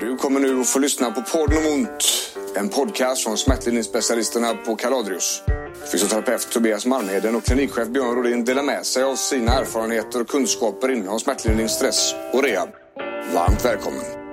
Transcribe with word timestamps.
Du 0.00 0.16
kommer 0.16 0.40
nu 0.40 0.60
att 0.60 0.66
få 0.68 0.78
lyssna 0.78 1.10
på 1.10 1.22
podden 1.22 1.58
om 1.58 1.66
ont. 1.72 2.04
En 2.56 2.68
podcast 2.68 3.24
från 3.24 3.38
smärtlindringsspecialisterna 3.38 4.54
på 4.54 4.76
Kaladrius. 4.76 5.42
Fysioterapeut 5.92 6.50
Tobias 6.52 6.86
Malmheden 6.86 7.34
och 7.36 7.44
klinikchef 7.44 7.88
Björn 7.88 8.14
Rodin 8.16 8.44
delar 8.44 8.62
med 8.62 8.86
sig 8.86 9.02
av 9.02 9.16
sina 9.16 9.52
erfarenheter 9.52 10.20
och 10.20 10.28
kunskaper 10.28 10.90
inom 10.90 11.20
smärtlindring, 11.20 11.68
stress 11.68 12.14
och 12.32 12.42
rehab. 12.42 12.68
Varmt 13.34 13.64
välkommen! 13.64 14.25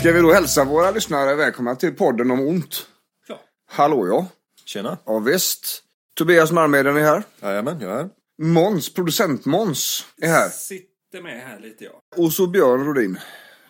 Ska 0.00 0.12
vi 0.12 0.20
då 0.20 0.32
hälsa 0.32 0.64
våra 0.64 0.90
lyssnare 0.90 1.34
välkomna 1.34 1.76
till 1.76 1.94
podden 1.94 2.30
om 2.30 2.40
ont? 2.40 2.86
Ja. 3.28 3.40
Hallå 3.70 4.06
ja. 4.06 4.26
Tjena. 4.64 4.98
Ja 5.06 5.18
visst. 5.18 5.82
Tobias 6.14 6.52
Malmheden 6.52 6.96
är 6.96 7.00
här. 7.00 7.22
Jajamän, 7.42 7.80
jag 7.80 7.90
är 7.90 7.96
här. 7.96 8.08
Måns, 8.42 8.94
producent 8.94 9.44
Måns 9.44 10.06
är 10.22 10.28
här. 10.28 10.48
Sitter 10.48 11.22
med 11.22 11.40
här 11.40 11.60
lite 11.60 11.84
ja. 11.84 12.02
Och 12.16 12.32
så 12.32 12.46
Björn 12.46 12.84
Rodin. 12.84 13.18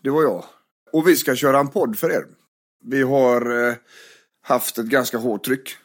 Det 0.03 0.11
var 0.11 0.23
jag. 0.23 0.45
Och 0.93 1.09
vi 1.09 1.17
ska 1.17 1.37
köra 1.37 1.59
en 1.59 1.69
podd 1.69 1.99
för 1.99 2.13
er. 2.13 2.27
Vi 2.85 3.03
har 3.03 3.69
eh, 3.69 3.75
haft 4.43 4.79
ett 4.79 4.87
ganska 4.87 5.19
hårt 5.19 5.45
tryck. 5.45 5.77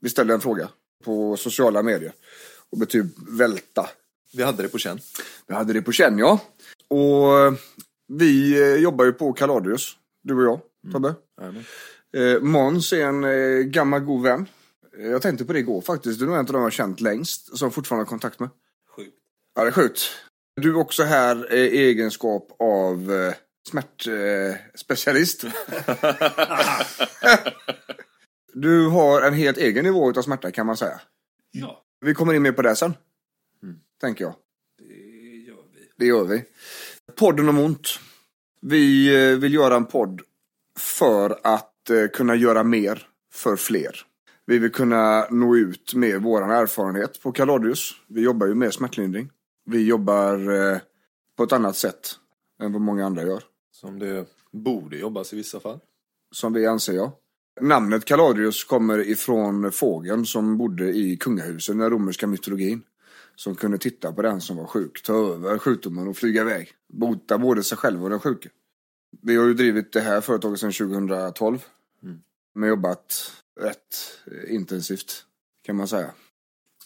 Vi 0.00 0.08
ställde 0.08 0.34
en 0.34 0.40
fråga 0.40 0.68
på 1.04 1.36
sociala 1.36 1.82
medier. 1.82 2.12
Och 2.70 2.78
betyg 2.78 3.04
välta. 3.28 3.88
Vi 4.32 4.42
hade 4.42 4.62
det 4.62 4.68
på 4.68 4.78
känn. 4.78 5.00
Vi 5.46 5.54
hade 5.54 5.72
det 5.72 5.82
på 5.82 5.92
känn 5.92 6.18
ja. 6.18 6.38
Och 6.88 7.38
eh, 7.38 7.52
vi 8.18 8.60
eh, 8.62 8.76
jobbar 8.82 9.04
ju 9.04 9.12
på 9.12 9.32
Kaladrius. 9.32 9.96
Du 10.22 10.34
och 10.34 10.42
jag, 10.44 10.60
Tobbe. 10.92 11.14
Jajamän. 11.40 11.64
Eh, 12.16 12.40
Måns 12.40 12.92
är 12.92 13.04
en 13.06 13.24
eh, 13.24 13.58
gammal 13.64 14.00
god 14.00 14.22
vän. 14.22 14.46
Eh, 14.98 15.06
Jag 15.10 15.22
tänkte 15.22 15.44
på 15.44 15.52
det 15.52 15.58
igår 15.58 15.80
faktiskt. 15.80 16.18
Du 16.18 16.24
är 16.24 16.28
nog 16.28 16.36
en 16.36 16.40
av 16.40 16.46
de 16.46 16.54
jag 16.56 16.62
har 16.62 16.70
känt 16.70 17.00
längst. 17.00 17.58
Som 17.58 17.66
jag 17.66 17.74
fortfarande 17.74 18.04
har 18.04 18.08
kontakt 18.08 18.40
med. 18.40 18.48
Sjukt. 18.96 19.14
Ja, 19.54 19.62
det 19.62 19.68
är 19.68 19.72
sjukt. 19.72 20.00
Du 20.60 20.70
är 20.70 20.76
också 20.76 21.02
här 21.02 21.46
eh, 21.54 21.58
i 21.58 21.78
egenskap 21.78 22.56
av 22.58 23.12
eh, 23.12 23.34
smärtspecialist. 23.68 25.44
du 28.54 28.86
har 28.88 29.22
en 29.22 29.34
helt 29.34 29.56
egen 29.58 29.84
nivå 29.84 30.08
av 30.18 30.22
smärta 30.22 30.50
kan 30.50 30.66
man 30.66 30.76
säga. 30.76 31.00
Ja, 31.50 31.84
Vi 32.00 32.14
kommer 32.14 32.34
in 32.34 32.42
mer 32.42 32.52
på 32.52 32.62
det 32.62 32.76
sen. 32.76 32.94
Mm. 33.62 33.76
Tänker 34.00 34.24
jag. 34.24 34.34
det 34.78 35.36
gör 35.46 35.64
vi. 35.74 35.88
Det 35.96 36.06
gör 36.06 36.24
vi. 36.24 36.44
Podden 37.16 37.48
om 37.48 37.58
ont. 37.58 37.88
Vi 38.60 39.14
eh, 39.16 39.38
vill 39.38 39.54
göra 39.54 39.76
en 39.76 39.86
podd 39.86 40.20
för 40.78 41.38
att 41.42 41.90
eh, 41.90 42.06
kunna 42.12 42.34
göra 42.34 42.62
mer 42.62 43.08
för 43.32 43.56
fler. 43.56 44.00
Vi 44.46 44.58
vill 44.58 44.72
kunna 44.72 45.26
nå 45.30 45.56
ut 45.56 45.94
med 45.94 46.22
vår 46.22 46.42
erfarenhet 46.42 47.22
på 47.22 47.32
Kaladius. 47.32 47.94
Vi 48.08 48.20
jobbar 48.20 48.46
ju 48.46 48.54
med 48.54 48.74
smärtlindring. 48.74 49.30
Vi 49.66 49.86
jobbar 49.86 50.34
eh, 50.52 50.78
på 51.36 51.44
ett 51.44 51.52
annat 51.52 51.76
sätt 51.76 52.10
än 52.62 52.72
vad 52.72 52.80
många 52.82 53.06
andra 53.06 53.22
gör. 53.22 53.42
Som 53.72 53.98
det 53.98 54.26
borde 54.52 54.96
jobbas 54.96 55.32
i 55.32 55.36
vissa 55.36 55.60
fall. 55.60 55.78
Som 56.34 56.52
vi 56.52 56.66
anser 56.66 56.92
jag. 56.92 57.12
Namnet 57.60 58.04
Kaladius 58.04 58.64
kommer 58.64 58.98
ifrån 58.98 59.72
fågeln 59.72 60.26
som 60.26 60.58
bodde 60.58 60.84
i 60.84 61.16
kungahuset 61.16 61.74
i 61.74 61.78
den 61.78 61.90
romerska 61.90 62.26
mytologin. 62.26 62.82
Som 63.36 63.54
kunde 63.54 63.78
titta 63.78 64.12
på 64.12 64.22
den 64.22 64.40
som 64.40 64.56
var 64.56 64.66
sjuk, 64.66 65.02
ta 65.02 65.34
över 65.34 65.58
sjukdomen 65.58 66.08
och 66.08 66.16
flyga 66.16 66.40
iväg. 66.40 66.72
Bota 66.92 67.38
både 67.38 67.62
sig 67.62 67.78
själv 67.78 68.04
och 68.04 68.10
den 68.10 68.20
sjuke. 68.20 68.48
Vi 69.22 69.36
har 69.36 69.46
ju 69.46 69.54
drivit 69.54 69.92
det 69.92 70.00
här 70.00 70.20
företaget 70.20 70.60
sedan 70.60 70.72
2012. 70.72 71.64
Mm. 72.02 72.18
Men 72.54 72.68
jobbat 72.68 73.32
rätt 73.60 74.20
eh, 74.26 74.54
intensivt 74.54 75.24
kan 75.62 75.76
man 75.76 75.88
säga. 75.88 76.10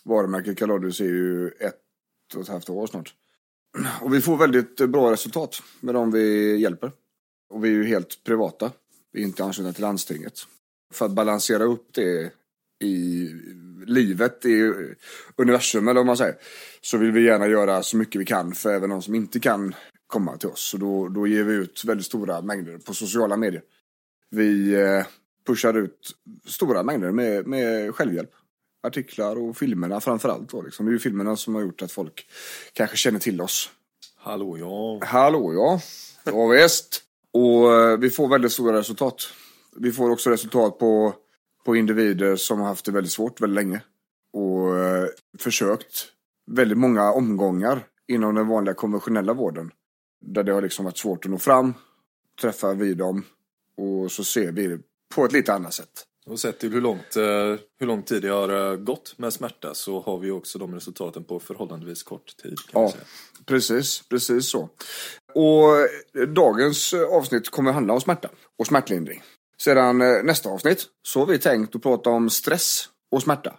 Varumärket 0.05 0.59
Kaladius 0.59 1.01
är 1.01 1.05
ju 1.05 1.49
ett 1.49 1.75
och 2.35 2.43
ett 2.43 2.49
halvt 2.49 2.71
år 2.71 2.87
snart. 2.87 3.15
Och 4.01 4.15
vi 4.15 4.21
får 4.21 4.37
väldigt 4.37 4.77
bra 4.77 5.13
resultat 5.13 5.63
med 5.81 5.95
de 5.95 6.11
vi 6.11 6.57
hjälper. 6.57 6.93
Och 7.51 7.65
vi 7.65 7.69
är 7.69 7.73
ju 7.73 7.85
helt 7.85 8.25
privata. 8.25 8.73
Vi 9.13 9.21
är 9.21 9.27
inte 9.27 9.45
anslutna 9.45 9.73
till 9.73 9.83
landstinget. 9.83 10.41
För 10.93 11.07
att 11.07 11.13
balansera 11.13 11.65
upp 11.65 11.89
det 11.93 12.33
i 12.81 13.29
livet, 13.89 14.45
i 14.45 14.73
universum 15.37 15.89
eller 15.89 16.01
vad 16.01 16.07
man 16.07 16.17
säger. 16.17 16.35
Så 16.81 16.97
vill 16.97 17.13
vi 17.13 17.25
gärna 17.25 17.47
göra 17.47 17.83
så 17.83 17.97
mycket 17.97 18.21
vi 18.21 18.25
kan 18.25 18.53
för 18.53 18.75
även 18.75 18.91
de 18.91 19.03
som 19.03 19.15
inte 19.15 19.41
kan 19.41 19.75
komma 20.07 20.37
till 20.37 20.49
oss. 20.49 20.61
Så 20.61 20.77
då, 20.77 21.09
då 21.09 21.27
ger 21.27 21.45
vi 21.45 21.55
ut 21.55 21.85
väldigt 21.85 22.07
stora 22.07 22.43
mängder 22.43 22.79
på 22.79 22.95
sociala 22.95 23.37
medier. 23.37 23.63
Vi 24.31 24.75
eh, 24.75 25.05
pushar 25.47 25.75
ut 25.75 26.15
stora 26.47 26.83
mängder 26.83 27.11
med, 27.11 27.47
med 27.47 27.95
självhjälp. 27.95 28.31
Artiklar 28.83 29.37
och 29.37 29.57
filmerna 29.57 30.01
framförallt. 30.01 30.53
Liksom. 30.65 30.87
Det 30.87 30.91
är 30.91 30.93
ju 30.93 30.99
filmerna 30.99 31.37
som 31.37 31.55
har 31.55 31.63
gjort 31.63 31.83
att 31.83 31.93
folk 31.93 32.27
kanske 32.73 32.97
känner 32.97 33.19
till 33.19 33.41
oss. 33.41 33.71
Hallå 34.17 34.59
ja. 34.59 35.07
Hallå 35.07 35.53
ja. 35.55 35.81
Ja 36.25 36.47
visst. 36.47 37.03
Och 37.33 37.75
eh, 37.75 37.99
vi 37.99 38.11
får 38.11 38.29
väldigt 38.29 38.53
stora 38.53 38.79
resultat. 38.79 39.29
Vi 39.77 39.93
får 39.93 40.11
också 40.11 40.31
resultat 40.31 40.79
på, 40.79 41.15
på 41.69 41.77
individer 41.77 42.37
som 42.37 42.61
har 42.61 42.67
haft 42.67 42.85
det 42.85 42.93
väldigt 42.93 43.13
svårt 43.13 43.41
väldigt 43.41 43.55
länge. 43.55 43.81
Och 44.33 44.79
eh, 44.79 45.09
försökt 45.39 46.07
väldigt 46.51 46.79
många 46.79 47.13
omgångar 47.13 47.87
inom 48.07 48.35
den 48.35 48.49
vanliga 48.49 48.75
konventionella 48.75 49.33
vården. 49.33 49.71
Där 50.21 50.43
det 50.43 50.53
har 50.53 50.63
liksom 50.63 50.85
varit 50.85 50.99
svårt 50.99 51.25
att 51.25 51.31
nå 51.31 51.39
fram, 51.39 51.75
träffa 52.41 52.75
vid 52.75 52.97
dem 52.97 53.25
och 53.77 54.13
så 54.13 54.25
ser 54.25 54.53
vi 54.53 54.67
det 54.67 54.79
på 55.15 55.25
ett 55.25 55.33
lite 55.33 55.53
annat 55.53 55.75
sätt. 55.75 56.05
Och 56.27 56.41
sett 56.41 56.59
till 56.59 56.73
hur, 56.73 56.81
långt, 56.81 57.17
eh, 57.17 57.57
hur 57.79 57.87
lång 57.87 58.03
tid 58.03 58.23
det 58.23 58.29
har 58.29 58.73
eh, 58.73 58.77
gått 58.77 59.19
med 59.19 59.33
smärta 59.33 59.75
så 59.75 60.01
har 60.01 60.19
vi 60.19 60.31
också 60.31 60.59
de 60.59 60.75
resultaten 60.75 61.25
på 61.25 61.41
förhållandevis 61.41 62.03
kort 62.03 62.37
tid. 62.37 62.57
Ja, 62.73 62.93
precis, 63.47 64.09
precis 64.09 64.51
så. 64.51 64.69
Och 65.35 65.89
dagens 66.35 66.95
avsnitt 66.95 67.51
kommer 67.51 67.73
handla 67.73 67.95
om 67.95 68.01
smärta 68.01 68.29
och 68.59 68.67
smärtlindring. 68.67 69.23
Sedan 69.63 70.01
eh, 70.03 70.23
nästa 70.23 70.49
avsnitt 70.49 70.87
så 71.03 71.19
har 71.21 71.27
vi 71.27 71.39
tänkt 71.39 71.77
att 71.77 71.83
prata 71.83 72.11
om 72.11 72.31
stress 72.31 72.89
och 73.11 73.23
smärta. 73.23 73.59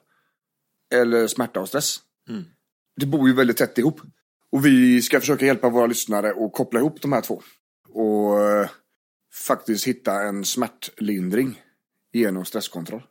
Eller 0.94 1.28
smärta 1.28 1.60
och 1.60 1.68
stress. 1.68 2.00
Mm. 2.30 2.44
Det 2.96 3.06
bor 3.06 3.28
ju 3.28 3.36
väldigt 3.36 3.58
tätt 3.58 3.78
ihop. 3.78 4.02
Och 4.52 4.66
vi 4.66 5.02
ska 5.02 5.20
försöka 5.20 5.46
hjälpa 5.46 5.70
våra 5.70 5.86
lyssnare 5.88 6.30
att 6.46 6.54
koppla 6.54 6.80
ihop 6.80 7.02
de 7.02 7.14
här 7.14 7.22
två. 7.22 7.42
Och 7.90 8.42
eh, 8.42 8.70
faktiskt 9.34 9.88
hitta 9.88 10.22
en 10.22 10.46
smärtlindring 10.46 11.62
genom 12.14 12.46
stresskontroll. 12.46 13.04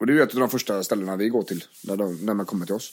Och 0.00 0.06
det 0.06 0.12
är 0.12 0.14
ju 0.14 0.22
ett 0.22 0.34
av 0.34 0.40
de 0.40 0.50
första 0.50 0.82
ställena 0.82 1.16
vi 1.16 1.28
går 1.28 1.42
till 1.42 1.64
när, 1.84 1.96
de, 1.96 2.14
när 2.26 2.34
man 2.34 2.46
kommer 2.46 2.66
till 2.66 2.74
oss. 2.74 2.92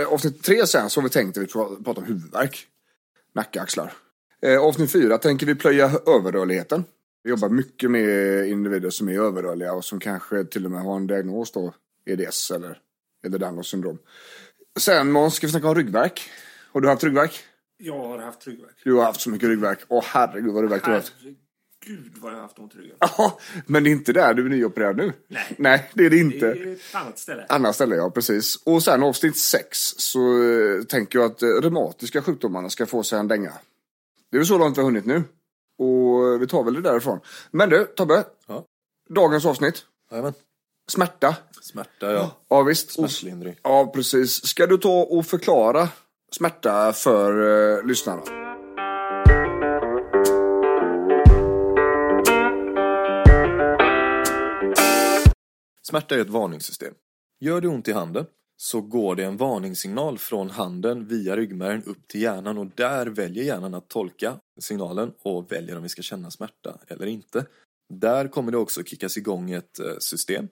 Eh, 0.00 0.08
Avsnitt 0.12 0.42
tre 0.42 0.66
sen 0.66 0.90
så 0.90 1.00
har 1.00 1.02
vi 1.08 1.10
tänkt 1.10 1.36
att 1.38 1.42
vi 1.42 1.46
pra- 1.46 1.84
pratar 1.84 2.02
om 2.02 2.08
huvudvärk. 2.08 2.66
Nacke, 3.34 3.60
axlar. 3.60 3.92
Eh, 4.42 4.60
Avsnitt 4.60 4.92
fyra 4.92 5.18
tänker 5.18 5.46
vi 5.46 5.54
plöja 5.54 5.90
överrörligheten. 6.06 6.84
Vi 7.24 7.30
jobbar 7.30 7.48
mycket 7.48 7.90
med 7.90 8.48
individer 8.48 8.90
som 8.90 9.08
är 9.08 9.18
överrörliga 9.20 9.72
och 9.72 9.84
som 9.84 10.00
kanske 10.00 10.44
till 10.44 10.64
och 10.64 10.70
med 10.70 10.82
har 10.82 10.96
en 10.96 11.06
diagnos 11.06 11.52
då, 11.52 11.74
EDS 12.06 12.50
eller, 12.50 12.78
eller 13.26 13.38
Downs 13.38 13.66
syndrom. 13.66 13.98
Sen 14.78 15.12
Måns, 15.12 15.34
ska 15.34 15.46
vi 15.46 15.50
snacka 15.50 15.68
om 15.68 15.74
ryggvärk. 15.74 16.30
Har 16.72 16.80
du 16.80 16.88
haft 16.88 17.04
ryggvärk? 17.04 17.44
Jag 17.76 17.98
har 17.98 18.18
haft 18.18 18.46
ryggvärk. 18.46 18.74
Du 18.84 18.92
har 18.94 19.04
haft 19.04 19.20
så 19.20 19.30
mycket 19.30 19.48
ryggvärk. 19.48 19.78
Åh 19.88 20.04
herregud 20.06 20.52
vad 20.52 20.62
ryggvärk 20.62 20.84
du 20.84 20.90
har 20.90 20.96
haft. 20.96 21.12
Herregud 21.86 22.12
vad 22.20 22.32
jag 22.32 22.36
har 22.36 22.42
haft 22.42 22.58
ont 22.58 22.74
i 22.74 22.78
ryggen. 22.78 22.96
Ja, 23.00 23.38
men 23.66 23.84
det 23.84 23.90
är 23.90 23.92
inte 23.92 24.12
där 24.12 24.34
du 24.34 24.46
är 24.46 24.50
nyopererad 24.50 24.96
nu. 24.96 25.12
Nej. 25.28 25.54
Nej, 25.58 25.90
det 25.94 26.06
är 26.06 26.10
det 26.10 26.16
Det 26.16 26.20
inte. 26.20 26.46
är 26.48 26.72
ett 26.72 26.80
annat 26.94 27.18
ställe. 27.18 27.46
Annat 27.48 27.74
ställe, 27.74 27.96
ja 27.96 28.10
precis. 28.10 28.56
Och 28.64 28.82
sen 28.82 29.02
avsnitt 29.02 29.36
sex 29.38 29.78
så 29.96 30.42
eh, 30.42 30.82
tänker 30.82 31.18
jag 31.18 31.26
att 31.30 31.42
eh, 31.42 31.46
reumatiska 31.48 32.22
sjukdomarna 32.22 32.70
ska 32.70 32.86
få 32.86 33.02
sig 33.02 33.18
en 33.18 33.28
dänga. 33.28 33.52
Det 34.30 34.36
är 34.36 34.38
väl 34.38 34.46
så 34.46 34.58
långt 34.58 34.78
vi 34.78 34.82
har 34.82 34.86
hunnit 34.90 35.06
nu. 35.06 35.22
Och 35.78 36.42
vi 36.42 36.46
tar 36.46 36.64
väl 36.64 36.74
det 36.74 36.80
därifrån. 36.80 37.20
Men 37.50 37.70
du, 37.70 37.84
Tobbe. 37.84 38.24
Ja. 38.46 38.64
Dagens 39.10 39.46
avsnitt. 39.46 39.86
Jajamän. 40.10 40.32
Smärta. 40.88 41.36
Smärta 41.60 42.12
ja. 42.12 42.30
Ja 42.48 42.62
visst. 42.62 42.90
Smärtlindring. 42.90 43.56
ja 43.62 43.90
precis. 43.94 44.46
Ska 44.46 44.66
du 44.66 44.78
ta 44.78 45.02
och 45.02 45.26
förklara 45.26 45.88
smärta 46.32 46.92
för 46.92 47.78
eh, 47.78 47.86
lyssnarna? 47.86 48.22
Smärta 55.82 56.14
är 56.14 56.18
ett 56.18 56.30
varningssystem. 56.30 56.94
Gör 57.40 57.60
det 57.60 57.68
ont 57.68 57.88
i 57.88 57.92
handen 57.92 58.26
så 58.64 58.80
går 58.80 59.16
det 59.16 59.24
en 59.24 59.36
varningssignal 59.36 60.18
från 60.18 60.50
handen 60.50 61.06
via 61.06 61.36
ryggmärgen 61.36 61.82
upp 61.82 62.08
till 62.08 62.22
hjärnan 62.22 62.58
och 62.58 62.66
där 62.66 63.06
väljer 63.06 63.44
hjärnan 63.44 63.74
att 63.74 63.88
tolka 63.88 64.40
signalen 64.60 65.12
och 65.22 65.52
väljer 65.52 65.76
om 65.76 65.82
vi 65.82 65.88
ska 65.88 66.02
känna 66.02 66.30
smärta 66.30 66.78
eller 66.88 67.06
inte. 67.06 67.46
Där 67.88 68.28
kommer 68.28 68.52
det 68.52 68.58
också 68.58 68.84
kickas 68.84 69.16
igång 69.16 69.50
ett 69.50 69.78
eh, 69.78 69.98
system 69.98 70.48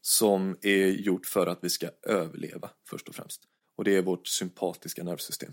som 0.00 0.56
är 0.62 0.86
gjort 0.86 1.26
för 1.26 1.46
att 1.46 1.58
vi 1.62 1.70
ska 1.70 1.88
överleva 2.02 2.70
först 2.90 3.08
och 3.08 3.14
främst. 3.14 3.42
Och 3.76 3.84
det 3.84 3.96
är 3.96 4.02
vårt 4.02 4.26
sympatiska 4.26 5.04
nervsystem. 5.04 5.52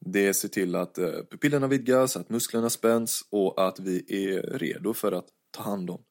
Det 0.00 0.34
ser 0.34 0.48
till 0.48 0.74
att 0.74 0.98
eh, 0.98 1.12
pupillerna 1.30 1.66
vidgas, 1.66 2.16
att 2.16 2.30
musklerna 2.30 2.70
spänns 2.70 3.24
och 3.30 3.66
att 3.66 3.80
vi 3.80 4.04
är 4.08 4.42
redo 4.42 4.94
för 4.94 5.12
att 5.12 5.28
ta 5.50 5.62
hand 5.62 5.90
om 5.90 6.02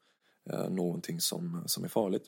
eh, 0.50 0.70
någonting 0.70 1.22
som, 1.22 1.64
som 1.66 1.84
är 1.84 1.88
farligt. 1.90 2.24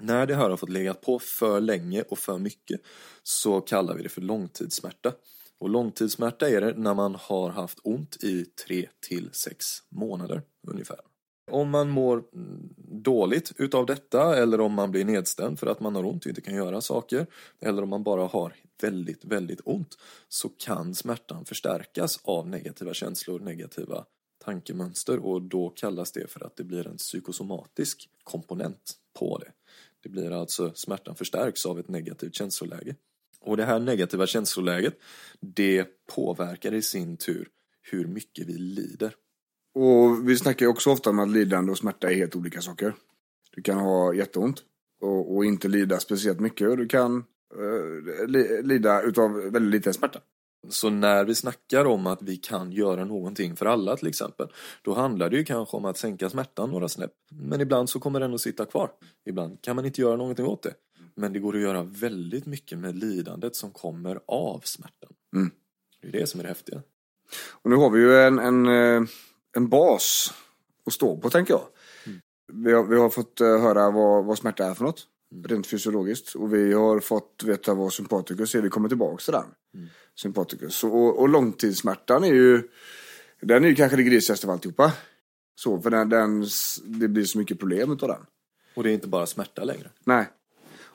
När 0.00 0.26
det 0.26 0.34
här 0.34 0.50
har 0.50 0.56
fått 0.56 0.70
legat 0.70 1.00
på 1.00 1.18
för 1.18 1.60
länge 1.60 2.02
och 2.02 2.18
för 2.18 2.38
mycket 2.38 2.80
så 3.22 3.60
kallar 3.60 3.94
vi 3.94 4.02
det 4.02 4.08
för 4.08 4.20
långtidssmärta. 4.20 5.12
Och 5.58 5.68
långtidssmärta 5.68 6.48
är 6.48 6.60
det 6.60 6.74
när 6.76 6.94
man 6.94 7.14
har 7.14 7.50
haft 7.50 7.78
ont 7.82 8.24
i 8.24 8.44
3 8.44 8.88
till 9.08 9.30
6 9.32 9.66
månader 9.88 10.42
ungefär. 10.68 11.00
Om 11.50 11.70
man 11.70 11.88
mår 11.88 12.24
dåligt 13.02 13.52
utav 13.58 13.86
detta 13.86 14.36
eller 14.36 14.60
om 14.60 14.72
man 14.72 14.90
blir 14.90 15.04
nedstämd 15.04 15.58
för 15.58 15.66
att 15.66 15.80
man 15.80 15.94
har 15.94 16.04
ont 16.04 16.24
och 16.24 16.28
inte 16.28 16.40
kan 16.40 16.54
göra 16.54 16.80
saker 16.80 17.26
eller 17.60 17.82
om 17.82 17.88
man 17.88 18.02
bara 18.02 18.26
har 18.26 18.54
väldigt, 18.82 19.24
väldigt 19.24 19.60
ont 19.64 19.98
så 20.28 20.48
kan 20.48 20.94
smärtan 20.94 21.44
förstärkas 21.44 22.20
av 22.24 22.48
negativa 22.48 22.94
känslor, 22.94 23.40
negativa 23.40 24.04
tankemönster 24.44 25.18
och 25.18 25.42
då 25.42 25.70
kallas 25.70 26.12
det 26.12 26.30
för 26.30 26.46
att 26.46 26.56
det 26.56 26.64
blir 26.64 26.86
en 26.86 26.96
psykosomatisk 26.96 28.08
komponent 28.24 28.92
på 29.18 29.38
det. 29.38 29.52
Det 30.02 30.08
blir 30.08 30.30
alltså 30.30 30.72
smärtan 30.74 31.16
förstärks 31.16 31.66
av 31.66 31.78
ett 31.78 31.88
negativt 31.88 32.34
känsloläge. 32.34 32.96
Och 33.40 33.56
det 33.56 33.64
här 33.64 33.80
negativa 33.80 34.26
känsloläget 34.26 34.94
det 35.40 35.86
påverkar 36.14 36.74
i 36.74 36.82
sin 36.82 37.16
tur 37.16 37.48
hur 37.82 38.06
mycket 38.06 38.46
vi 38.46 38.52
lider. 38.52 39.14
Och 39.74 40.28
vi 40.28 40.36
snackar 40.36 40.66
ju 40.66 40.70
också 40.70 40.90
ofta 40.90 41.10
om 41.10 41.18
att 41.18 41.30
lidande 41.30 41.72
och 41.72 41.78
smärta 41.78 42.10
är 42.10 42.14
helt 42.14 42.36
olika 42.36 42.60
saker. 42.60 42.94
Du 43.50 43.62
kan 43.62 43.78
ha 43.78 44.14
jätteont 44.14 44.62
och, 45.00 45.36
och 45.36 45.44
inte 45.44 45.68
lida 45.68 46.00
speciellt 46.00 46.40
mycket 46.40 46.68
och 46.68 46.76
du 46.76 46.88
kan 46.88 47.24
eh, 47.54 48.26
li, 48.26 48.62
lida 48.62 49.02
utav 49.02 49.32
väldigt 49.32 49.72
liten 49.72 49.94
smärta. 49.94 50.20
Så 50.68 50.90
när 50.90 51.24
vi 51.24 51.34
snackar 51.34 51.84
om 51.84 52.06
att 52.06 52.22
vi 52.22 52.36
kan 52.36 52.72
göra 52.72 53.04
någonting 53.04 53.56
för 53.56 53.66
alla 53.66 53.96
till 53.96 54.08
exempel, 54.08 54.48
då 54.82 54.94
handlar 54.94 55.30
det 55.30 55.36
ju 55.36 55.44
kanske 55.44 55.76
om 55.76 55.84
att 55.84 55.98
sänka 55.98 56.30
smärtan 56.30 56.70
några 56.70 56.88
snäpp. 56.88 57.12
Men 57.30 57.60
ibland 57.60 57.90
så 57.90 58.00
kommer 58.00 58.20
den 58.20 58.34
att 58.34 58.40
sitta 58.40 58.64
kvar. 58.64 58.90
Ibland 59.24 59.62
kan 59.62 59.76
man 59.76 59.84
inte 59.84 60.00
göra 60.00 60.16
någonting 60.16 60.46
åt 60.46 60.62
det. 60.62 60.74
Men 61.14 61.32
det 61.32 61.38
går 61.38 61.56
att 61.56 61.62
göra 61.62 61.82
väldigt 61.82 62.46
mycket 62.46 62.78
med 62.78 62.96
lidandet 62.96 63.56
som 63.56 63.70
kommer 63.70 64.20
av 64.26 64.60
smärtan. 64.64 65.12
Mm. 65.36 65.50
Det 66.00 66.08
är 66.08 66.12
det 66.12 66.26
som 66.26 66.40
är 66.40 66.44
det 66.44 66.48
häftiga. 66.48 66.82
Och 67.50 67.70
nu 67.70 67.76
har 67.76 67.90
vi 67.90 68.00
ju 68.00 68.16
en, 68.16 68.38
en, 68.38 68.66
eh, 68.66 69.08
en 69.56 69.68
bas 69.68 70.34
att 70.86 70.92
stå 70.92 71.16
på 71.16 71.30
tänker 71.30 71.54
jag. 71.54 71.62
Vi, 72.52 72.72
har, 72.72 72.84
vi 72.84 72.96
har 72.96 73.10
fått 73.10 73.40
eh, 73.40 73.46
höra 73.46 73.90
vad, 73.90 74.24
vad 74.24 74.38
smärta 74.38 74.64
är 74.64 74.74
för 74.74 74.84
något. 74.84 75.06
Rent 75.44 75.66
fysiologiskt. 75.66 76.34
Och 76.34 76.54
vi 76.54 76.72
har 76.72 77.00
fått 77.00 77.42
veta 77.44 77.74
vad 77.74 77.92
sympatikus 77.92 78.54
är. 78.54 78.60
Vi 78.62 78.68
kommer 78.68 78.88
tillbaka 78.88 79.22
till 79.22 79.32
den. 79.32 79.44
Sympatikus. 80.14 80.84
Och, 80.84 81.20
och 81.20 81.28
långtidssmärtan 81.28 82.24
är 82.24 82.34
ju 82.34 82.62
Den 83.40 83.64
är 83.64 83.68
ju 83.68 83.74
kanske 83.74 83.96
det 83.96 84.02
grisigaste 84.02 84.46
av 84.46 84.50
alltihopa. 84.50 84.92
Så, 85.54 85.80
för 85.80 85.90
den, 85.90 86.08
den, 86.08 86.46
det 86.84 87.08
blir 87.08 87.24
så 87.24 87.38
mycket 87.38 87.58
problem 87.58 87.92
utav 87.92 88.08
den. 88.08 88.26
Och 88.74 88.82
det 88.82 88.90
är 88.90 88.94
inte 88.94 89.08
bara 89.08 89.26
smärta 89.26 89.64
längre. 89.64 89.90
Nej. 90.04 90.28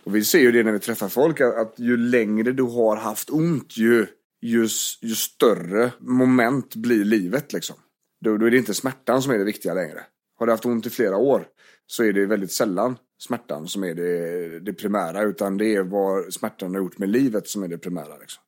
Och 0.04 0.16
vi 0.16 0.24
ser 0.24 0.40
ju 0.40 0.52
det 0.52 0.64
när 0.64 0.72
vi 0.72 0.80
träffar 0.80 1.10
folk 1.10 1.42
att, 1.42 1.56
att 1.56 1.74
ju 1.80 1.98
längre 1.98 2.52
du 2.52 2.64
har 2.64 2.96
haft 2.96 3.30
ont 3.30 3.78
ju, 3.78 4.08
ju, 4.42 4.68
ju 5.02 5.16
större 5.16 5.92
moment 6.00 6.76
blir 6.76 7.06
livet 7.06 7.54
liksom. 7.54 7.76
Då, 8.22 8.38
då 8.38 8.46
är 8.46 8.52
det 8.52 8.58
inte 8.58 8.74
smärtan 8.74 9.22
som 9.22 9.32
är 9.32 9.38
det 9.38 9.44
viktiga 9.44 9.74
längre. 9.74 10.04
Har 10.40 10.46
du 10.46 10.52
haft 10.54 10.66
ont 10.66 10.86
i 10.86 10.90
flera 10.90 11.18
år 11.18 11.48
så 11.88 12.04
är 12.04 12.14
det 12.14 12.26
väldigt 12.26 12.52
sällan 12.52 12.98
smärtan 13.18 13.68
som 13.68 13.84
är 13.84 13.96
det, 13.96 14.60
det 14.60 14.74
primära 14.74 15.24
utan 15.24 15.58
det 15.58 15.76
är 15.76 15.84
vad 15.84 16.34
smärtan 16.34 16.76
har 16.76 16.82
gjort 16.82 16.98
med 16.98 17.10
livet 17.10 17.48
som 17.48 17.64
är 17.64 17.68
det 17.68 17.78
primära. 17.78 18.18
Liksom. 18.18 18.44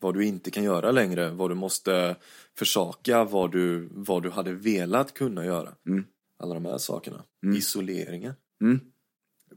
Vad 0.00 0.14
du 0.14 0.24
inte 0.24 0.50
kan 0.50 0.64
göra 0.64 0.90
längre, 0.90 1.30
vad 1.30 1.50
du 1.50 1.54
måste 1.54 2.16
försaka, 2.58 3.24
vad 3.24 3.52
du, 3.52 3.88
vad 3.90 4.22
du 4.22 4.30
hade 4.30 4.52
velat 4.52 5.14
kunna 5.14 5.44
göra. 5.44 5.68
Mm. 5.86 6.04
Alla 6.38 6.54
de 6.54 6.64
här 6.64 6.78
sakerna. 6.78 7.22
Isoleringen. 7.54 8.34
Mm. 8.62 8.80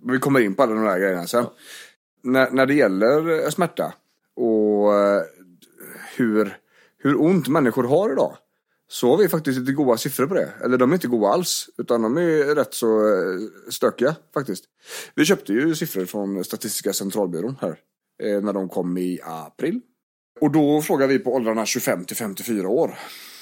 Vi 0.01 0.19
kommer 0.19 0.39
in 0.39 0.55
på 0.55 0.63
alla 0.63 0.73
de 0.75 0.83
där 0.83 0.99
grejerna 0.99 1.27
sen. 1.27 1.45
När, 2.23 2.51
när 2.51 2.65
det 2.65 2.73
gäller 2.73 3.43
eh, 3.43 3.49
smärta 3.49 3.93
och 4.35 4.93
eh, 4.93 5.21
hur, 6.15 6.57
hur 6.97 7.21
ont 7.21 7.47
människor 7.47 7.83
har 7.83 8.11
idag. 8.11 8.37
Så 8.87 9.09
har 9.09 9.17
vi 9.17 9.29
faktiskt 9.29 9.59
lite 9.59 9.71
goda 9.71 9.97
siffror 9.97 10.27
på 10.27 10.33
det. 10.33 10.53
Eller 10.63 10.77
de 10.77 10.91
är 10.91 10.93
inte 10.95 11.07
goda 11.07 11.27
alls. 11.27 11.69
Utan 11.77 12.01
de 12.01 12.17
är 12.17 12.55
rätt 12.55 12.73
så 12.73 13.07
eh, 13.07 13.39
stökiga 13.69 14.15
faktiskt. 14.33 14.65
Vi 15.15 15.25
köpte 15.25 15.53
ju 15.53 15.75
siffror 15.75 16.05
från 16.05 16.43
Statistiska 16.43 16.93
centralbyrån 16.93 17.55
här. 17.61 17.79
Eh, 18.23 18.41
när 18.41 18.53
de 18.53 18.69
kom 18.69 18.97
i 18.97 19.19
april. 19.23 19.81
Och 20.41 20.51
då 20.51 20.81
frågar 20.81 21.07
vi 21.07 21.19
på 21.19 21.33
åldrarna 21.33 21.65
25 21.65 22.05
till 22.05 22.15
54 22.15 22.69
år. 22.69 22.97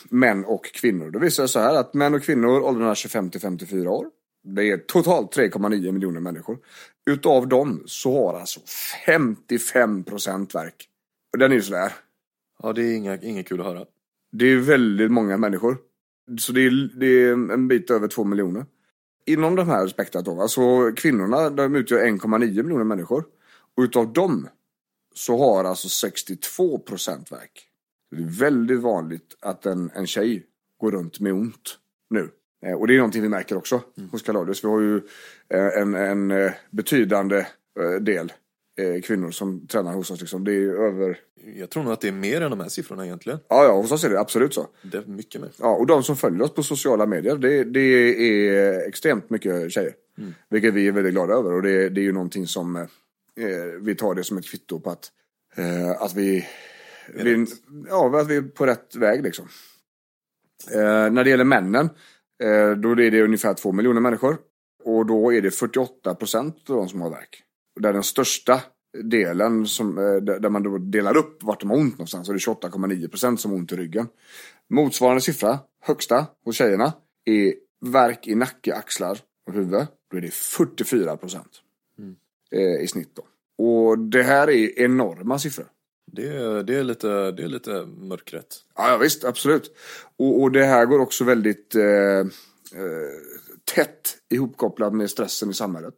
Män 0.10 0.46
och 0.46 0.66
kvinnor. 0.66 1.12
Då 1.12 1.20
visar 1.20 1.44
det 1.44 1.48
så 1.48 1.60
här 1.60 1.76
att 1.76 1.94
män 1.94 2.14
och 2.14 2.24
kvinnor 2.24 2.62
åldrarna 2.62 2.96
25 2.96 3.30
till 3.30 3.42
54 3.42 3.92
år. 3.92 4.08
Det 4.44 4.72
är 4.72 4.78
totalt 4.78 5.38
3,9 5.38 5.92
miljoner 5.92 6.20
människor. 6.20 6.58
Utav 7.06 7.48
dem 7.48 7.84
så 7.86 8.28
har 8.28 8.40
alltså 8.40 8.60
55 9.06 10.04
procent 10.04 10.56
verk. 10.56 10.88
Och 11.34 11.40
den 11.40 11.52
är 11.52 11.56
ju 11.56 11.62
sådär. 11.62 11.94
Ja, 12.64 12.74
det 12.74 12.82
är 12.82 12.96
inga, 12.96 13.18
inget 13.18 13.48
kul 13.48 13.60
att 13.60 13.66
höra. 13.66 13.86
Det 14.36 14.46
är 14.46 14.58
väldigt 14.58 15.12
många 15.12 15.38
människor. 15.38 15.78
Så 16.40 16.52
det 16.52 16.62
är, 16.62 17.00
det 17.00 17.06
är 17.06 17.32
en 17.32 17.68
bit 17.68 17.92
över 17.92 18.08
två 18.08 18.24
miljoner. 18.24 18.66
Inom 19.26 19.56
de 19.56 19.68
här 19.68 19.88
spektrat 19.88 20.26
då, 20.26 20.42
alltså 20.42 20.92
kvinnorna 20.96 21.50
de 21.50 21.76
utgör 21.76 22.06
1,9 22.06 22.40
miljoner 22.64 22.84
människor. 22.84 23.26
Och 23.78 23.84
utav 23.84 24.14
dem 24.14 24.48
så 25.16 25.38
har 25.38 25.64
alltså 25.64 25.90
62 25.90 26.80
procent 26.80 27.32
verk. 27.32 27.68
Det 28.12 28.22
är 28.24 28.40
väldigt 28.40 28.80
vanligt 28.80 29.36
att 29.40 29.66
en, 29.66 29.92
en 29.96 30.08
tjej 30.08 30.46
går 30.80 30.92
runt 30.92 31.20
med 31.20 31.34
ont 31.34 31.78
nu. 32.10 32.30
Eh, 32.66 32.74
Och 32.74 32.88
det 32.88 32.94
är 32.94 32.98
någonting 32.98 33.22
vi 33.22 33.30
märker 33.30 33.58
också 33.58 33.82
hos 34.12 34.22
Kaladius. 34.22 34.64
Vi 34.64 34.68
har 34.68 34.82
ju 34.82 34.96
eh, 35.50 35.82
en, 35.82 35.96
en 35.96 36.32
eh, 36.32 36.52
betydande 36.72 37.38
eh, 37.80 38.02
del 38.02 38.34
eh, 38.78 39.02
kvinnor 39.02 39.32
som 39.32 39.68
tränar 39.68 39.94
hos 39.94 40.12
oss. 40.12 40.22
Liksom. 40.22 40.44
Det 40.44 40.54
är 40.54 40.70
över... 40.70 41.20
Jag 41.56 41.70
tror 41.70 41.84
nog 41.84 41.94
att 41.94 42.02
det 42.02 42.08
är 42.08 42.12
mer 42.12 42.42
än 42.42 42.50
de 42.50 42.60
här 42.60 42.70
siffrorna 42.70 43.06
egentligen. 43.06 43.40
Ja, 43.48 43.64
ja, 43.64 43.72
hos 43.72 43.92
oss 43.92 44.04
är 44.04 44.10
det 44.10 44.20
absolut 44.20 44.54
så. 44.54 44.68
Det 44.82 44.98
är 44.98 45.06
mycket 45.06 45.42
mer. 45.42 45.52
Ja, 45.60 45.76
och 45.76 45.88
de 45.88 46.04
som 46.04 46.18
följer 46.18 46.42
oss 46.42 46.54
på 46.54 46.64
sociala 46.64 47.06
medier, 47.06 47.38
det, 47.38 47.64
det 47.64 47.80
är 47.80 48.88
extremt 48.88 49.30
mycket 49.30 49.72
tjejer. 49.72 49.94
Vilket 50.50 50.74
vi 50.74 50.88
är 50.88 50.92
väldigt 50.92 51.14
glada 51.14 51.34
över 51.34 51.54
och 51.54 51.62
det, 51.62 51.90
det 51.90 52.02
är 52.02 52.04
ju 52.04 52.12
någonting 52.12 52.48
som 52.48 52.76
eh, 52.76 52.86
vi 53.82 53.96
tar 53.96 54.16
det 54.16 54.24
som 54.24 54.38
ett 54.38 54.46
kvitto 54.46 54.80
på 54.80 54.90
att, 54.90 55.12
eh, 55.56 55.92
att 56.02 56.16
vi, 56.16 56.48
vi, 57.14 57.46
ja, 57.90 58.20
att 58.20 58.28
vi 58.28 58.36
är 58.36 58.42
på 58.42 58.66
rätt 58.66 58.96
väg 58.96 59.24
liksom. 59.24 59.48
Eh, 60.72 61.12
när 61.12 61.24
det 61.24 61.30
gäller 61.30 61.44
männen, 61.44 61.90
eh, 62.44 62.72
då 62.72 62.92
är 62.92 63.12
det 63.12 63.24
ungefär 63.24 63.54
två 63.54 63.72
miljoner 63.72 64.02
människor. 64.02 64.38
Och 64.84 65.06
då 65.06 65.34
är 65.34 65.42
det 65.42 65.52
48 65.52 66.16
procent 66.16 66.70
av 66.70 66.76
de 66.76 66.90
som 66.90 67.02
har 67.02 67.10
värk. 67.10 67.44
Där 67.80 67.94
den 67.94 68.04
största 68.04 68.62
delen, 69.04 69.68
som, 69.68 69.98
eh, 69.98 70.16
där 70.16 70.50
man 70.50 70.64
då 70.64 70.78
delar 70.78 71.18
upp 71.18 71.44
vart 71.44 71.60
de 71.60 71.70
har 71.70 71.78
ont 71.78 71.94
någonstans, 71.94 72.28
så 72.28 72.32
är 72.32 72.34
det 72.34 72.40
28,9 72.40 73.08
procent 73.08 73.42
som 73.42 73.52
har 73.52 73.58
ont 73.58 73.72
i 73.72 73.76
ryggen. 73.76 74.08
Motsvarande 74.70 75.22
siffra, 75.22 75.60
högsta 75.82 76.26
hos 76.46 76.56
tjejerna, 76.56 76.94
är 77.26 77.54
värk 77.82 78.28
i 78.28 78.36
nacke, 78.36 78.76
axlar 78.76 79.20
och 79.48 79.54
huvud. 79.54 79.88
Då 80.12 80.18
är 80.18 80.22
det 80.22 80.34
44 80.34 81.18
procent 81.18 81.62
eh, 82.54 82.84
i 82.84 82.88
snitt. 82.88 83.16
Då. 83.16 83.24
Och 83.66 84.00
det 84.00 84.24
här 84.24 84.50
är 84.50 84.80
enorma 84.80 85.40
siffror. 85.40 85.68
Det 86.12 86.28
är, 86.28 86.64
det 86.64 86.76
är, 86.76 86.84
lite, 86.84 87.32
det 87.32 87.44
är 87.44 87.48
lite 87.48 87.86
mörkrätt. 87.86 88.56
Ja, 88.76 88.92
ja 88.92 88.98
visst, 88.98 89.24
absolut. 89.24 89.76
Och, 90.18 90.42
och 90.42 90.52
det 90.52 90.66
här 90.66 90.86
går 90.86 91.00
också 91.00 91.24
väldigt 91.24 91.76
eh, 91.76 91.84
eh, 91.84 92.26
tätt 93.76 94.18
ihopkopplat 94.30 94.94
med 94.94 95.10
stressen 95.10 95.50
i 95.50 95.54
samhället. 95.54 95.94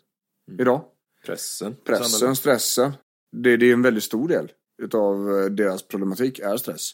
Idag. 0.59 0.81
Pressen. 1.25 1.75
Pressen, 1.85 2.35
stressen. 2.35 2.91
Det, 3.31 3.57
det 3.57 3.69
är 3.69 3.73
en 3.73 3.81
väldigt 3.81 4.03
stor 4.03 4.27
del 4.27 4.51
utav 4.83 5.39
eh, 5.39 5.45
deras 5.45 5.87
problematik 5.87 6.39
är 6.39 6.57
stress. 6.57 6.91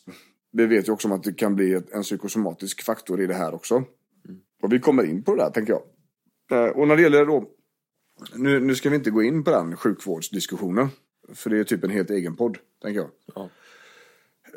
Vi 0.52 0.66
vet 0.66 0.88
ju 0.88 0.92
också 0.92 1.08
om 1.08 1.12
att 1.12 1.24
det 1.24 1.34
kan 1.34 1.56
bli 1.56 1.82
en 1.92 2.04
psykosomatisk 2.04 2.84
faktor 2.84 3.22
i 3.22 3.28
det 3.28 3.34
här 3.34 3.54
också. 3.54 3.84
Och 4.64 4.74
vi 4.74 4.80
kommer 4.80 5.04
in 5.04 5.24
på 5.24 5.36
det 5.36 5.44
där, 5.44 5.50
tänker 5.50 5.74
jag. 5.74 5.84
Eh, 6.52 6.72
Och 6.72 6.88
när 6.88 6.96
det 6.96 7.02
gäller 7.02 7.26
då, 7.26 7.48
nu, 8.36 8.60
nu 8.60 8.76
ska 8.76 8.90
vi 8.90 8.96
inte 8.96 9.12
gå 9.12 9.24
in 9.24 9.44
på 9.44 9.52
den 9.52 9.76
sjukvårdsdiskussionen. 9.78 10.88
För 11.34 11.50
det 11.50 11.58
är 11.58 11.64
typ 11.64 11.84
en 11.84 11.90
helt 11.90 12.10
egen 12.10 12.36
podd, 12.36 12.58
tänker 12.82 13.00
jag. 13.00 13.10
Ja. 13.36 13.50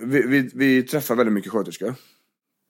Vi, 0.00 0.22
vi, 0.26 0.50
vi 0.54 0.82
träffar 0.82 1.14
väldigt 1.16 1.32
mycket 1.32 1.52
sköterskor 1.52 1.94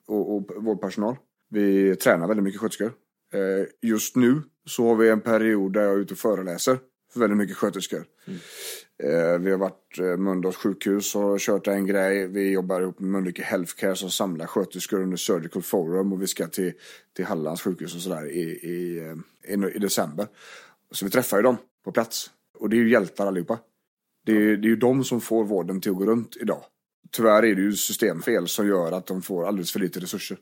och, 0.07 0.35
och 0.35 0.63
vårdpersonal. 0.63 1.15
Vi 1.49 1.95
tränar 1.95 2.27
väldigt 2.27 2.43
mycket 2.43 2.61
sköterskor. 2.61 2.93
Eh, 3.33 3.89
just 3.89 4.15
nu 4.15 4.41
så 4.65 4.87
har 4.87 4.95
vi 4.95 5.09
en 5.09 5.21
period 5.21 5.73
där 5.73 5.81
jag 5.81 5.93
är 5.93 5.97
ute 5.97 6.13
och 6.13 6.17
föreläser 6.17 6.79
för 7.15 7.19
väldigt 7.19 7.37
mycket 7.37 7.57
sköterskor. 7.57 8.05
Mm. 8.27 9.43
vi 9.43 9.51
har 9.51 9.57
varit 9.57 9.99
eh, 9.99 10.17
Mölndals 10.17 10.55
sjukhus 10.55 11.15
och 11.15 11.39
kört 11.39 11.67
en 11.67 11.85
grej. 11.85 12.27
Vi 12.27 12.51
jobbar 12.51 12.81
ihop 12.81 12.99
med 12.99 13.09
Mölnlycke 13.09 13.43
Healthcare 13.43 13.95
som 13.95 14.09
samlar 14.09 14.45
sköterskor 14.45 15.01
under 15.01 15.17
Surgical 15.17 15.61
Forum 15.61 16.13
och 16.13 16.21
vi 16.21 16.27
ska 16.27 16.47
till, 16.47 16.73
till 17.15 17.25
Hallands 17.25 17.61
sjukhus 17.61 17.95
och 17.95 18.01
sådär 18.01 18.31
i, 18.31 18.41
i, 18.41 18.97
eh, 18.97 19.53
i, 19.53 19.75
i 19.75 19.79
december. 19.79 20.27
Så 20.91 21.05
vi 21.05 21.11
träffar 21.11 21.37
ju 21.37 21.43
dem 21.43 21.57
på 21.85 21.91
plats. 21.91 22.31
Och 22.59 22.69
det 22.69 22.75
är 22.75 22.77
ju 22.77 22.89
hjältar 22.89 23.27
allihopa. 23.27 23.59
Det 24.25 24.31
är, 24.31 24.57
det 24.57 24.67
är 24.67 24.69
ju 24.69 24.75
de 24.75 25.03
som 25.03 25.21
får 25.21 25.45
vården 25.45 25.81
till 25.81 25.91
att 25.91 25.97
gå 25.97 26.05
runt 26.05 26.37
idag. 26.41 26.63
Tyvärr 27.11 27.45
är 27.45 27.55
det 27.55 27.61
ju 27.61 27.73
systemfel 27.73 28.47
som 28.47 28.67
gör 28.67 28.91
att 28.91 29.05
de 29.07 29.21
får 29.21 29.45
alldeles 29.47 29.71
för 29.71 29.79
lite 29.79 29.99
resurser. 29.99 30.37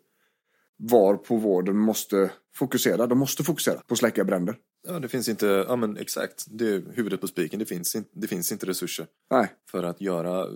var 0.78 1.16
på 1.16 1.36
vården 1.38 1.78
måste 1.78 2.32
fokusera. 2.56 3.08
De 3.08 3.20
måste 3.20 3.44
fokusera 3.44 3.76
på 3.76 3.94
att 3.94 3.98
släcka 3.98 4.24
bränder. 4.24 4.56
Ja, 4.88 5.00
det 5.00 5.08
finns 5.08 5.30
inte, 5.30 5.66
ja 5.68 5.76
men 5.76 5.98
exakt, 5.98 6.46
det 6.48 6.68
är 6.68 6.84
huvudet 6.94 7.22
på 7.22 7.28
spiken. 7.28 7.60
Det 7.60 7.66
finns, 7.66 7.96
inte, 7.96 8.10
det 8.14 8.28
finns 8.28 8.52
inte 8.52 8.66
resurser 8.66 9.08
Nej, 9.32 9.48
för 9.72 9.84
att 9.84 10.02
göra 10.02 10.48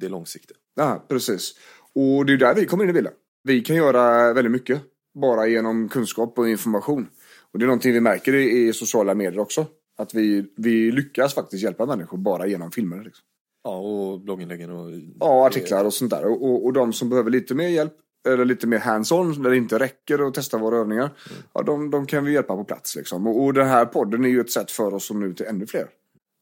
det 0.00 0.08
långsiktiga. 0.08 0.56
ja, 0.76 1.04
precis. 1.08 1.54
Och 1.92 2.26
det 2.26 2.32
är 2.32 2.36
där 2.36 2.54
vi 2.54 2.66
kommer 2.66 2.84
in 2.84 2.90
i 2.90 2.92
bilden. 2.92 3.12
Vi 3.42 3.60
kan 3.60 3.76
göra 3.76 4.32
väldigt 4.32 4.52
mycket 4.52 4.82
bara 5.14 5.46
genom 5.46 5.88
kunskap 5.88 6.38
och 6.38 6.48
information. 6.48 7.08
Och 7.52 7.58
det 7.58 7.64
är 7.64 7.66
någonting 7.66 7.92
vi 7.92 8.00
märker 8.00 8.34
i, 8.34 8.68
i 8.68 8.72
sociala 8.72 9.14
medier 9.14 9.40
också. 9.40 9.66
Att 9.98 10.14
vi, 10.14 10.52
vi 10.56 10.90
lyckas 10.92 11.34
faktiskt 11.34 11.62
hjälpa 11.62 11.86
människor 11.86 12.18
bara 12.18 12.46
genom 12.46 12.70
filmer. 12.70 13.04
Liksom. 13.04 13.24
Ja, 13.64 13.78
och 13.78 14.20
blogginläggen 14.20 14.70
och... 14.70 14.90
Ja, 15.20 15.46
artiklar 15.46 15.84
och 15.84 15.94
sånt 15.94 16.10
där. 16.10 16.24
Och, 16.24 16.44
och, 16.44 16.64
och 16.64 16.72
de 16.72 16.92
som 16.92 17.08
behöver 17.10 17.30
lite 17.30 17.54
mer 17.54 17.68
hjälp, 17.68 17.94
eller 18.28 18.44
lite 18.44 18.66
mer 18.66 18.78
hands-on, 18.78 19.42
där 19.42 19.50
det 19.50 19.56
inte 19.56 19.78
räcker 19.78 20.28
att 20.28 20.34
testa 20.34 20.58
våra 20.58 20.76
övningar, 20.76 21.10
ja, 21.52 21.62
de, 21.62 21.90
de 21.90 22.06
kan 22.06 22.24
vi 22.24 22.32
hjälpa 22.32 22.56
på 22.56 22.64
plats. 22.64 22.96
Liksom. 22.96 23.26
Och, 23.26 23.44
och 23.44 23.54
den 23.54 23.68
här 23.68 23.84
podden 23.84 24.24
är 24.24 24.28
ju 24.28 24.40
ett 24.40 24.50
sätt 24.50 24.70
för 24.70 24.94
oss 24.94 25.10
att 25.10 25.16
nå 25.16 25.26
ut 25.26 25.36
till 25.36 25.46
ännu 25.46 25.66
fler. 25.66 25.88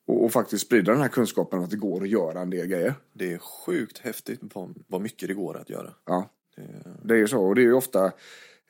Och, 0.09 0.25
och 0.25 0.33
faktiskt 0.33 0.67
sprida 0.67 0.93
den 0.93 1.01
här 1.01 1.09
kunskapen 1.09 1.63
att 1.63 1.71
det 1.71 1.77
går 1.77 2.03
att 2.03 2.09
göra 2.09 2.41
en 2.41 2.51
del 2.51 2.67
grejer. 2.67 2.95
Det 3.13 3.33
är 3.33 3.39
sjukt 3.39 3.99
häftigt 3.99 4.41
vad, 4.55 4.75
vad 4.89 5.01
mycket 5.01 5.29
det 5.29 5.35
går 5.35 5.57
att 5.57 5.71
göra. 5.71 5.91
Ja, 6.07 6.31
Det, 6.57 6.63
det 7.05 7.15
är 7.15 7.19
ju 7.19 7.29
så. 7.29 7.47
Och 7.47 7.55
det 7.55 7.61
är 7.61 7.67
ju 7.67 7.73
ofta, 7.73 8.13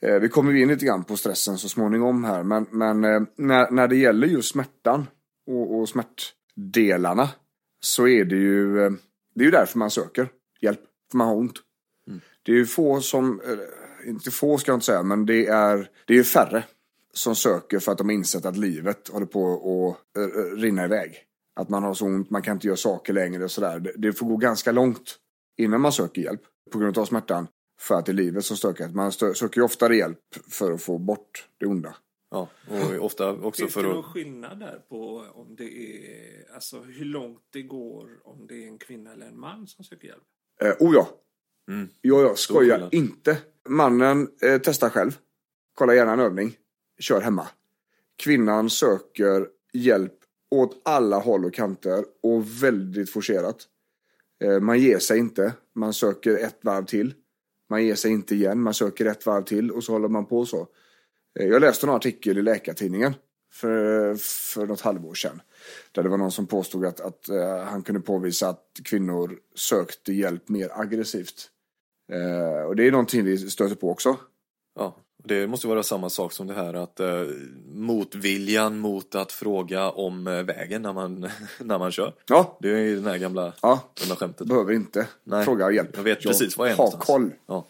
eh, 0.02 0.14
vi 0.20 0.28
kommer 0.28 0.52
ju 0.52 0.62
in 0.62 0.68
lite 0.68 0.86
grann 0.86 1.04
på 1.04 1.16
stressen 1.16 1.58
så 1.58 1.68
småningom 1.68 2.24
här, 2.24 2.42
men, 2.42 2.66
men 2.70 3.04
eh, 3.04 3.20
när, 3.36 3.70
när 3.70 3.88
det 3.88 3.96
gäller 3.96 4.26
just 4.26 4.52
smärtan 4.52 5.06
och, 5.46 5.78
och 5.78 5.88
smärtdelarna 5.88 7.28
så 7.80 8.08
är 8.08 8.24
det 8.24 8.36
ju, 8.36 8.84
eh, 8.84 8.90
det 9.34 9.40
är 9.40 9.44
ju 9.44 9.50
därför 9.50 9.78
man 9.78 9.90
söker 9.90 10.28
hjälp, 10.60 10.80
för 11.10 11.18
man 11.18 11.28
har 11.28 11.34
ont. 11.34 11.62
Det 12.46 12.52
är 12.52 12.56
ju 12.56 12.66
få 12.66 13.00
som, 13.00 13.40
eh, 13.40 14.08
inte 14.08 14.30
få 14.30 14.58
ska 14.58 14.70
jag 14.70 14.76
inte 14.76 14.86
säga, 14.86 15.02
men 15.02 15.26
det 15.26 15.46
är, 15.46 15.90
det 16.06 16.12
är 16.12 16.16
ju 16.18 16.24
färre 16.24 16.64
som 17.12 17.34
söker 17.36 17.78
för 17.78 17.92
att 17.92 17.98
de 17.98 18.08
har 18.08 18.14
insett 18.14 18.46
att 18.46 18.56
livet 18.56 19.08
håller 19.08 19.26
på 19.26 19.96
att 20.14 20.18
eh, 20.18 20.24
eh, 20.24 20.56
rinna 20.56 20.84
iväg. 20.84 21.22
Att 21.60 21.68
man 21.68 21.82
har 21.82 21.94
så 21.94 22.06
ont, 22.06 22.30
man 22.30 22.42
kan 22.42 22.56
inte 22.56 22.66
göra 22.66 22.76
saker 22.76 23.12
längre 23.12 23.44
och 23.44 23.50
sådär. 23.50 23.80
Det, 23.80 23.92
det 23.96 24.12
får 24.12 24.26
gå 24.26 24.36
ganska 24.36 24.72
långt 24.72 25.18
innan 25.58 25.80
man 25.80 25.92
söker 25.92 26.22
hjälp 26.22 26.40
på 26.72 26.78
grund 26.78 26.98
av 26.98 27.04
smärtan. 27.04 27.48
För 27.80 27.94
att 27.94 28.06
det 28.06 28.12
är 28.12 28.14
livet 28.14 28.44
som 28.44 28.56
stökar. 28.56 28.88
Man 28.88 29.10
stö- 29.10 29.34
söker 29.34 29.60
ju 29.60 29.64
oftare 29.64 29.96
hjälp 29.96 30.18
för 30.50 30.72
att 30.72 30.82
få 30.82 30.98
bort 30.98 31.48
det 31.60 31.66
onda. 31.66 31.96
ja, 32.30 32.48
och 32.68 33.04
ofta 33.04 33.32
också 33.32 33.62
Finns 33.62 33.74
det 33.74 33.80
för 33.80 33.88
någon 33.88 33.98
att... 33.98 34.04
skillnad 34.04 34.60
där 34.60 34.78
på 34.88 35.26
om 35.34 35.56
det 35.56 35.64
är, 35.64 36.54
alltså 36.54 36.80
hur 36.80 37.04
långt 37.04 37.42
det 37.52 37.62
går 37.62 38.08
om 38.24 38.46
det 38.46 38.64
är 38.64 38.68
en 38.68 38.78
kvinna 38.78 39.12
eller 39.12 39.26
en 39.26 39.40
man 39.40 39.66
som 39.66 39.84
söker 39.84 40.08
hjälp? 40.08 40.22
Eh, 40.62 40.86
oh 40.86 40.94
ja. 40.94 41.08
Mm. 41.68 41.88
Ja, 42.00 42.20
jag 42.20 42.38
skojar 42.38 42.88
inte. 42.92 43.38
Mannen 43.68 44.28
eh, 44.42 44.60
testar 44.64 44.90
själv. 44.90 45.18
Kollar 45.74 45.94
gärna 45.94 46.12
en 46.12 46.20
övning. 46.20 46.56
Kör 46.98 47.20
hemma. 47.20 47.48
Kvinnan 48.16 48.70
söker 48.70 49.48
hjälp 49.72 50.12
åt 50.50 50.80
alla 50.84 51.18
håll 51.18 51.44
och 51.44 51.54
kanter 51.54 52.04
och 52.22 52.62
väldigt 52.62 53.10
forcerat. 53.10 53.56
Eh, 54.44 54.60
man 54.60 54.78
ger 54.78 54.98
sig 54.98 55.18
inte. 55.18 55.52
Man 55.74 55.92
söker 55.92 56.38
ett 56.38 56.58
varv 56.62 56.84
till. 56.84 57.14
Man 57.68 57.84
ger 57.84 57.94
sig 57.94 58.10
inte 58.10 58.34
igen. 58.34 58.60
Man 58.60 58.74
söker 58.74 59.06
ett 59.06 59.26
varv 59.26 59.42
till 59.42 59.70
och 59.70 59.84
så 59.84 59.92
håller 59.92 60.08
man 60.08 60.26
på 60.26 60.46
så. 60.46 60.68
Eh, 61.38 61.46
jag 61.46 61.60
läste 61.60 61.86
en 61.86 61.92
artikel 61.92 62.38
i 62.38 62.42
Läkartidningen 62.42 63.14
för, 63.52 64.14
för 64.14 64.66
något 64.66 64.80
halvår 64.80 65.14
sedan. 65.14 65.42
Där 65.92 66.02
det 66.02 66.08
var 66.08 66.18
någon 66.18 66.32
som 66.32 66.46
påstod 66.46 66.84
att, 66.84 67.00
att 67.00 67.28
eh, 67.28 67.58
han 67.58 67.82
kunde 67.82 68.00
påvisa 68.00 68.48
att 68.48 68.80
kvinnor 68.84 69.38
sökte 69.54 70.12
hjälp 70.12 70.48
mer 70.48 70.70
aggressivt. 70.74 71.50
Eh, 72.12 72.66
och 72.66 72.76
det 72.76 72.86
är 72.86 72.90
någonting 72.90 73.24
vi 73.24 73.38
stöter 73.38 73.74
på 73.74 73.90
också. 73.90 74.16
Ja, 74.78 74.96
det 75.24 75.46
måste 75.46 75.66
vara 75.66 75.82
samma 75.82 76.10
sak 76.10 76.32
som 76.32 76.46
det 76.46 76.54
här 76.54 76.74
att 76.74 77.00
eh, 77.00 77.22
motviljan 77.66 78.78
mot 78.78 79.14
att 79.14 79.32
fråga 79.32 79.90
om 79.90 80.26
eh, 80.26 80.42
vägen 80.42 80.82
när 80.82 80.92
man, 80.92 81.28
när 81.60 81.78
man 81.78 81.92
kör. 81.92 82.14
Ja, 82.28 82.58
Det 82.60 82.70
är 82.70 82.78
ju 82.78 82.96
den 82.96 83.06
här 83.06 83.18
gamla, 83.18 83.52
ja. 83.62 83.80
gamla 84.00 84.16
skämtet. 84.16 84.46
Behöver 84.46 84.72
inte 84.72 85.06
Nej, 85.24 85.44
fråga 85.44 85.70
hjälp. 85.70 85.90
jag 85.96 86.02
vet 86.02 86.22
precis 86.22 86.56
var 86.56 86.66
jag 86.66 86.72
är 86.72 86.78
har 86.78 86.90
koll. 86.90 87.30
Ja. 87.46 87.66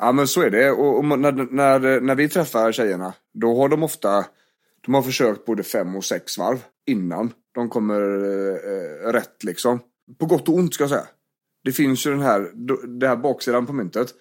Ja 0.00 0.12
men 0.12 0.28
så 0.28 0.42
är 0.42 0.50
det. 0.50 0.70
Och, 0.70 0.98
och 0.98 1.04
när, 1.04 1.32
när, 1.32 2.00
när 2.00 2.14
vi 2.14 2.28
träffar 2.28 2.72
tjejerna, 2.72 3.12
då 3.34 3.56
har 3.56 3.68
de 3.68 3.82
ofta 3.82 4.24
de 4.86 4.94
har 4.94 5.02
försökt 5.02 5.44
både 5.44 5.62
fem 5.62 5.96
och 5.96 6.04
sex 6.04 6.38
varv 6.38 6.58
innan 6.86 7.32
de 7.54 7.68
kommer 7.68 8.00
eh, 8.00 9.12
rätt 9.12 9.44
liksom. 9.44 9.80
På 10.18 10.26
gott 10.26 10.48
och 10.48 10.54
ont 10.54 10.74
ska 10.74 10.82
jag 10.82 10.90
säga. 10.90 11.06
Det 11.66 11.72
finns 11.72 12.06
ju 12.06 12.10
den 12.10 12.20
här, 12.20 12.50
det 12.98 13.08
här 13.08 13.16
baksidan 13.16 13.66
på 13.66 13.72
myntet. 13.72 14.14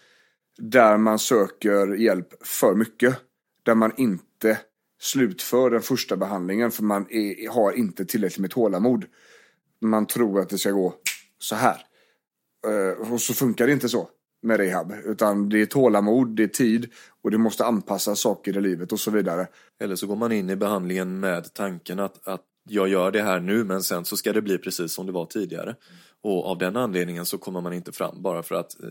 Där 0.58 0.98
man 0.98 1.20
söker 1.20 1.96
hjälp 1.96 2.28
för 2.44 2.76
mycket. 2.76 3.18
Där 3.64 3.76
man 3.76 3.92
inte 3.98 4.60
slutför 5.02 5.70
den 5.70 5.82
första 5.82 6.18
behandlingen 6.18 6.72
för 6.72 6.84
man 6.84 7.06
är, 7.10 7.50
har 7.50 7.72
inte 7.72 8.06
tillräckligt 8.06 8.40
med 8.40 8.52
tålamod. 8.52 9.06
Man 9.82 10.08
tror 10.08 10.40
att 10.40 10.50
det 10.50 10.58
ska 10.58 10.72
gå 10.72 10.94
så 11.40 11.56
här. 11.56 11.78
Eh, 12.68 13.12
och 13.12 13.22
så 13.22 13.34
funkar 13.34 13.68
det 13.68 13.74
inte 13.74 13.90
så 13.90 14.10
med 14.44 14.58
rehab. 14.58 14.94
Utan 15.06 15.50
det 15.50 15.62
är 15.62 15.66
tålamod, 15.66 16.36
det 16.36 16.44
är 16.44 16.48
tid 16.48 16.92
och 17.24 17.32
det 17.32 17.38
måste 17.38 17.66
anpassa 17.66 18.16
saker 18.16 18.58
i 18.58 18.62
livet 18.62 18.92
och 18.92 19.00
så 19.00 19.12
vidare. 19.12 19.48
Eller 19.80 19.96
så 19.96 20.08
går 20.08 20.16
man 20.16 20.32
in 20.32 20.50
i 20.50 20.56
behandlingen 20.56 21.20
med 21.20 21.54
tanken 21.54 22.00
att, 22.00 22.28
att 22.28 22.42
jag 22.70 22.88
gör 22.88 23.12
det 23.12 23.22
här 23.22 23.40
nu 23.40 23.64
men 23.64 23.84
sen 23.84 24.06
så 24.06 24.18
ska 24.18 24.34
det 24.34 24.42
bli 24.42 24.58
precis 24.58 24.94
som 24.94 25.06
det 25.06 25.12
var 25.12 25.26
tidigare. 25.26 25.76
Och 26.26 26.46
av 26.46 26.58
den 26.58 26.76
anledningen 26.76 27.26
så 27.26 27.38
kommer 27.38 27.62
man 27.62 27.74
inte 27.74 27.92
fram 27.92 28.22
bara 28.22 28.44
för 28.44 28.56
att 28.56 28.84
eh, 28.84 28.90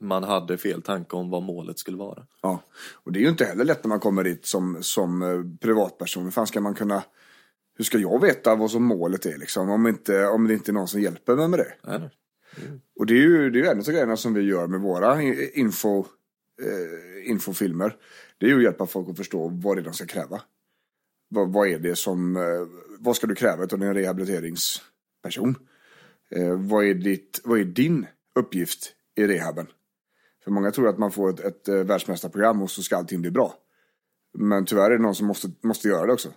man 0.00 0.24
hade 0.24 0.58
fel 0.58 0.82
tanke 0.82 1.16
om 1.16 1.30
vad 1.30 1.42
målet 1.42 1.78
skulle 1.78 1.96
vara. 1.96 2.26
Ja. 2.42 2.62
Och 2.92 3.12
det 3.12 3.18
är 3.18 3.20
ju 3.20 3.28
inte 3.28 3.44
heller 3.44 3.64
lätt 3.64 3.84
när 3.84 3.88
man 3.88 4.00
kommer 4.00 4.24
dit 4.24 4.46
som, 4.46 4.78
som 4.80 5.22
eh, 5.22 5.58
privatperson. 5.60 6.24
Hur 6.24 6.30
fan 6.30 6.46
ska 6.46 6.60
man 6.60 6.74
kunna... 6.74 7.04
Hur 7.76 7.84
ska 7.84 7.98
jag 7.98 8.20
veta 8.20 8.54
vad 8.54 8.70
som 8.70 8.84
målet 8.84 9.26
är 9.26 9.38
liksom? 9.38 9.70
Om, 9.70 9.86
inte, 9.86 10.26
om 10.26 10.48
det 10.48 10.54
inte 10.54 10.70
är 10.70 10.72
någon 10.72 10.88
som 10.88 11.00
hjälper 11.00 11.36
mig 11.36 11.48
med 11.48 11.58
det. 11.58 11.74
Nej, 11.82 11.98
nej. 11.98 12.10
Och 12.98 13.06
det 13.06 13.14
är 13.14 13.22
ju, 13.22 13.50
det 13.50 13.58
är 13.58 13.62
ju 13.62 13.68
en 13.68 13.78
av 13.78 13.84
grejerna 13.84 14.16
som 14.16 14.34
vi 14.34 14.42
gör 14.42 14.66
med 14.66 14.80
våra 14.80 15.22
info, 15.22 15.98
eh, 16.62 17.30
infofilmer. 17.30 17.96
Det 18.38 18.46
är 18.46 18.50
ju 18.50 18.56
att 18.56 18.62
hjälpa 18.62 18.86
folk 18.86 19.08
att 19.08 19.16
förstå 19.16 19.48
vad 19.48 19.76
det 19.76 19.80
är 19.80 19.84
de 19.84 19.94
ska 19.94 20.06
kräva. 20.06 20.42
Vad, 21.28 21.52
vad 21.52 21.68
är 21.68 21.78
det 21.78 21.96
som, 21.96 22.36
eh, 22.36 22.42
vad 22.98 23.16
ska 23.16 23.26
du 23.26 23.34
kräva 23.34 23.64
av 23.64 23.82
en 23.82 23.94
rehabiliteringsperson? 23.94 25.56
Eh, 26.36 26.56
vad, 26.56 26.84
är 26.84 26.94
ditt, 26.94 27.40
vad 27.44 27.60
är 27.60 27.64
din 27.64 28.06
uppgift 28.34 28.92
i 29.16 29.26
rehaben? 29.26 29.66
För 30.44 30.50
många 30.50 30.70
tror 30.70 30.88
att 30.88 30.98
man 30.98 31.12
får 31.12 31.30
ett, 31.30 31.40
ett 31.40 31.68
eh, 31.68 31.74
världsmästarprogram 31.74 32.62
och 32.62 32.70
så 32.70 32.82
ska 32.82 32.96
allting 32.96 33.20
bli 33.20 33.30
bra. 33.30 33.54
Men 34.38 34.64
tyvärr 34.64 34.90
är 34.90 34.96
det 34.96 35.02
någon 35.02 35.14
som 35.14 35.26
måste, 35.26 35.50
måste 35.62 35.88
göra 35.88 36.06
det 36.06 36.12
också. 36.12 36.28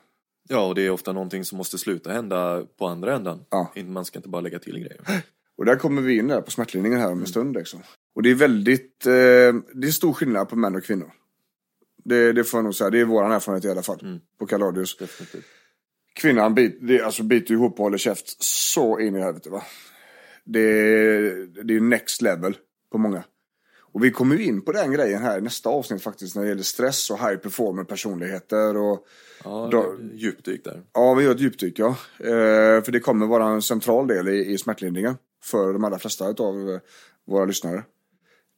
Ja, 0.49 0.67
och 0.67 0.75
det 0.75 0.85
är 0.85 0.89
ofta 0.89 1.13
någonting 1.13 1.45
som 1.45 1.57
måste 1.57 1.77
sluta 1.77 2.11
hända 2.11 2.65
på 2.77 2.87
andra 2.87 3.15
ändan. 3.15 3.45
Ja. 3.49 3.71
Man 3.85 4.05
ska 4.05 4.19
inte 4.19 4.29
bara 4.29 4.41
lägga 4.41 4.59
till 4.59 4.79
grejer. 4.79 5.01
Och 5.57 5.65
där 5.65 5.75
kommer 5.75 6.01
vi 6.01 6.17
in 6.17 6.27
där 6.27 6.41
på 6.41 6.51
smärtlindringen 6.51 6.99
här 6.99 7.11
om 7.11 7.19
en 7.19 7.27
stund. 7.27 7.55
Liksom. 7.55 7.79
Och 8.15 8.23
det 8.23 8.31
är 8.31 8.35
väldigt, 8.35 9.05
eh, 9.05 9.11
det 9.73 9.87
är 9.87 9.91
stor 9.91 10.13
skillnad 10.13 10.49
på 10.49 10.55
män 10.55 10.75
och 10.75 10.83
kvinnor. 10.83 11.11
Det, 12.03 12.33
det 12.33 12.43
får 12.43 12.57
jag 12.57 12.63
nog 12.63 12.75
säga, 12.75 12.89
det 12.89 12.99
är 12.99 13.05
vår 13.05 13.33
erfarenhet 13.33 13.65
i 13.65 13.69
alla 13.69 13.81
fall. 13.81 14.19
På 14.39 14.45
Kaladius. 14.45 14.97
Definitivt. 14.97 15.45
Kvinnan 16.15 16.55
bit, 16.55 17.01
alltså 17.03 17.23
biter 17.23 17.53
ihop 17.53 17.71
och 17.79 17.83
håller 17.83 17.97
käft 17.97 18.43
så 18.43 18.99
in 18.99 19.15
i 19.15 19.19
helvete 19.19 19.49
va. 19.49 19.63
Det, 20.43 20.61
det 21.63 21.75
är 21.75 21.79
next 21.79 22.21
level 22.21 22.57
på 22.91 22.97
många. 22.97 23.23
Och 23.77 24.03
vi 24.03 24.11
kommer 24.11 24.35
ju 24.35 24.43
in 24.43 24.61
på 24.61 24.71
den 24.71 24.91
grejen 24.91 25.21
här 25.21 25.37
i 25.37 25.41
nästa 25.41 25.69
avsnitt 25.69 26.01
faktiskt 26.03 26.35
när 26.35 26.43
det 26.43 26.49
gäller 26.49 26.63
stress 26.63 27.09
och 27.09 27.17
high 27.19 27.35
performer 27.35 27.83
personligheter 27.83 28.77
och 28.77 29.05
Ja, 29.43 29.69
Då- 29.71 29.95
djupdyk 30.13 30.63
där. 30.63 30.81
Ja, 30.93 31.13
vi 31.13 31.23
gör 31.23 31.31
ett 31.31 31.39
djupdyk, 31.41 31.79
ja. 31.79 31.87
Eh, 32.19 32.83
för 32.83 32.91
det 32.91 32.99
kommer 32.99 33.25
vara 33.27 33.47
en 33.47 33.61
central 33.61 34.07
del 34.07 34.27
i, 34.27 34.45
i 34.45 34.57
smärtlindringen 34.57 35.17
för 35.43 35.73
de 35.73 35.83
allra 35.83 35.99
flesta 35.99 36.25
av 36.25 36.69
eh, 36.69 36.79
våra 37.27 37.45
lyssnare. 37.45 37.83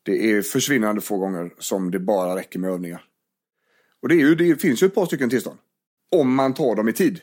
Det 0.03 0.31
är 0.31 0.41
försvinnande 0.41 1.01
få 1.01 1.17
gånger 1.17 1.53
som 1.59 1.91
det 1.91 1.99
bara 1.99 2.35
räcker 2.35 2.59
med 2.59 2.69
övningar. 2.71 3.03
Och 4.01 4.09
det, 4.09 4.15
ju, 4.15 4.35
det 4.35 4.61
finns 4.61 4.83
ju 4.83 4.87
ett 4.87 4.95
par 4.95 5.05
stycken 5.05 5.29
tillstånd. 5.29 5.57
Om 6.11 6.35
man 6.35 6.53
tar 6.53 6.75
dem 6.75 6.89
i 6.89 6.93
tid. 6.93 7.19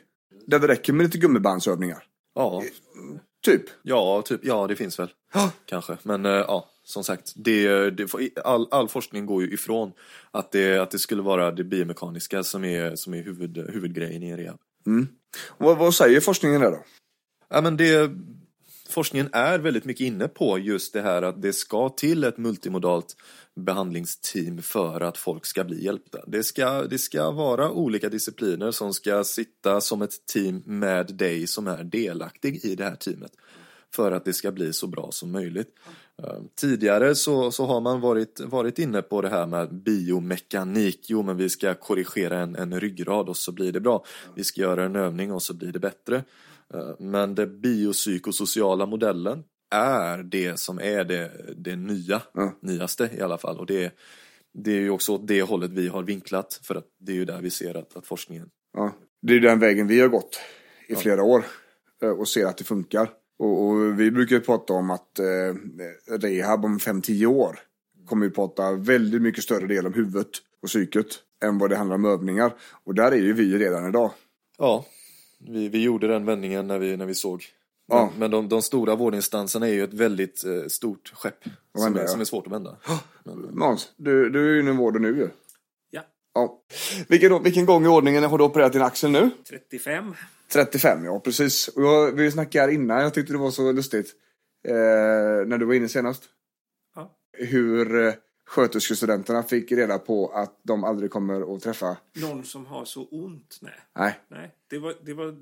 Där 0.46 0.58
det 0.58 0.68
räcker 0.68 0.92
med 0.92 1.04
lite 1.04 1.18
gummibandsövningar. 1.18 2.04
Ja, 2.34 2.62
Typ. 3.44 3.62
ja, 3.82 4.22
typ, 4.22 4.40
ja 4.44 4.66
det 4.66 4.76
finns 4.76 4.98
väl. 4.98 5.10
Kanske. 5.66 5.96
Men 6.02 6.26
eh, 6.26 6.32
ja, 6.32 6.68
som 6.84 7.04
sagt. 7.04 7.32
Det, 7.36 7.90
det, 7.90 8.08
all, 8.44 8.68
all 8.70 8.88
forskning 8.88 9.26
går 9.26 9.42
ju 9.42 9.54
ifrån 9.54 9.92
att 10.30 10.52
det, 10.52 10.78
att 10.78 10.90
det 10.90 10.98
skulle 10.98 11.22
vara 11.22 11.50
det 11.50 11.64
biomekaniska 11.64 12.42
som 12.42 12.64
är, 12.64 12.96
som 12.96 13.14
är 13.14 13.22
huvud, 13.22 13.70
huvudgrejen 13.70 14.22
i 14.22 14.30
en 14.30 14.36
rehab. 14.36 14.58
Och 15.46 15.66
vad, 15.66 15.78
vad 15.78 15.94
säger 15.94 16.20
forskningen 16.20 16.60
där 16.60 16.70
då? 16.70 16.84
Ja, 17.48 17.60
men 17.60 17.76
det, 17.76 18.10
forskningen 18.88 19.28
är 19.32 19.58
väldigt 19.58 19.84
mycket 19.84 20.06
inne 20.06 20.28
på 20.28 20.58
just 20.58 20.92
det 20.92 21.02
här 21.02 21.22
att 21.22 21.42
det 21.42 21.52
ska 21.52 21.88
till 21.88 22.24
ett 22.24 22.38
multimodalt 22.38 23.16
behandlingsteam 23.56 24.62
för 24.62 25.00
att 25.00 25.18
folk 25.18 25.46
ska 25.46 25.64
bli 25.64 25.84
hjälpta. 25.84 26.18
Det 26.26 26.44
ska, 26.44 26.82
det 26.82 26.98
ska 26.98 27.30
vara 27.30 27.70
olika 27.70 28.08
discipliner 28.08 28.70
som 28.70 28.92
ska 28.94 29.24
sitta 29.24 29.80
som 29.80 30.02
ett 30.02 30.26
team 30.26 30.62
med 30.64 31.14
dig 31.14 31.46
som 31.46 31.66
är 31.66 31.84
delaktig 31.84 32.64
i 32.64 32.74
det 32.74 32.84
här 32.84 32.96
teamet. 32.96 33.32
för 33.94 34.12
att 34.12 34.24
det 34.24 34.32
ska 34.32 34.52
bli 34.52 34.72
så 34.72 34.86
bra 34.86 35.08
som 35.12 35.32
möjligt. 35.32 35.68
Eh, 36.22 36.38
tidigare 36.54 37.14
så, 37.14 37.50
så 37.50 37.66
har 37.66 37.80
man 37.80 38.00
varit, 38.00 38.40
varit 38.40 38.78
inne 38.78 39.02
på 39.02 39.20
det 39.20 39.28
här 39.28 39.46
med 39.46 39.74
biomekanik. 39.74 41.06
Jo, 41.08 41.22
men 41.22 41.36
vi 41.36 41.48
ska 41.48 41.74
korrigera 41.74 42.38
en, 42.38 42.56
en 42.56 42.80
ryggrad 42.80 43.28
och 43.28 43.36
så 43.36 43.52
blir 43.52 43.72
det 43.72 43.80
bra. 43.80 44.04
Vi 44.34 44.44
ska 44.44 44.60
göra 44.60 44.84
en 44.84 44.96
övning 44.96 45.32
och 45.32 45.42
så 45.42 45.54
blir 45.54 45.72
det 45.72 45.78
bättre. 45.78 46.24
Eh, 46.75 46.90
Men 46.99 47.35
den 47.35 47.61
biopsykosociala 47.61 48.87
modellen 48.87 49.42
är 49.75 50.18
det 50.23 50.61
som 50.61 50.78
är 50.80 51.04
det, 51.04 51.30
det 51.56 51.76
nya, 51.76 52.23
Ja. 52.35 52.52
nyaste 52.62 53.11
i 53.18 53.21
alla 53.21 53.38
fall. 53.38 53.59
Och 53.59 53.66
det, 53.66 53.92
det 54.54 54.71
är 54.71 54.80
ju 54.80 54.90
också 54.90 55.12
åt 55.12 55.26
det 55.26 55.42
hållet 55.42 55.71
vi 55.71 55.88
har 55.88 56.02
vinklat 56.02 56.61
för 56.62 56.75
att 56.75 56.87
det 57.00 57.12
är 57.12 57.16
ju 57.16 57.25
där 57.25 57.40
vi 57.40 57.50
ser 57.50 57.75
att, 57.75 57.97
att 57.97 58.06
forskningen 58.06 58.49
Ja. 58.76 58.92
Det 59.23 59.35
är 59.35 59.40
den 59.40 59.59
vägen 59.59 59.87
vi 59.87 60.00
har 60.00 60.09
gått 60.09 60.40
i 60.88 60.94
flera 60.94 61.23
år 61.23 61.44
eh, 62.02 62.11
och 62.11 62.28
ser 62.28 62.47
att 62.47 62.56
det 62.59 62.64
funkar. 62.64 63.11
Och, 63.38 63.64
och 63.66 64.00
vi 64.00 64.11
brukar 64.11 64.37
ju 64.37 64.42
prata 64.42 64.73
om 64.73 64.90
att 64.90 65.18
eh, 65.18 65.54
rehab 66.18 66.64
om 66.64 66.78
5-10 66.78 67.26
år 67.26 67.59
kommer 68.06 68.26
ju 68.26 68.30
prata 68.33 68.73
väldigt 68.73 69.23
mycket 69.23 69.44
större 69.44 69.66
del 69.66 69.87
om 69.87 69.92
huvudet 69.94 70.28
och 70.62 70.68
psyket 70.68 71.06
än 71.44 71.59
vad 71.59 71.71
det 71.71 71.76
handlar 71.76 71.97
om 71.97 72.04
övningar. 72.04 72.54
Och 72.85 72.94
där 72.94 73.12
är 73.12 73.16
ju 73.16 73.33
vi 73.33 73.59
redan 73.59 73.88
idag. 73.88 74.11
Ja, 74.59 74.85
vi, 75.48 75.68
vi 75.68 75.82
gjorde 75.82 76.06
den 76.08 76.24
vändningen 76.26 76.66
när 76.66 76.78
vi, 76.78 76.96
när 76.96 77.06
vi 77.06 77.14
såg. 77.14 77.44
Men, 77.88 77.98
Ja. 77.98 78.10
men 78.18 78.30
de, 78.30 78.48
de 78.48 78.62
stora 78.62 78.94
vårdinstanserna 78.94 79.68
är 79.68 79.72
ju 79.72 79.84
ett 79.84 79.94
väldigt 79.94 80.44
eh, 80.44 80.66
stort 80.68 81.12
skepp 81.14 81.44
som 81.44 81.84
vända, 81.84 82.00
är, 82.00 82.04
ja. 82.04 82.08
som 82.08 82.20
är 82.20 82.24
svårt 82.24 82.46
att 82.46 82.52
vända. 82.52 82.76
Måns, 83.50 83.92
du, 83.96 84.30
du 84.30 84.48
är 84.48 84.54
ju 84.54 84.60
inom 84.60 84.76
vården 84.76 85.02
nu 85.02 85.08
ju. 85.16 85.28
Ja, 85.90 86.02
Ja. 86.34 86.62
Vilken, 87.08 87.42
vilken 87.42 87.66
gång 87.66 87.84
i 87.84 87.88
ordningen 87.88 88.24
har 88.24 88.38
du 88.38 88.44
opererat 88.44 88.72
din 88.72 88.82
axel 88.82 89.10
nu? 89.10 89.30
35. 89.48 90.14
35, 90.52 91.04
ja 91.04 91.20
precis. 91.20 91.68
Och 91.68 91.82
jag, 91.82 92.12
vi 92.12 92.30
snackade 92.30 92.64
här 92.64 92.72
innan, 92.72 93.02
jag 93.02 93.14
tyckte 93.14 93.32
det 93.32 93.38
var 93.38 93.50
så 93.50 93.72
lustigt. 93.72 94.14
Eh, 94.68 94.74
när 95.46 95.58
du 95.58 95.66
var 95.66 95.74
inne 95.74 95.88
senast. 95.88 96.22
Ja. 96.94 97.10
Hur 97.38 98.06
eh, 98.06 98.14
sköterskestudenterna 98.46 99.42
fick 99.42 99.72
reda 99.72 99.98
på 99.98 100.28
att 100.28 100.58
de 100.62 100.84
aldrig 100.84 101.10
kommer 101.10 101.56
att 101.56 101.62
träffa. 101.62 101.96
Någon 102.12 102.44
som 102.44 102.66
har 102.66 102.84
så 102.84 103.04
ont? 103.10 103.58
Nej. 103.62 103.80
Nej, 103.98 104.20
Nej, 104.28 104.54
det 104.70 104.78
var, 104.78 104.94
det 105.04 105.14
var 105.14 105.36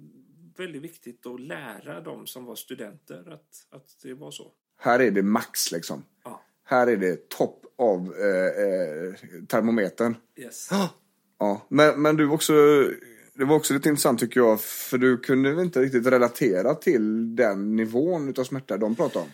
väldigt 0.56 0.82
viktigt 0.82 1.26
att 1.26 1.40
lära 1.40 2.00
dem 2.00 2.26
som 2.26 2.44
var 2.44 2.54
studenter 2.54 3.32
att, 3.32 3.66
att 3.76 3.86
det 4.02 4.14
var 4.14 4.30
så. 4.30 4.52
här 4.80 5.00
är 5.00 5.10
det 5.10 5.22
max 5.22 5.72
liksom. 5.72 6.04
Ja, 6.24 6.42
Här 6.64 6.86
är 6.86 6.96
det 6.96 7.28
topp 7.28 7.64
av 7.78 8.14
eh, 8.18 8.64
eh, 8.64 9.14
termometern. 9.48 10.16
yes. 10.36 10.70
Ja, 11.38 11.66
men, 11.68 12.02
men 12.02 12.16
du 12.16 12.28
också, 12.30 12.52
det 13.34 13.44
var 13.44 13.56
också 13.56 13.74
lite 13.74 13.88
intressant 13.88 14.20
tycker 14.20 14.40
jag, 14.40 14.60
för 14.60 14.98
du 14.98 15.18
kunde 15.18 15.62
inte 15.62 15.80
riktigt 15.80 16.06
relatera 16.06 16.74
till 16.74 17.36
den 17.36 17.76
nivån 17.76 18.28
utav 18.28 18.44
smärta 18.44 18.76
de 18.76 18.94
pratade 18.94 19.24
om. 19.24 19.30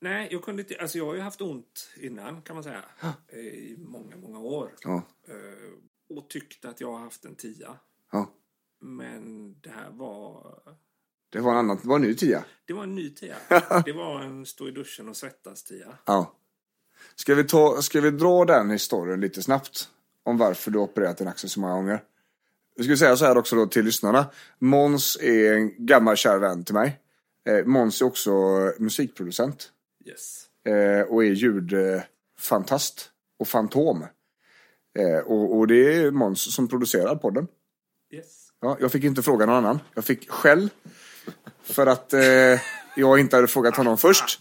Nej, 0.00 0.28
jag 0.30 0.42
kunde 0.42 0.62
inte, 0.62 0.76
alltså 0.80 0.98
jag 0.98 1.06
har 1.06 1.14
ju 1.14 1.20
haft 1.20 1.40
ont 1.40 1.90
innan 2.00 2.42
kan 2.42 2.56
man 2.56 2.64
säga. 2.64 2.84
I 3.32 3.76
många, 3.78 4.16
många 4.16 4.38
år. 4.38 4.70
Ja, 4.84 5.02
Eh, 5.28 6.16
Och 6.16 6.28
tyckte 6.30 6.68
att 6.68 6.80
jag 6.80 6.92
har 6.92 6.98
haft 6.98 7.24
en 7.24 7.34
tia. 7.34 7.76
ja. 8.12 8.30
Men 8.80 9.54
det 9.60 9.70
här 9.70 9.90
var... 9.90 10.58
Det 11.30 11.40
var 11.40 11.52
en 11.52 11.58
annan, 11.58 11.78
det 11.82 11.88
var 11.88 11.96
en 11.96 12.02
ny 12.02 12.14
tia. 12.14 12.44
Det 12.64 12.72
var 12.72 12.82
en 12.82 12.94
ny 12.94 13.10
tia. 13.10 13.36
Det 13.84 13.92
var 13.92 14.20
en 14.22 14.46
stå 14.46 14.68
i 14.68 14.70
duschen 14.70 15.08
och 15.08 15.16
svettas 15.16 15.64
tia. 15.64 15.98
Ja. 16.04 16.34
Ska 17.14 17.34
vi, 17.34 17.44
ta, 17.44 17.82
ska 17.82 18.00
vi 18.00 18.10
dra 18.10 18.44
den 18.44 18.70
historien 18.70 19.20
lite 19.20 19.42
snabbt? 19.42 19.88
Om 20.22 20.36
varför 20.38 20.70
du 20.70 20.78
har 20.78 20.84
opererat 20.84 21.18
din 21.18 21.28
axel 21.28 21.50
så 21.50 21.60
många 21.60 21.74
gånger. 21.74 22.04
Jag 22.74 22.84
skulle 22.84 22.96
säga 22.96 23.16
så 23.16 23.24
här 23.24 23.38
också 23.38 23.56
då 23.56 23.66
till 23.66 23.84
lyssnarna. 23.84 24.30
Måns 24.58 25.16
är 25.20 25.52
en 25.52 25.86
gammal 25.86 26.16
kär 26.16 26.38
vän 26.38 26.64
till 26.64 26.74
mig. 26.74 27.00
Eh, 27.44 27.64
Måns 27.64 28.00
är 28.02 28.06
också 28.06 28.32
musikproducent. 28.78 29.72
Yes. 30.08 30.44
Eh, 30.66 31.00
och 31.12 31.24
är 31.24 31.28
ljudfantast 31.30 33.10
och 33.40 33.48
fantom. 33.48 34.02
Eh, 34.98 35.18
och, 35.26 35.58
och 35.58 35.66
det 35.66 35.94
är 35.94 36.10
Måns 36.10 36.54
som 36.54 36.68
producerar 36.68 37.16
podden. 37.16 37.46
Yes. 38.14 38.48
Ja, 38.60 38.76
jag 38.80 38.92
fick 38.92 39.04
inte 39.04 39.22
fråga 39.22 39.46
någon 39.46 39.54
annan. 39.56 39.78
Jag 39.94 40.04
fick 40.04 40.30
skäll. 40.30 40.70
För 41.62 41.86
att 41.86 42.12
eh, 42.12 42.20
jag 42.96 43.18
inte 43.20 43.36
hade 43.36 43.48
frågat 43.48 43.76
honom 43.76 43.98
först. 43.98 44.40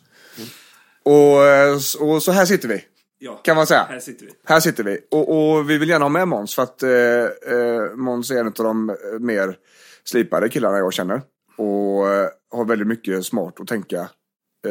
Och, 1.03 1.45
eh, 1.45 1.73
och 1.99 2.23
så 2.23 2.31
här 2.31 2.45
sitter 2.45 2.67
vi. 2.67 2.85
Ja, 3.19 3.33
Kan 3.43 3.55
man 3.55 3.67
säga. 3.67 3.83
här 3.89 3.99
sitter 3.99 4.25
vi. 4.25 4.31
Här 4.45 4.59
sitter 4.59 4.83
vi. 4.83 4.99
Och, 5.11 5.57
och 5.57 5.69
vi 5.69 5.77
vill 5.77 5.89
gärna 5.89 6.05
ha 6.05 6.09
med 6.09 6.27
Måns 6.27 6.55
för 6.55 6.63
att 6.63 6.83
eh, 6.83 6.89
eh, 7.55 7.95
Måns 7.95 8.31
är 8.31 8.39
en 8.39 8.47
av 8.47 8.53
de 8.53 8.89
eh, 8.89 8.95
mer 9.19 9.57
slipade 10.03 10.49
killarna 10.49 10.77
jag 10.77 10.93
känner. 10.93 11.21
Och 11.57 12.09
eh, 12.13 12.29
har 12.51 12.65
väldigt 12.65 12.87
mycket 12.87 13.25
smart 13.25 13.59
att 13.59 13.67
tänka 13.67 13.97
eh, 13.99 14.07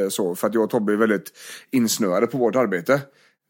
så. 0.09 0.35
För 0.35 0.47
att 0.47 0.55
jag 0.55 0.65
och 0.65 0.71
Tobbe 0.71 0.93
är 0.93 0.97
väldigt 0.97 1.33
insnöade 1.71 2.27
på 2.27 2.39
vårt 2.39 2.57
arbete. 2.57 3.01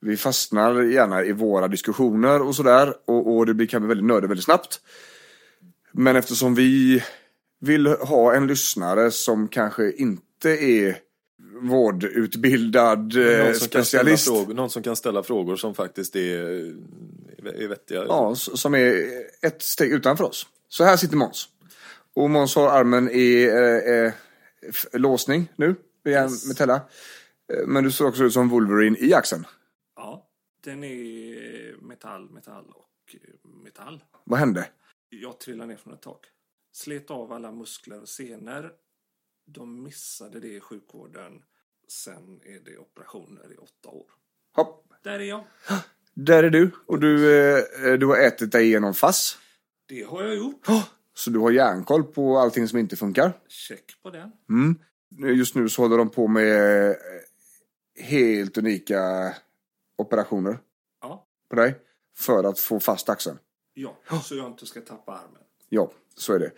Vi 0.01 0.17
fastnar 0.17 0.83
gärna 0.83 1.25
i 1.25 1.33
våra 1.33 1.69
diskussioner 1.69 2.43
och 2.43 2.55
sådär. 2.55 2.95
Och, 3.05 3.37
och 3.37 3.57
det 3.57 3.67
kan 3.67 3.83
bli 3.83 3.89
väldigt 3.89 4.07
nördigt 4.07 4.31
väldigt 4.31 4.45
snabbt. 4.45 4.81
Men 5.93 6.17
eftersom 6.17 6.55
vi 6.55 7.03
vill 7.61 7.87
ha 7.87 8.35
en 8.35 8.47
lyssnare 8.47 9.11
som 9.11 9.49
kanske 9.49 9.93
inte 9.93 10.51
är 10.51 10.97
vårdutbildad 11.61 13.17
eh, 13.17 13.45
Någon 13.45 13.55
ställa 13.55 13.55
specialist. 13.55 14.27
frågor, 14.29 14.55
någon 14.55 14.71
som 14.71 14.83
kan 14.83 14.97
ställa 14.97 15.23
frågor 15.23 15.57
som 15.57 15.75
faktiskt 15.75 16.17
är, 16.17 16.41
är 17.45 17.69
vettiga. 17.69 18.05
Ja, 18.09 18.35
som 18.35 18.75
är 18.75 19.05
ett 19.43 19.63
steg 19.63 19.93
utanför 19.93 20.25
oss. 20.25 20.47
Så 20.69 20.85
här 20.85 20.97
sitter 20.97 21.17
Måns. 21.17 21.49
Och 22.15 22.31
Måns 22.31 22.55
har 22.55 22.69
armen 22.69 23.11
i 23.11 23.45
eh, 23.45 23.95
eh, 23.95 24.13
låsning 24.93 25.53
nu, 25.57 25.75
via 26.07 26.19
en 26.23 26.31
Yes. 26.31 26.49
metella. 26.49 26.75
Eh, 27.53 27.67
Men 27.67 27.85
du 27.85 27.91
ser 27.93 28.07
också 28.07 28.25
ut 28.25 28.33
som 28.33 28.49
Wolverine 28.49 28.97
i 28.99 29.15
axeln. 29.15 29.45
Ja, 29.97 30.29
den 30.65 30.85
är 30.85 31.77
metall, 31.83 32.31
metall 32.31 32.65
och 32.71 33.15
eh, 33.15 33.49
metall. 33.65 34.05
Vad 34.25 34.39
hände? 34.39 34.69
Jag 35.09 35.41
trillade 35.41 35.69
ner 35.69 35.77
från 35.77 35.93
ett 35.95 36.03
tak. 36.03 36.27
Slet 36.73 37.11
av 37.11 37.33
alla 37.33 37.53
muskler 37.53 38.01
och 38.03 38.09
senor. 38.09 38.73
De 39.47 39.83
missade 39.83 40.41
det 40.41 40.49
i 40.49 40.61
sjukvården. 40.61 41.43
Sen 41.89 42.41
är 42.45 42.61
det 42.65 42.79
operationer 42.79 43.53
i 43.53 43.57
åtta 43.57 43.89
år. 43.89 44.07
Hopp. 44.57 44.85
Där 45.03 45.19
är 45.21 45.25
jag. 45.25 45.45
Där 46.15 46.43
är 46.43 46.51
du. 46.51 46.71
Och 46.87 47.01
du, 47.01 47.39
eh, 47.49 47.93
du 47.99 48.07
har 48.07 48.17
ätit 48.17 48.53
dig 48.53 48.65
igenom 48.67 48.95
fass. 48.95 49.39
Det 49.89 50.03
har 50.03 50.23
jag 50.23 50.37
gjort. 50.37 50.67
Så 51.15 51.31
du 51.31 51.39
har 51.39 51.51
järnkoll 51.51 52.05
på 52.05 52.39
allting 52.39 52.69
som 52.69 52.79
inte 52.79 52.97
funkar. 52.97 53.33
Check 53.49 54.03
på 54.03 54.11
den. 54.11 54.33
Mm. 54.51 54.79
Just 55.37 55.55
nu 55.55 55.69
så 55.69 55.83
håller 55.83 55.99
de 55.99 56.11
på 56.11 56.29
med 56.29 56.89
eh, 56.91 56.97
helt 58.05 58.59
unika 58.59 59.35
operationer 59.99 60.59
Ja, 61.03 61.27
på 61.51 61.57
dig. 61.57 61.75
För 62.17 62.45
att 62.45 62.59
få 62.59 62.81
fast 62.81 63.09
axeln. 63.09 63.39
ja. 63.75 63.97
Så 64.25 64.37
jag 64.37 64.47
inte 64.47 64.67
ska 64.67 64.81
tappa 64.81 65.13
armen. 65.13 65.43
Ja, 65.69 65.93
så 66.17 66.33
är 66.33 66.39
det. 66.39 66.51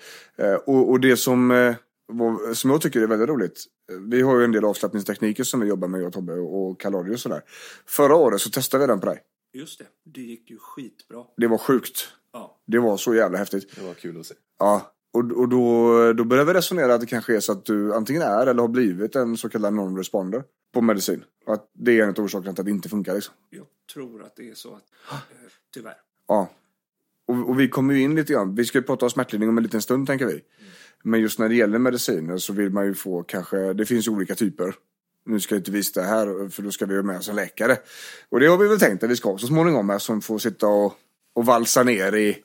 Eh, 0.45 0.55
och, 0.55 0.91
och 0.91 1.01
det 1.01 1.17
som, 1.17 1.51
eh, 1.51 1.75
var- 2.07 2.55
som 2.55 2.71
jag 2.71 2.81
tycker 2.81 3.01
är 3.01 3.07
väldigt 3.07 3.29
roligt. 3.29 3.65
Vi 4.09 4.21
har 4.23 4.39
ju 4.39 4.45
en 4.45 4.53
del 4.53 4.65
avslappningstekniker 4.65 5.45
som 5.45 5.61
vi 5.61 5.67
jobbar 5.69 5.89
med, 5.89 6.01
jag 6.01 6.07
och 6.07 6.13
Tobbe 6.13 6.33
och 6.33 6.81
Kalori 6.81 7.15
och 7.15 7.21
sådär. 7.21 7.43
Förra 7.87 8.17
året 8.17 8.41
så 8.41 8.51
testade 8.51 8.81
vi 8.85 8.87
den 8.89 9.01
på 9.01 9.07
dig. 9.07 9.23
Just 9.53 9.79
det. 9.79 9.87
Det 10.05 10.21
gick 10.21 10.51
ju 10.51 10.59
skitbra. 10.59 11.25
Det 11.37 11.47
var 11.47 11.59
sjukt. 11.59 12.09
Ja, 12.33 12.61
Det 12.67 12.79
var 12.79 12.97
så 12.97 13.15
jävla 13.15 13.39
häftigt. 13.39 13.75
Det 13.77 13.81
var 13.87 13.95
kul 13.95 14.21
att 14.21 14.27
se. 14.27 14.35
Ja, 14.59 14.93
och, 15.13 15.33
och 15.33 15.49
då, 15.49 16.13
då 16.13 16.25
började 16.25 16.53
vi 16.53 16.59
resonera 16.59 16.95
att 16.95 17.01
det 17.01 17.07
kanske 17.07 17.37
är 17.37 17.41
så 17.41 17.53
att 17.53 17.65
du 17.65 17.95
antingen 17.95 18.23
är 18.23 18.47
eller 18.47 18.61
har 18.61 18.69
blivit 18.69 19.17
en 19.17 19.37
så 19.37 19.49
kallad 19.49 19.75
non-responder 19.75 20.45
på 20.75 20.81
medicin. 20.81 21.25
Och 21.47 21.55
att 21.55 21.71
det 21.75 21.99
är 21.99 22.03
en 22.03 22.09
av 22.09 22.19
orsakerna 22.19 22.53
till 22.53 22.61
att 22.61 22.67
det 22.67 22.71
inte 22.71 22.89
funkar 22.89 23.15
liksom. 23.15 23.35
jag 23.51 23.67
tror 23.95 24.23
att 24.23 24.37
det 24.37 24.51
är 24.51 24.55
så 24.55 24.75
att... 24.75 24.85
Eh, 25.11 25.17
tyvärr. 25.75 25.97
Ja. 26.29 26.51
Och, 27.29 27.49
och 27.49 27.61
vi 27.61 27.69
kommer 27.69 27.95
ju 27.95 28.01
in 28.01 28.15
lite 28.15 28.33
grann. 28.33 28.55
Vi 28.55 28.65
ska 28.65 28.79
ju 28.79 28.83
prata 28.83 29.07
om 29.07 29.11
smärtlindring 29.11 29.51
om 29.51 29.59
en 29.59 29.65
liten 29.65 29.83
stund 29.83 30.07
tänker 30.07 30.27
vi. 30.27 30.41
Men 31.03 31.21
just 31.21 31.39
när 31.39 31.49
det 31.49 31.55
gäller 31.55 31.79
mediciner 31.79 32.37
så 32.39 32.53
vill 32.53 32.71
man 32.71 32.87
ju 32.87 32.95
få 32.95 33.23
kanske, 33.23 33.73
det 33.73 33.87
finns 33.87 34.07
ju 34.07 34.11
olika 34.11 34.35
typer. 34.35 34.75
Nu 35.27 35.41
ska 35.41 35.55
jag 35.55 35.61
inte 35.61 35.71
visa 35.71 36.01
det 36.01 36.07
här 36.07 36.49
för 36.49 36.63
då 36.63 36.71
ska 36.71 36.87
vi 36.87 36.97
ha 36.97 37.03
med 37.03 37.19
oss 37.19 37.29
en 37.29 37.37
läkare. 37.37 37.77
Och 38.29 38.41
det 38.41 38.47
har 38.47 38.59
vi 38.59 38.69
väl 38.69 38.81
tänkt 38.81 39.05
att 39.05 39.11
vi 39.11 39.17
ska 39.17 39.39
så 39.39 39.47
småningom 39.47 39.89
här 39.89 39.99
som 39.99 40.21
får 40.21 40.39
sitta 40.39 40.67
och, 40.67 40.95
och 41.35 41.47
valsa 41.47 41.83
ner 41.83 42.17
i, 42.17 42.37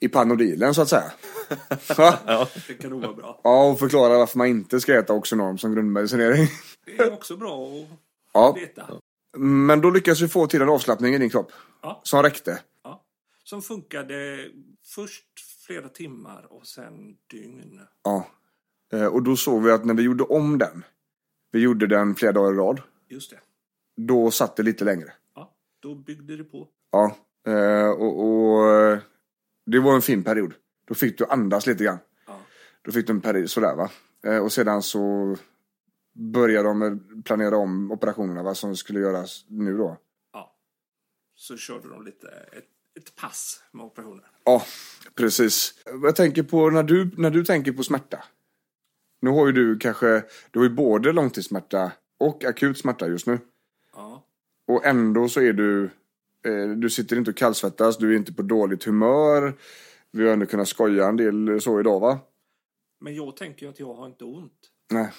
i 0.00 0.08
panodilen 0.08 0.74
så 0.74 0.82
att 0.82 0.88
säga. 0.88 1.12
Ja. 2.26 2.48
Det 2.68 2.74
kan 2.74 2.90
nog 2.90 3.02
vara 3.02 3.12
bra. 3.14 3.40
ja, 3.44 3.70
och 3.70 3.78
förklara 3.78 4.18
varför 4.18 4.38
man 4.38 4.46
inte 4.46 4.80
ska 4.80 4.98
äta 4.98 5.12
Oxonorm 5.12 5.58
som 5.58 5.74
grundmedicinering. 5.74 6.46
Det 6.86 6.98
är 6.98 7.12
också 7.12 7.36
bra 7.36 7.66
att 7.66 7.88
Ja, 8.32 8.52
veta. 8.52 9.00
men 9.38 9.80
då 9.80 9.90
lyckas 9.90 10.20
vi 10.20 10.28
få 10.28 10.46
till 10.46 10.62
en 10.62 10.68
avslappning 10.68 11.14
i 11.14 11.18
din 11.18 11.30
kropp. 11.30 11.52
Ja. 11.82 12.00
Som 12.04 12.22
räckte. 12.22 12.60
Ja. 12.84 13.02
Som 13.44 13.62
funkade 13.62 14.48
först 14.84 15.24
flera 15.66 15.88
timmar 15.88 16.46
och 16.50 16.66
sen 16.66 17.16
dygn. 17.30 17.80
Ja. 18.04 18.26
Eh, 18.92 19.06
Och 19.06 19.22
då 19.22 19.36
såg 19.36 19.62
vi 19.62 19.70
att 19.70 19.84
när 19.84 19.94
vi 19.94 20.02
gjorde 20.02 20.24
om 20.24 20.58
den, 20.58 20.84
vi 21.52 21.60
gjorde 21.60 21.86
den 21.86 22.14
flera 22.14 22.32
dagar 22.32 22.52
i 22.54 22.56
rad, 22.56 22.80
Just 23.08 23.30
det. 23.30 23.38
då 23.96 24.30
satt 24.30 24.56
det 24.56 24.62
lite 24.62 24.84
längre. 24.84 25.12
Ja, 25.34 25.52
då 25.80 25.94
byggde 25.94 26.36
det 26.36 26.44
på. 26.44 26.68
Ja. 26.92 27.16
Eh, 27.46 27.88
Och, 27.90 28.24
och 28.24 28.70
eh, 28.70 28.98
det 29.66 29.78
var 29.80 29.94
en 29.94 30.02
fin 30.02 30.24
period. 30.24 30.54
Då 30.84 30.94
fick 30.94 31.18
du 31.18 31.26
andas 31.26 31.66
lite 31.66 31.84
grann. 31.84 31.98
Ja. 32.26 32.40
Då 32.82 32.92
fick 32.92 33.06
du 33.06 33.12
en 33.12 33.20
period 33.20 33.50
sådär 33.50 33.74
va. 33.74 33.90
Eh, 34.24 34.38
Och 34.38 34.52
sedan 34.52 34.82
så 34.82 35.36
börjar 36.12 36.64
de 36.64 37.00
planera 37.24 37.56
om 37.56 37.92
operationerna, 37.92 38.42
vad 38.42 38.56
som 38.56 38.76
skulle 38.76 39.00
göras 39.00 39.44
nu 39.48 39.76
då. 39.76 39.98
Ja. 40.32 40.56
Så 41.34 41.56
körde 41.56 41.88
de 41.88 42.04
lite 42.04 42.28
ett, 42.28 42.68
ett 43.00 43.16
pass 43.16 43.62
med 43.72 43.84
operationer. 43.86 44.24
Ja, 44.44 44.62
precis. 45.14 45.74
Jag 46.02 46.16
tänker 46.16 46.42
på 46.42 46.70
när 46.70 46.82
du, 46.82 47.10
när 47.16 47.30
du 47.30 47.44
tänker 47.44 47.72
på 47.72 47.82
smärta. 47.82 48.24
Nu 49.20 49.30
har 49.30 49.46
ju 49.46 49.52
du 49.52 49.78
kanske, 49.78 50.24
du 50.50 50.58
har 50.58 50.66
ju 50.66 50.74
både 50.74 51.12
långtidssmärta 51.12 51.92
och 52.18 52.44
akut 52.44 52.78
smärta 52.78 53.08
just 53.08 53.26
nu. 53.26 53.38
Ja. 53.94 54.24
Och 54.66 54.84
ändå 54.86 55.28
så 55.28 55.40
är 55.40 55.52
du, 55.52 55.84
eh, 56.46 56.68
du 56.76 56.90
sitter 56.90 57.16
inte 57.16 57.30
och 57.30 57.36
kallsvettas, 57.36 57.98
du 57.98 58.12
är 58.12 58.16
inte 58.16 58.32
på 58.32 58.42
dåligt 58.42 58.84
humör. 58.84 59.54
Vi 60.14 60.24
har 60.24 60.32
ändå 60.32 60.46
kunnat 60.46 60.68
skoja 60.68 61.08
en 61.08 61.16
del 61.16 61.60
så 61.60 61.80
idag 61.80 62.00
va? 62.00 62.18
Men 63.00 63.14
jag 63.14 63.36
tänker 63.36 63.66
ju 63.66 63.70
att 63.72 63.80
jag 63.80 63.94
har 63.94 64.06
inte 64.06 64.24
ont. 64.24 64.70
Nej. 64.90 65.12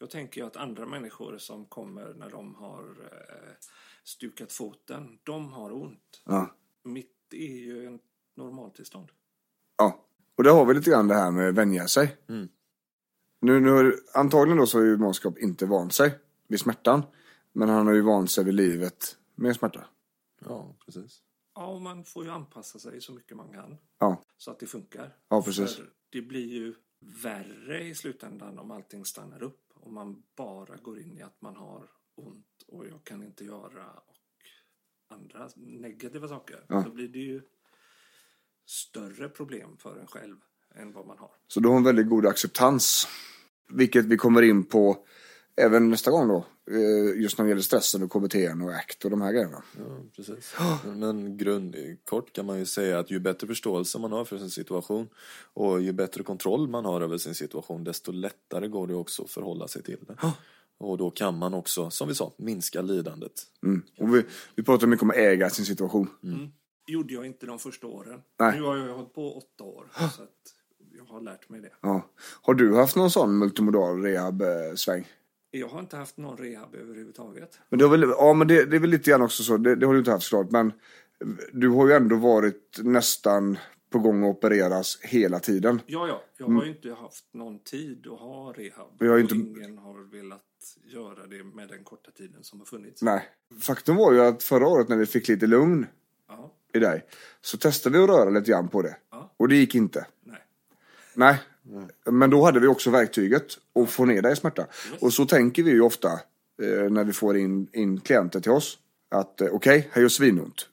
Jag 0.00 0.10
tänker 0.10 0.40
ju 0.40 0.46
att 0.46 0.56
andra 0.56 0.86
människor 0.86 1.38
som 1.38 1.66
kommer 1.66 2.14
när 2.14 2.30
de 2.30 2.54
har 2.54 2.84
eh, 3.12 3.54
stukat 4.04 4.52
foten, 4.52 5.18
de 5.22 5.52
har 5.52 5.72
ont. 5.72 6.22
Ja. 6.24 6.56
Mitt 6.82 7.16
är 7.30 7.56
ju 7.58 7.86
en 7.86 7.98
normaltillstånd. 8.36 9.08
Ja. 9.76 10.04
Och 10.36 10.44
där 10.44 10.50
har 10.50 10.64
vi 10.64 10.74
lite 10.74 10.90
grann 10.90 11.08
det 11.08 11.14
här 11.14 11.30
med 11.30 11.54
vänja 11.54 11.88
sig. 11.88 12.16
Mm. 12.28 12.48
Nu, 13.40 13.60
nu, 13.60 13.96
antagligen 14.14 14.58
då 14.58 14.66
så 14.66 14.78
har 14.78 14.84
ju 14.84 14.96
Månskap 14.96 15.38
inte 15.38 15.66
vant 15.66 15.94
sig 15.94 16.18
vid 16.46 16.60
smärtan. 16.60 17.02
Men 17.52 17.68
han 17.68 17.86
har 17.86 17.94
ju 17.94 18.02
vant 18.02 18.30
sig 18.30 18.44
vid 18.44 18.54
livet 18.54 19.16
med 19.34 19.56
smärta. 19.56 19.84
Ja, 20.44 20.76
precis. 20.84 21.22
Ja, 21.58 21.78
man 21.78 22.04
får 22.04 22.24
ju 22.24 22.30
anpassa 22.30 22.78
sig 22.78 23.00
så 23.00 23.12
mycket 23.12 23.36
man 23.36 23.52
kan 23.52 23.76
Ja, 23.98 24.22
så 24.36 24.50
att 24.50 24.58
det 24.58 24.66
funkar. 24.66 25.16
ja 25.28 25.42
precis. 25.42 25.76
För 25.76 25.90
det 26.10 26.22
blir 26.22 26.46
ju 26.46 26.74
värre 27.00 27.84
i 27.84 27.94
slutändan 27.94 28.58
om 28.58 28.70
allting 28.70 29.04
stannar 29.04 29.42
upp 29.42 29.72
och 29.74 29.92
man 29.92 30.22
bara 30.36 30.76
går 30.76 31.00
in 31.00 31.18
i 31.18 31.22
att 31.22 31.40
man 31.40 31.56
har 31.56 31.90
ont 32.14 32.62
och 32.66 32.86
jag 32.86 33.04
kan 33.04 33.22
inte 33.22 33.44
göra 33.44 33.90
och 34.06 34.16
andra 35.08 35.48
negativa 35.56 36.28
saker. 36.28 36.64
Ja. 36.68 36.82
Då 36.82 36.90
blir 36.90 37.08
det 37.08 37.18
ju 37.18 37.42
större 38.66 39.28
problem 39.28 39.76
för 39.76 39.96
en 39.96 40.06
själv 40.06 40.36
än 40.74 40.92
vad 40.92 41.06
man 41.06 41.18
har. 41.18 41.30
Så 41.48 41.60
du 41.60 41.68
har 41.68 41.76
en 41.76 41.84
väldigt 41.84 42.08
god 42.08 42.26
acceptans. 42.26 43.08
Vilket 43.68 44.04
vi 44.04 44.16
kommer 44.16 44.42
in 44.42 44.64
på 44.64 45.06
även 45.58 45.90
nästa 45.90 46.10
gång 46.10 46.28
då. 46.28 46.44
Eh, 46.70 47.20
Just 47.22 47.38
när 47.38 47.44
det 47.44 47.48
gäller 47.48 47.62
stressen 47.62 48.02
och 48.02 48.10
KBT 48.12 48.34
och 48.64 48.74
ACT 48.74 49.04
och 49.04 49.10
de 49.10 49.22
här 49.22 49.32
grejerna. 49.32 49.62
Ja, 49.78 49.84
precis. 50.16 50.54
Men 50.84 51.36
grund, 51.36 51.76
kort 52.04 52.32
kan 52.32 52.46
man 52.46 52.58
ju 52.58 52.66
säga 52.66 52.98
att 52.98 53.10
ju 53.10 53.20
bättre 53.20 53.46
förståelse 53.46 53.98
man 53.98 54.12
har 54.12 54.24
för 54.24 54.38
sin 54.38 54.50
situation 54.50 55.08
och 55.54 55.82
ju 55.82 55.92
bättre 55.92 56.22
kontroll 56.22 56.68
man 56.68 56.84
har 56.84 57.00
över 57.00 57.18
sin 57.18 57.34
situation 57.34 57.84
desto 57.84 58.12
lättare 58.12 58.68
går 58.68 58.86
det 58.86 58.94
också 58.94 59.22
att 59.22 59.30
förhålla 59.30 59.68
sig 59.68 59.82
till 59.82 59.98
det. 60.06 60.32
Och 60.78 60.98
då 60.98 61.10
kan 61.10 61.38
man 61.38 61.54
också, 61.54 61.90
som 61.90 62.08
vi 62.08 62.14
sa, 62.14 62.32
minska 62.36 62.82
lidandet. 62.82 63.32
Mm. 63.62 63.82
Och 63.98 64.14
vi, 64.14 64.24
vi 64.54 64.62
pratar 64.62 64.86
mycket 64.86 65.02
om 65.02 65.10
att 65.10 65.16
äga 65.16 65.50
sin 65.50 65.64
situation. 65.64 66.08
gjorde 66.86 67.14
jag 67.14 67.26
inte 67.26 67.46
de 67.46 67.58
första 67.58 67.86
åren. 67.86 68.20
Nej. 68.38 68.56
Nu 68.56 68.62
har 68.62 68.76
jag 68.76 68.94
hållit 68.94 69.14
på 69.14 69.36
åtta 69.36 69.64
år 69.64 69.90
så 69.94 70.22
att 70.22 70.28
jag 70.98 71.04
har 71.04 71.20
lärt 71.20 71.48
mig 71.48 71.60
det. 71.60 71.72
Ja. 71.80 72.10
Har 72.42 72.54
du 72.54 72.74
haft 72.74 72.96
någon 72.96 73.10
sån 73.10 73.38
multimodal 73.38 74.02
rehab-sväng? 74.02 75.04
Jag 75.58 75.68
har 75.68 75.80
inte 75.80 75.96
haft 75.96 76.16
någon 76.16 76.36
rehab 76.36 76.74
överhuvudtaget. 76.74 77.58
Men 77.68 77.78
det, 77.78 77.88
väl, 77.88 78.00
ja, 78.00 78.32
men 78.32 78.48
det, 78.48 78.64
det 78.64 78.76
är 78.76 78.80
väl 78.80 78.90
lite 78.90 79.10
grann 79.10 79.22
också 79.22 79.42
så, 79.42 79.56
det, 79.56 79.76
det 79.76 79.86
har 79.86 79.92
du 79.92 79.98
inte 79.98 80.10
haft 80.10 80.26
såklart, 80.26 80.50
men 80.50 80.72
du 81.52 81.68
har 81.68 81.86
ju 81.88 81.92
ändå 81.92 82.16
varit 82.16 82.78
nästan 82.82 83.58
på 83.90 83.98
gång 83.98 84.24
att 84.24 84.36
opereras 84.36 84.98
hela 85.02 85.40
tiden. 85.40 85.80
Ja, 85.86 86.06
ja, 86.08 86.22
jag 86.36 86.46
har 86.46 86.64
ju 86.64 86.70
inte 86.70 86.92
haft 86.92 87.24
någon 87.34 87.58
tid 87.58 88.06
att 88.06 88.20
ha 88.20 88.52
rehab. 88.56 88.86
Mm. 88.86 88.96
Vi 88.98 89.08
har 89.08 89.18
inte- 89.18 89.34
ingen 89.34 89.78
har 89.78 90.10
velat 90.12 90.42
göra 90.84 91.26
det 91.26 91.44
med 91.44 91.68
den 91.68 91.84
korta 91.84 92.10
tiden 92.10 92.44
som 92.44 92.58
har 92.58 92.66
funnits. 92.66 93.02
Nej. 93.02 93.28
Faktum 93.60 93.96
var 93.96 94.12
ju 94.12 94.20
att 94.20 94.42
förra 94.42 94.66
året 94.68 94.88
när 94.88 94.96
vi 94.96 95.06
fick 95.06 95.28
lite 95.28 95.46
lugn 95.46 95.86
Ja, 96.28 96.52
i 96.74 96.78
dig, 96.78 97.04
så 97.40 97.58
testade 97.58 97.98
vi 97.98 98.04
att 98.04 98.10
röra 98.10 98.30
lite 98.30 98.50
grann 98.50 98.68
på 98.68 98.82
det. 98.82 98.96
Ja. 99.10 99.34
Och 99.36 99.48
det 99.48 99.56
gick 99.56 99.74
inte. 99.74 100.06
nej. 100.24 100.38
Nej. 101.14 101.40
Men 102.10 102.30
då 102.30 102.44
hade 102.44 102.60
vi 102.60 102.66
också 102.66 102.90
verktyget 102.90 103.46
att 103.74 103.90
få 103.90 104.04
ner 104.04 104.22
dig 104.22 104.32
i 104.32 104.36
smärta. 104.36 104.66
Och 105.00 105.12
så 105.12 105.26
tänker 105.26 105.62
vi 105.62 105.70
ju 105.70 105.80
ofta 105.80 106.12
eh, 106.62 106.90
när 106.90 107.04
vi 107.04 107.12
får 107.12 107.36
in, 107.36 107.68
in 107.72 108.00
klienter 108.00 108.40
till 108.40 108.52
oss. 108.52 108.78
Att 109.10 109.40
eh, 109.40 109.48
okej, 109.52 109.88
här 109.92 110.02
gör 110.02 110.08
svinont. 110.08 110.68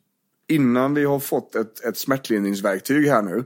Innan 0.48 0.94
vi 0.94 1.04
har 1.04 1.20
fått 1.20 1.56
ett, 1.56 1.86
ett 1.86 1.98
smärtlindringsverktyg 1.98 3.08
här 3.08 3.22
nu 3.22 3.44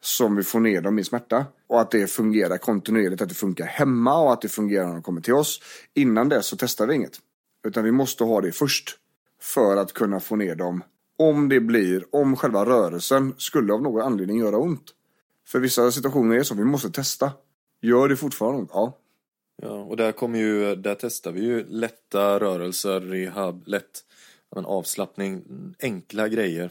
som 0.00 0.36
vi 0.36 0.42
får 0.42 0.60
ner 0.60 0.80
dem 0.80 0.98
i 0.98 1.04
smärta 1.04 1.46
och 1.66 1.80
att 1.80 1.90
det 1.90 2.06
fungerar 2.06 2.58
kontinuerligt, 2.58 3.22
att 3.22 3.28
det 3.28 3.34
funkar 3.34 3.64
hemma 3.64 4.22
och 4.22 4.32
att 4.32 4.40
det 4.40 4.48
fungerar 4.48 4.86
när 4.86 4.92
de 4.92 5.02
kommer 5.02 5.20
till 5.20 5.34
oss. 5.34 5.60
Innan 5.94 6.28
det 6.28 6.42
så 6.42 6.56
testar 6.56 6.86
vi 6.86 6.94
inget. 6.94 7.18
Utan 7.66 7.84
vi 7.84 7.92
måste 7.92 8.24
ha 8.24 8.40
det 8.40 8.52
först 8.52 8.96
för 9.40 9.76
att 9.76 9.92
kunna 9.92 10.20
få 10.20 10.36
ner 10.36 10.54
dem 10.54 10.82
om 11.18 11.48
det 11.48 11.60
blir, 11.60 12.04
om 12.10 12.36
själva 12.36 12.66
rörelsen 12.66 13.34
skulle 13.36 13.72
av 13.72 13.82
någon 13.82 14.02
anledning 14.02 14.38
göra 14.38 14.56
ont. 14.56 14.84
För 15.46 15.60
vissa 15.60 15.92
situationer 15.92 16.34
är 16.34 16.38
det 16.38 16.44
så, 16.44 16.54
vi 16.54 16.64
måste 16.64 16.90
testa. 16.90 17.32
Gör 17.80 18.08
det 18.08 18.16
fortfarande? 18.16 18.66
Ja. 18.72 18.98
Ja, 19.62 19.68
och 19.68 19.96
där 19.96 20.12
kommer 20.12 20.38
ju, 20.38 20.76
där 20.76 20.96
testar 21.00 21.32
vi 21.32 21.40
ju 21.40 21.64
lätta 21.68 22.38
rörelser, 22.40 23.00
rehab, 23.00 23.62
lätt 23.66 24.04
men 24.54 24.64
avslappning, 24.64 25.42
enkla 25.82 26.28
grejer. 26.28 26.70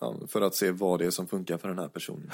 Ja, 0.00 0.16
för 0.28 0.40
att 0.40 0.54
se 0.54 0.70
vad 0.70 0.98
det 0.98 1.06
är 1.06 1.10
som 1.10 1.26
funkar 1.26 1.58
för 1.58 1.68
den 1.68 1.78
här 1.78 1.88
personen. 1.88 2.30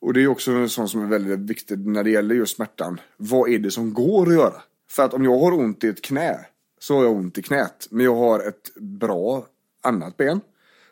Och 0.00 0.12
det 0.12 0.22
är 0.22 0.28
också 0.28 0.52
en 0.52 0.68
sån 0.68 0.88
som 0.88 1.02
är 1.02 1.06
väldigt 1.06 1.38
viktig 1.38 1.86
när 1.86 2.04
det 2.04 2.10
gäller 2.10 2.34
just 2.34 2.56
smärtan. 2.56 3.00
Vad 3.16 3.50
är 3.50 3.58
det 3.58 3.70
som 3.70 3.94
går 3.94 4.26
att 4.26 4.34
göra? 4.34 4.62
För 4.90 5.02
att 5.02 5.14
om 5.14 5.24
jag 5.24 5.38
har 5.38 5.52
ont 5.52 5.84
i 5.84 5.88
ett 5.88 6.02
knä 6.02 6.46
så 6.78 6.96
har 6.96 7.04
jag 7.04 7.12
ont 7.12 7.38
i 7.38 7.42
knät. 7.42 7.86
Men 7.90 8.04
jag 8.04 8.16
har 8.16 8.48
ett 8.48 8.74
bra 8.74 9.46
annat 9.82 10.16
ben. 10.16 10.40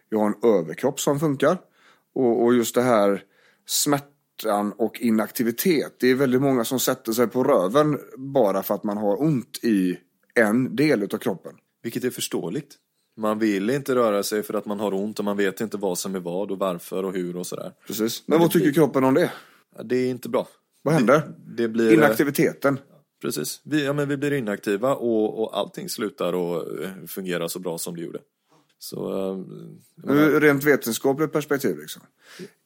Jag 0.09 0.19
har 0.19 0.27
en 0.27 0.39
överkropp 0.43 1.01
som 1.01 1.21
funkar. 1.21 1.59
Och, 2.13 2.45
och 2.45 2.55
just 2.55 2.75
det 2.75 2.83
här 2.83 3.25
smärtan 3.67 4.73
och 4.73 5.01
inaktivitet. 5.01 5.97
Det 6.01 6.11
är 6.11 6.15
väldigt 6.15 6.43
många 6.43 6.65
som 6.65 6.81
sätter 6.81 7.13
sig 7.13 7.27
på 7.27 7.45
röven 7.45 7.99
bara 8.17 8.63
för 8.63 8.75
att 8.75 8.85
man 8.85 8.97
har 8.97 9.23
ont 9.23 9.59
i 9.63 9.99
en 10.35 10.77
del 10.77 11.03
av 11.03 11.19
kroppen. 11.19 11.53
Vilket 11.83 12.05
är 12.05 12.11
förståeligt. 12.11 12.77
Man 13.17 13.39
vill 13.39 13.71
inte 13.71 13.95
röra 13.95 14.23
sig 14.23 14.43
för 14.43 14.55
att 14.55 14.67
man 14.67 14.81
har 14.81 14.95
ont 14.95 15.19
och 15.19 15.25
man 15.25 15.37
vet 15.37 15.61
inte 15.61 15.77
vad 15.77 15.99
som 15.99 16.15
är 16.15 16.21
vad 16.21 16.51
och 16.51 16.59
varför 16.59 17.05
och 17.05 17.13
hur 17.13 17.37
och 17.37 17.47
sådär. 17.47 17.73
Precis. 17.87 18.23
Men 18.27 18.41
vad 18.41 18.51
tycker 18.51 18.73
kroppen 18.73 19.05
om 19.05 19.15
det? 19.15 19.33
Ja, 19.77 19.83
Det 19.83 19.97
är 19.97 20.11
inte 20.11 20.29
bra. 20.29 20.49
Vad 20.83 20.95
händer? 20.95 21.23
Det 21.57 21.69
blir... 21.69 21.93
Inaktiviteten. 21.93 22.79
Precis. 23.23 23.61
Vi, 23.65 23.85
ja, 23.85 23.93
men 23.93 24.09
vi 24.09 24.17
blir 24.17 24.33
inaktiva 24.33 24.95
och, 24.95 25.43
och 25.43 25.59
allting 25.59 25.89
slutar 25.89 26.59
att 26.59 26.67
fungera 27.11 27.49
så 27.49 27.59
bra 27.59 27.79
som 27.79 27.97
det 27.97 28.03
gjorde. 28.03 28.19
Så... 28.85 29.31
eh, 29.31 29.39
menar, 30.05 30.41
rent 30.41 30.65
vetenskapligt 30.65 31.33
perspektiv 31.33 31.79
liksom. 31.79 32.03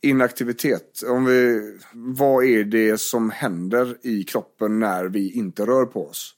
Inaktivitet. 0.00 1.02
Om 1.06 1.24
vi, 1.24 1.60
vad 1.92 2.44
är 2.44 2.64
det 2.64 3.00
som 3.00 3.30
händer 3.30 3.96
i 4.02 4.24
kroppen 4.24 4.78
när 4.78 5.04
vi 5.04 5.32
inte 5.32 5.66
rör 5.66 5.84
på 5.84 6.06
oss? 6.06 6.34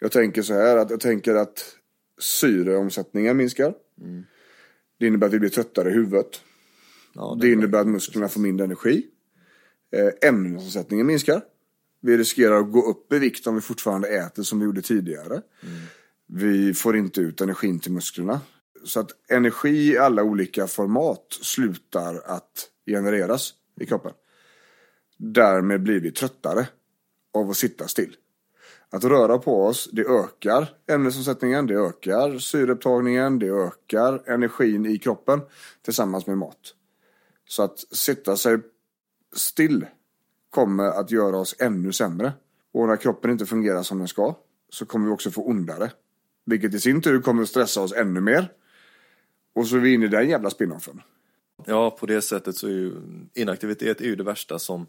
Jag 0.00 0.12
tänker 0.12 0.42
så 0.42 0.54
här 0.54 0.76
att 0.76 0.90
jag 0.90 1.00
tänker 1.00 1.34
att 1.34 1.76
syreomsättningen 2.20 3.36
minskar. 3.36 3.74
Det 4.98 5.06
innebär 5.06 5.26
att 5.26 5.32
vi 5.32 5.38
blir 5.38 5.50
tröttare 5.50 5.88
i 5.90 5.92
huvudet. 5.92 6.40
ja, 7.14 7.38
Det 7.40 7.52
innebär 7.52 7.80
att 7.80 7.88
musklerna 7.88 8.28
får 8.28 8.40
mindre 8.40 8.64
energi. 8.64 9.06
Eh, 9.96 10.28
Ämnesomsättningen 10.28 11.06
minskar. 11.06 11.42
Vi 12.00 12.16
riskerar 12.16 12.60
att 12.60 12.72
gå 12.72 12.90
upp 12.90 13.12
i 13.12 13.18
vikt 13.18 13.46
om 13.46 13.54
vi 13.54 13.60
fortfarande 13.60 14.08
äter 14.08 14.42
som 14.42 14.58
vi 14.58 14.64
gjorde 14.64 14.82
tidigare. 14.82 15.42
Vi 16.26 16.74
får 16.74 16.96
inte 16.96 17.20
ut 17.20 17.40
energin 17.40 17.80
till 17.80 17.92
musklerna. 17.92 18.40
Så 18.84 19.00
att 19.00 19.10
energi 19.30 19.92
i 19.92 19.98
alla 19.98 20.22
olika 20.22 20.66
format 20.66 21.26
slutar 21.30 22.22
att 22.24 22.68
genereras 22.86 23.54
i 23.80 23.86
kroppen. 23.86 24.12
Därmed 25.16 25.82
blir 25.82 26.00
vi 26.00 26.10
tröttare 26.10 26.68
av 27.34 27.50
att 27.50 27.56
sitta 27.56 27.88
still. 27.88 28.16
Att 28.90 29.04
röra 29.04 29.38
på 29.38 29.66
oss, 29.66 29.90
det 29.92 30.06
ökar 30.06 30.68
ämnesomsättningen, 30.86 31.66
det 31.66 31.74
ökar 31.74 32.38
syreupptagningen, 32.38 33.38
det 33.38 33.48
ökar 33.48 34.30
energin 34.30 34.86
i 34.86 34.98
kroppen 34.98 35.40
tillsammans 35.82 36.26
med 36.26 36.38
mat. 36.38 36.74
Så 37.48 37.62
att 37.62 37.78
sitta 37.78 38.36
sig 38.36 38.58
still 39.36 39.86
kommer 40.50 40.84
att 40.84 41.10
göra 41.10 41.36
oss 41.36 41.56
ännu 41.58 41.92
sämre. 41.92 42.32
Och 42.72 42.88
när 42.88 42.96
kroppen 42.96 43.30
inte 43.30 43.46
fungerar 43.46 43.82
som 43.82 43.98
den 43.98 44.08
ska 44.08 44.34
så 44.68 44.86
kommer 44.86 45.06
vi 45.06 45.12
också 45.12 45.30
få 45.30 45.46
ondare. 45.46 45.92
Vilket 46.44 46.74
i 46.74 46.80
sin 46.80 47.02
tur 47.02 47.20
kommer 47.20 47.42
att 47.42 47.48
stressa 47.48 47.80
oss 47.80 47.92
ännu 47.92 48.20
mer. 48.20 48.52
Och 49.60 49.66
så 49.68 49.76
är 49.76 49.80
vi 49.80 49.94
inne 49.94 50.04
i 50.04 50.08
den 50.08 50.28
jävla 50.28 50.50
spinoffen. 50.50 51.02
Ja, 51.66 51.90
på 51.90 52.06
det 52.06 52.22
sättet 52.22 52.56
så 52.56 52.66
är 52.66 52.70
ju 52.70 52.92
inaktivitet 53.34 54.00
är 54.00 54.04
ju 54.04 54.16
det 54.16 54.24
värsta 54.24 54.58
som 54.58 54.86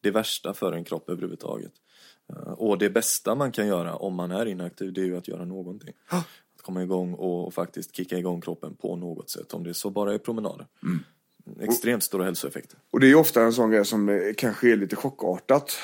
det 0.00 0.10
värsta 0.10 0.54
för 0.54 0.72
en 0.72 0.84
kropp 0.84 1.10
överhuvudtaget. 1.10 1.72
Eh, 2.28 2.36
Och 2.52 2.78
det 2.78 2.90
bästa 2.90 3.34
man 3.34 3.52
kan 3.52 3.66
göra 3.66 3.96
om 3.96 4.14
man 4.14 4.30
är 4.30 4.46
inaktiv 4.46 4.92
det 4.92 5.00
är 5.00 5.04
ju 5.04 5.16
att 5.16 5.28
göra 5.28 5.44
någonting. 5.44 5.94
Att 6.56 6.62
komma 6.62 6.82
igång 6.82 7.14
och 7.14 7.54
faktiskt 7.54 7.96
kicka 7.96 8.18
igång 8.18 8.40
kroppen 8.40 8.74
på 8.74 8.96
något 8.96 9.30
sätt. 9.30 9.54
Om 9.54 9.64
det 9.64 9.74
så 9.74 9.90
bara 9.90 10.14
är 10.14 10.18
promenader. 10.18 10.66
Extremt 11.60 12.02
stora 12.02 12.24
hälsoeffekter. 12.24 12.78
Och 12.90 13.00
det 13.00 13.06
är 13.06 13.08
ju 13.08 13.14
ofta 13.14 13.42
en 13.42 13.52
sån 13.52 13.70
grej 13.70 13.84
som 13.84 14.08
eh, 14.08 14.16
kanske 14.36 14.72
är 14.72 14.76
lite 14.76 14.96
chockartat 14.96 15.78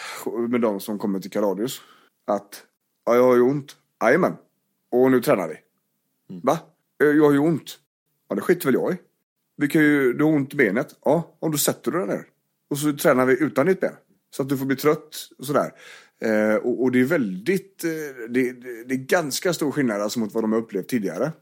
med 0.49 0.61
de 0.61 0.81
som 0.81 0.99
kommer 0.99 1.21
till 1.21 1.31
Kaladius. 1.31 1.81
Att 2.25 2.62
Ja, 3.05 3.15
jag 3.15 3.23
har 3.23 3.35
ju 3.35 3.43
ont. 3.43 3.77
Jajamän. 4.03 4.37
Och 4.91 5.11
nu 5.11 5.21
tränar 5.21 5.49
vi. 5.49 5.55
Va? 6.43 6.59
"Eh, 7.03 7.07
Jag 7.07 7.25
har 7.25 7.33
ju 7.33 7.39
ont. 7.39 7.79
Ja, 8.29 8.35
det 8.35 8.41
skiter 8.41 8.67
väl 8.67 8.75
jag 8.75 8.93
i. 8.93 8.97
Vi 9.57 9.69
kan 9.69 9.83
ju, 9.83 10.12
du 10.12 10.25
har 10.25 10.33
ont 10.33 10.55
i 10.55 10.57
benet. 10.57 10.97
Ja, 11.05 11.37
om 11.41 11.53
du 11.53 11.59
sätter 11.59 11.91
dig 11.91 12.07
ner. 12.07 12.25
Och 12.71 12.79
så 12.79 12.93
tränar 12.93 13.27
vi 13.27 13.43
utan 13.43 13.67
ditt 13.67 13.81
ben. 13.81 13.93
Så 14.31 14.43
att 14.43 14.49
du 14.49 14.59
får 14.59 14.67
bli 14.67 14.77
trött 14.77 15.17
och 15.39 15.47
sådär. 15.47 15.73
Eh, 16.23 16.55
och, 16.55 16.83
och 16.83 16.93
det 16.93 17.01
är 17.01 17.05
väldigt, 17.05 17.85
eh, 17.85 17.91
det, 18.29 18.53
det, 18.53 18.85
det 18.85 18.95
är 18.95 19.07
ganska 19.07 19.53
stor 19.53 19.73
skillnad 19.73 20.03
alltså 20.03 20.19
mot 20.21 20.35
vad 20.35 20.45
de 20.45 20.53
har 20.53 20.59
upplevt 20.59 20.89
tidigare. 20.89 21.33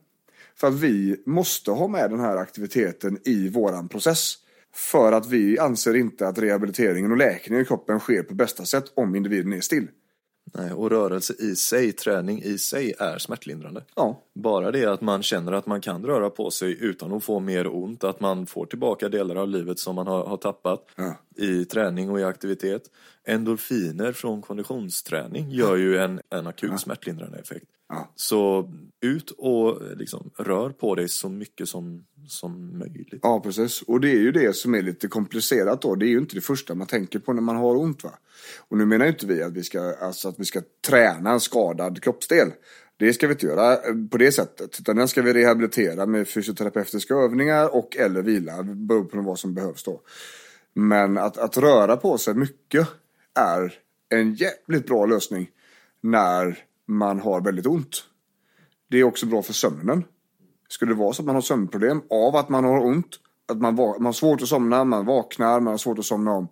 För 0.57 0.69
att 0.69 0.75
vi 0.75 1.23
måste 1.27 1.71
ha 1.71 1.89
med 1.89 2.11
den 2.11 2.21
här 2.21 2.37
aktiviteten 2.37 3.19
i 3.25 3.49
våran 3.49 3.89
process. 3.89 4.35
För 4.75 5.13
att 5.13 5.27
vi 5.27 5.59
anser 5.59 5.95
inte 5.95 6.29
att 6.29 6.39
rehabiliteringen 6.39 7.11
och 7.11 7.17
läkningen 7.17 7.63
i 7.63 7.67
kroppen 7.67 8.01
sker 8.01 8.23
på 8.23 8.35
bästa 8.35 8.65
sätt 8.65 8.85
om 8.95 9.15
individen 9.15 9.53
är 9.53 9.61
still. 9.61 9.89
Nej, 10.45 10.73
och 10.73 10.91
rörelse 10.91 11.35
i 11.39 11.57
sig, 11.57 11.93
träning 11.93 12.43
i 12.43 12.59
sig 12.59 12.95
är 12.99 13.19
smärtlindrande. 13.19 13.85
Ja, 13.95 14.23
Bara 14.35 14.71
det 14.71 14.85
att 14.85 15.01
man 15.01 15.23
känner 15.23 15.53
att 15.53 15.67
man 15.67 15.81
kan 15.81 16.07
röra 16.07 16.31
på 16.31 16.51
sig 16.51 16.77
utan 16.81 17.13
att 17.13 17.25
få 17.25 17.41
mer 17.41 17.75
ont, 17.75 18.05
att 18.05 18.21
man 18.21 18.47
får 18.47 18.67
tillbaka 18.67 19.09
delar 19.09 19.37
av 19.37 19.49
livet 19.49 19.79
som 19.79 19.95
man 19.97 20.07
har, 20.07 20.27
har 20.27 20.37
tappat 20.37 20.87
Ja. 20.97 21.15
i 21.37 21.65
träning 21.65 22.11
och 22.11 22.21
i 22.21 22.25
aktivitet. 22.25 22.83
Endorfiner 23.27 24.13
från 24.13 24.43
konditionsträning 24.43 25.51
gör 25.51 25.77
ju 25.77 25.99
en, 25.99 26.21
en 26.31 26.47
akut 26.47 26.81
smärtlindrande 26.81 27.39
effekt. 27.39 27.67
Ja. 27.95 28.13
Så 28.15 28.73
ut 29.01 29.31
och 29.31 29.83
liksom, 29.97 30.31
rör 30.39 30.71
på 30.71 30.95
dig 30.95 31.09
så 31.09 31.29
mycket 31.29 31.69
som, 31.69 32.05
som 32.29 32.79
möjligt. 32.79 33.21
Ja, 33.23 33.41
precis. 33.41 33.83
Och 33.83 34.01
det 34.01 34.11
är 34.11 34.19
ju 34.19 34.33
det 34.33 34.57
som 34.57 34.75
är 34.75 34.83
lite 34.83 35.09
komplicerat 35.09 35.83
då. 35.83 35.95
Det 35.95 36.07
är 36.07 36.09
ju 36.09 36.19
inte 36.19 36.35
det 36.35 36.41
första 36.41 36.75
man 36.75 36.87
tänker 36.87 37.19
på 37.19 37.33
när 37.33 37.43
man 37.43 37.57
har 37.57 37.77
ont 37.77 38.05
va. 38.05 38.13
Och 38.69 38.79
nu 38.79 38.87
menar 38.87 39.07
inte 39.07 39.27
vi 39.27 39.43
att 39.43 39.53
vi 39.53 39.63
ska, 39.63 39.95
alltså 39.95 40.29
att 40.29 40.41
vi 40.41 40.45
ska 40.45 40.63
träna 40.87 41.31
en 41.31 41.41
skadad 41.41 42.03
kroppsdel. 42.03 42.49
Det 42.97 43.13
ska 43.13 43.27
vi 43.27 43.33
inte 43.33 43.47
göra 43.47 43.73
eh, 43.73 43.95
på 44.11 44.19
det 44.19 44.33
sättet. 44.33 44.81
Utan 44.81 44.97
den 44.97 45.09
ska 45.09 45.23
vi 45.23 45.33
rehabilitera 45.33 46.07
med 46.07 46.29
fysioterapeutiska 46.29 47.15
övningar 47.15 47.75
och 47.75 47.97
eller 47.97 48.23
vila. 48.23 48.63
Beror 48.63 49.05
på 49.05 49.21
vad 49.21 49.39
som 49.39 49.55
behövs 49.55 49.83
då. 49.83 50.01
Men 50.75 51.19
att, 51.19 51.39
att 51.39 51.57
röra 51.57 51.97
på 51.97 52.19
sig 52.19 52.35
mycket 52.35 52.89
är 53.35 53.75
en 54.09 54.35
jävligt 54.35 54.87
bra 54.87 55.07
lösning 55.07 55.51
när 56.01 56.65
man 56.87 57.21
har 57.21 57.41
väldigt 57.41 57.67
ont. 57.67 58.05
Det 58.91 58.99
är 58.99 59.05
också 59.05 59.27
bra 59.27 59.43
för 59.43 59.53
sömnen. 59.53 60.05
Skulle 60.69 60.91
det 60.91 60.99
vara 60.99 61.13
så 61.13 61.23
att 61.23 61.27
man 61.27 61.35
har 61.35 61.43
sömnproblem 61.43 62.03
av 62.11 62.37
att 62.37 62.49
man 62.49 62.65
har 62.65 62.85
ont, 62.85 63.21
att 63.49 63.59
man, 63.59 63.75
man 63.75 64.05
har 64.05 64.13
svårt 64.13 64.43
att 64.43 64.49
somna, 64.49 64.85
man 64.85 65.07
vaknar, 65.07 65.61
man 65.61 65.73
har 65.73 65.79
svårt 65.79 65.99
att 65.99 66.05
somna 66.05 66.33
om. 66.33 66.49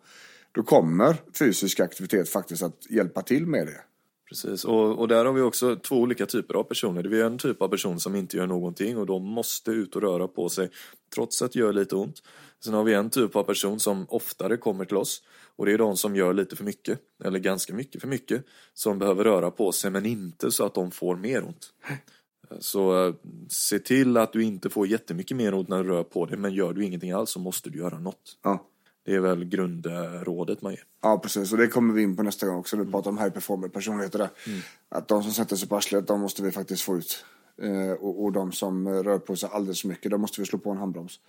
Då 0.53 0.63
kommer 0.63 1.17
fysisk 1.39 1.81
aktivitet 1.81 2.29
faktiskt 2.29 2.63
att 2.63 2.91
hjälpa 2.91 3.23
till 3.23 3.47
med 3.47 3.67
det. 3.67 3.81
Precis, 4.29 4.65
och, 4.65 4.99
och 4.99 5.09
där 5.09 5.25
har 5.25 5.33
vi 5.33 5.41
också 5.41 5.77
två 5.77 5.97
olika 5.97 6.27
typer 6.27 6.55
av 6.55 6.63
personer. 6.63 7.03
Vi 7.03 7.21
har 7.21 7.31
en 7.31 7.39
typ 7.39 7.63
av 7.63 7.69
person 7.69 8.01
som 8.01 8.15
inte 8.15 8.37
gör 8.37 8.47
någonting 8.47 8.97
och 8.97 9.07
de 9.07 9.25
måste 9.25 9.71
ut 9.71 9.97
och 9.97 10.03
röra 10.03 10.29
på 10.29 10.49
sig 10.49 10.71
trots 11.15 11.43
att 11.43 11.53
det 11.53 11.59
gör 11.59 11.73
lite 11.73 11.97
ont. 11.97 12.23
Sen 12.65 12.75
har 12.75 12.85
vi 12.85 12.95
en 12.95 13.11
typ 13.11 13.37
av 13.37 13.43
person 13.43 13.81
som 13.81 14.07
oftare 14.09 14.57
kommer 14.57 14.85
till 14.85 14.97
oss 14.97 15.23
och 15.57 15.67
det 15.67 15.73
är 15.73 15.79
de 15.79 15.97
som 15.97 16.17
gör 16.17 16.33
lite 16.33 16.57
för 16.57 16.65
mycket, 16.65 16.99
eller 17.25 17.39
ganska 17.39 17.75
mycket 17.75 18.01
för 18.01 18.09
mycket, 18.09 18.45
som 18.75 18.99
behöver 18.99 19.25
röra 19.25 19.51
på 19.51 19.73
sig 19.73 19.91
men 19.91 20.07
inte 20.07 20.51
så 20.51 20.67
att 20.67 20.75
de 20.75 20.91
får 20.91 21.17
mer 21.17 21.45
ont. 21.45 21.73
Så 22.61 23.07
eh, 23.07 23.15
se 23.49 23.79
till 23.79 24.17
att 24.17 24.33
du 24.33 24.43
inte 24.43 24.71
får 24.71 24.87
jättemycket 24.87 25.37
mer 25.37 25.55
ont 25.55 25.69
när 25.69 25.85
du 25.85 25.91
rör 25.91 26.03
på 26.03 26.27
dig 26.27 26.39
men 26.39 26.55
gör 26.55 26.73
du 26.73 26.85
ingenting 26.85 27.11
alls 27.11 27.31
så 27.31 27.39
måste 27.39 27.71
du 27.71 27.79
göra 27.79 27.99
något. 27.99 28.39
Ja. 28.43 28.69
Det 29.05 29.15
är 29.15 29.21
väl 29.21 29.45
grundrådet 29.45 30.63
man 30.63 30.73
ger. 30.73 30.85
Ja, 31.03 31.19
precis. 31.19 31.53
Och 31.53 31.59
det 31.59 31.67
kommer 31.67 31.95
vi 31.95 32.03
in 32.03 32.17
på 32.17 32.23
nästa 32.23 32.47
gång 32.47 32.57
också. 32.57 32.77
Vi 32.77 32.93
pratar 32.93 33.11
om 33.11 33.19
high 33.19 33.31
performer 33.31 33.69
personligheter 33.69 34.19
där. 34.19 34.29
Att 34.89 35.09
de 35.09 35.23
som 35.23 35.33
sätter 35.33 35.57
sig 35.57 35.69
på 35.69 35.77
arslet, 35.77 36.07
de 36.07 36.21
måste 36.21 36.43
vi 36.43 36.51
faktiskt 36.51 36.83
få 36.83 36.97
ut. 36.97 37.25
Eh, 37.63 37.93
och, 37.93 38.25
och 38.25 38.33
de 38.33 38.53
som 38.53 38.89
rör 38.89 39.19
på 39.19 39.37
sig 39.37 39.49
alldeles 39.53 39.81
för 39.81 39.89
mycket, 39.89 40.11
de 40.11 40.21
måste 40.21 40.41
vi 40.41 40.47
slå 40.47 40.59
på 40.59 40.71
en 40.71 40.77
handbroms. 40.77 41.21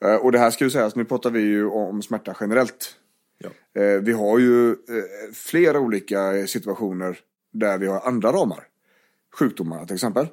Eh, 0.00 0.14
och 0.14 0.32
det 0.32 0.38
här 0.38 0.50
ska 0.50 0.64
ju 0.64 0.70
sägas, 0.70 0.96
nu 0.96 1.04
pratar 1.04 1.30
vi 1.30 1.40
ju 1.40 1.66
om 1.66 2.02
smärta 2.02 2.36
generellt. 2.40 2.96
Ja. 3.44 3.80
Eh, 3.82 4.00
vi 4.00 4.12
har 4.12 4.38
ju 4.38 4.70
eh, 4.70 4.76
flera 5.32 5.80
olika 5.80 6.46
situationer 6.46 7.18
där 7.52 7.78
vi 7.78 7.86
har 7.86 8.00
andra 8.00 8.32
ramar. 8.32 8.64
Sjukdomar 9.38 9.84
till 9.86 9.94
exempel. 9.94 10.26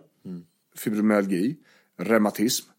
Fibromyalgi, 0.75 1.57
reumatism. 1.99 2.69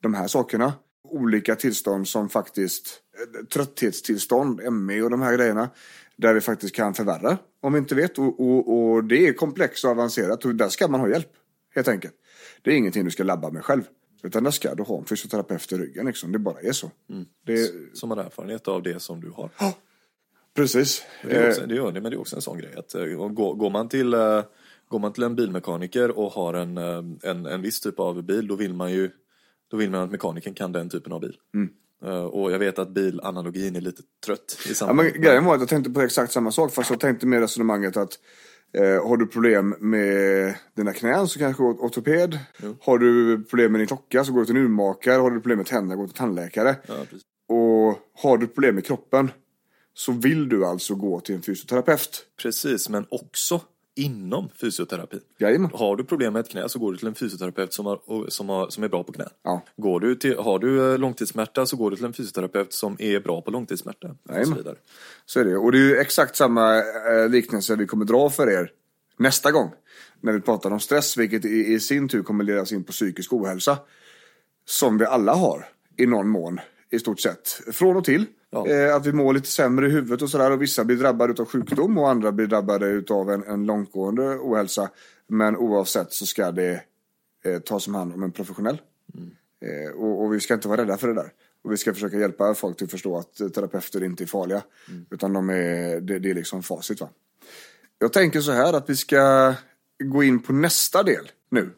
De 0.00 0.14
här 0.14 0.26
sakerna. 0.26 0.72
Olika 1.02 1.56
tillstånd 1.56 2.08
som 2.08 2.28
faktiskt, 2.28 3.00
eh, 3.18 3.44
trötthetstillstånd, 3.44 4.72
ME 4.72 5.02
och 5.02 5.10
de 5.10 5.22
här 5.22 5.36
grejerna. 5.36 5.70
Där 6.16 6.34
vi 6.34 6.40
faktiskt 6.40 6.74
kan 6.74 6.94
förvärra 6.94 7.38
om 7.60 7.72
vi 7.72 7.78
inte 7.78 7.94
vet. 7.94 8.18
Och, 8.18 8.40
och, 8.40 8.78
och 8.78 9.04
det 9.04 9.28
är 9.28 9.32
komplext 9.32 9.84
och 9.84 9.90
avancerat 9.90 10.44
och 10.44 10.54
där 10.54 10.68
ska 10.68 10.88
man 10.88 11.00
ha 11.00 11.08
hjälp. 11.08 11.32
Helt 11.74 11.88
enkelt. 11.88 12.14
Det 12.62 12.70
är 12.70 12.74
ingenting 12.74 13.04
du 13.04 13.10
ska 13.10 13.24
labba 13.24 13.50
med 13.50 13.64
själv. 13.64 13.82
Utan 14.26 14.44
där 14.44 14.50
ska 14.50 14.74
du 14.74 14.82
ha 14.82 14.98
en 14.98 15.04
fysioterapeut 15.04 15.72
i 15.72 15.76
ryggen 15.76 16.06
liksom. 16.06 16.32
Det 16.32 16.38
bara 16.38 16.60
är 16.60 16.72
så. 16.72 16.90
Det, 17.46 17.70
Som 17.96 18.10
har 18.10 18.16
erfarenhet 18.16 18.68
av 18.68 18.82
det 18.82 19.00
som 19.02 19.20
du 19.20 19.30
har. 19.30 19.50
precis. 20.54 21.02
Det, 21.22 21.36
är 21.36 21.42
Eh, 21.42 21.48
också, 21.48 21.66
det, 21.66 21.74
gör 21.74 21.92
det, 21.92 22.00
men 22.00 22.10
det 22.10 22.16
är 22.16 22.20
också 22.20 22.36
en 22.36 22.42
sån 22.42 22.58
grej 22.58 22.74
att 22.76 22.94
eh, 22.94 23.04
går, 23.04 23.54
går, 23.54 23.70
man 23.70 23.88
till, 23.88 24.14
eh, 24.14 24.42
går 24.88 24.98
man 24.98 25.12
till 25.12 25.22
en 25.22 25.34
bilmekaniker 25.36 26.18
och 26.18 26.32
har 26.32 26.54
en, 26.54 26.78
en, 27.22 27.46
en 27.46 27.62
viss 27.62 27.80
typ 27.80 28.00
av 28.00 28.22
bil 28.22 28.46
då 28.48 28.56
vill 28.56 28.74
man 28.74 28.92
ju 28.92 29.10
då 29.70 29.76
vill 29.76 29.90
man 29.90 30.00
att 30.00 30.10
mekanikern 30.10 30.54
kan 30.54 30.72
den 30.72 30.88
typen 30.88 31.12
av 31.12 31.20
bil. 31.20 31.36
Eh, 32.04 32.24
Och 32.24 32.52
jag 32.52 32.58
vet 32.58 32.78
att 32.78 32.88
bilanalogin 32.90 33.76
är 33.76 33.80
lite 33.80 34.02
trött 34.26 34.58
i 34.66 34.68
Ja, 34.68 34.74
sammanhanget. 34.74 35.12
men 35.14 35.22
grejen 35.22 35.44
var 35.44 35.54
att 35.54 35.60
jag 35.60 35.68
tänkte 35.68 35.90
på 35.90 36.00
exakt 36.00 36.32
samma 36.32 36.52
sak 36.52 36.72
fast 36.72 36.90
jag 36.90 37.00
tänkte 37.00 37.26
med 37.26 37.40
resonemanget 37.40 37.96
att 37.96 38.18
eh, 38.72 39.08
har 39.08 39.16
du 39.16 39.26
problem 39.26 39.74
med 39.80 40.54
dina 40.76 40.92
knän 40.92 41.28
så 41.28 41.38
kanske 41.38 41.62
gå 41.62 41.72
till 41.72 41.82
ortoped. 41.82 42.38
Har 42.80 42.98
du 42.98 43.44
problem 43.44 43.72
med 43.72 43.80
din 43.80 43.86
klocka 43.86 44.24
så 44.24 44.32
går 44.32 44.40
du 44.40 44.46
till 44.46 44.56
en 44.56 44.62
urmakare. 44.62 45.20
Har 45.20 45.30
du 45.30 45.40
problem 45.40 45.58
med 45.58 45.66
tänderna 45.66 45.96
gå 45.96 46.06
till 46.06 46.16
tandläkare. 46.16 46.76
Ja. 46.86 46.94
Och 47.48 47.98
har 48.22 48.38
du 48.38 48.46
problem 48.46 48.74
med 48.74 48.84
kroppen 48.84 49.30
så 49.94 50.12
vill 50.12 50.48
du 50.48 50.66
alltså 50.66 50.94
gå 50.94 51.20
till 51.20 51.34
en 51.34 51.42
fysioterapeut. 51.42 52.26
Precis, 52.42 52.88
men 52.88 53.06
också 53.10 53.60
inom 53.96 54.48
fysioterapin. 54.60 55.20
Jajamän. 55.38 55.70
Har 55.74 55.96
du 55.96 56.04
problem 56.04 56.32
med 56.32 56.40
ett 56.40 56.48
knä 56.48 56.68
så 56.68 56.78
går 56.78 56.92
du 56.92 56.98
till 56.98 57.08
en 57.08 57.14
fysioterapeut 57.14 57.72
som, 57.72 57.86
har, 57.86 58.30
som, 58.30 58.48
har, 58.48 58.68
som 58.68 58.84
är 58.84 58.88
bra 58.88 59.04
på 59.04 59.12
knä. 59.12 59.24
Ja. 59.42 59.62
Går 59.76 60.00
du 60.00 60.14
till, 60.14 60.38
har 60.38 60.58
du 60.58 60.92
eh, 60.92 60.98
långtidssmärta 60.98 61.66
så 61.66 61.76
går 61.76 61.90
du 61.90 61.96
till 61.96 62.04
en 62.04 62.12
fysioterapeut 62.12 62.72
som 62.72 62.96
är 62.98 63.20
bra 63.20 63.40
på 63.40 63.50
långtidssmärta. 63.50 64.08
Och 64.08 64.46
så 64.46 64.54
vidare. 64.54 64.76
Så 65.26 65.40
är 65.40 65.44
det. 65.44 65.56
Och 65.56 65.72
det 65.72 65.78
är 65.78 65.82
ju 65.82 65.96
exakt 65.96 66.36
samma 66.36 66.76
eh, 66.78 67.28
liknelse 67.28 67.76
vi 67.76 67.86
kommer 67.86 68.04
dra 68.04 68.30
för 68.30 68.50
er 68.50 68.70
nästa 69.16 69.50
gång. 69.50 69.70
När 70.20 70.32
vi 70.32 70.40
pratar 70.40 70.70
om 70.70 70.80
stress, 70.80 71.16
vilket 71.16 71.44
i, 71.44 71.74
i 71.74 71.80
sin 71.80 72.08
tur 72.08 72.22
kommer 72.22 72.44
ledas 72.44 72.72
in 72.72 72.84
på 72.84 72.92
psykisk 72.92 73.32
ohälsa. 73.32 73.78
Som 74.64 74.98
vi 74.98 75.04
alla 75.04 75.34
har 75.34 75.68
i 75.96 76.06
någon 76.06 76.28
mån, 76.28 76.60
i 76.90 76.98
stort 76.98 77.20
sett. 77.20 77.48
Från 77.72 77.96
och 77.96 78.04
till. 78.04 78.26
Ja. 78.50 78.66
Eh, 78.66 78.94
att 78.94 79.06
vi 79.06 79.12
mår 79.12 79.34
lite 79.34 79.48
sämre 79.48 79.86
i 79.86 79.90
huvudet 79.90 80.22
och 80.22 80.30
sådär. 80.30 80.50
Och 80.50 80.62
vissa 80.62 80.84
blir 80.84 80.96
drabbade 80.96 81.42
av 81.42 81.48
sjukdom 81.48 81.98
och 81.98 82.10
andra 82.10 82.32
blir 82.32 82.46
drabbade 82.46 83.04
av 83.10 83.30
en, 83.30 83.44
en 83.44 83.66
långtgående 83.66 84.22
ohälsa. 84.22 84.90
Men 85.28 85.56
oavsett 85.56 86.12
så 86.12 86.26
ska 86.26 86.50
det 86.50 86.82
eh, 87.44 87.58
tas 87.58 87.88
om 87.88 87.94
hand 87.94 88.14
om 88.14 88.22
en 88.22 88.32
professionell. 88.32 88.80
Eh, 89.60 89.90
och, 89.94 90.24
och 90.24 90.34
vi 90.34 90.40
ska 90.40 90.54
inte 90.54 90.68
vara 90.68 90.80
rädda 90.80 90.96
för 90.96 91.08
det 91.08 91.14
där. 91.14 91.32
Och 91.64 91.72
vi 91.72 91.76
ska 91.76 91.94
försöka 91.94 92.18
hjälpa 92.18 92.54
folk 92.54 92.76
till 92.76 92.84
att 92.84 92.90
förstå 92.90 93.18
att 93.18 93.40
eh, 93.40 93.48
terapeuter 93.48 94.04
inte 94.04 94.24
är 94.24 94.26
farliga. 94.26 94.62
Utan 95.10 95.32
de 95.32 95.50
är, 95.50 96.00
det, 96.00 96.18
det 96.18 96.30
är 96.30 96.34
liksom 96.34 96.62
facit. 96.62 97.00
Va? 97.00 97.08
Jag 97.98 98.12
tänker 98.12 98.40
så 98.40 98.52
här 98.52 98.72
att 98.72 98.90
vi 98.90 98.96
ska 98.96 99.54
gå 100.04 100.22
in 100.22 100.42
på 100.42 100.52
nästa 100.52 101.02
del 101.02 101.30
nu. 101.50 101.70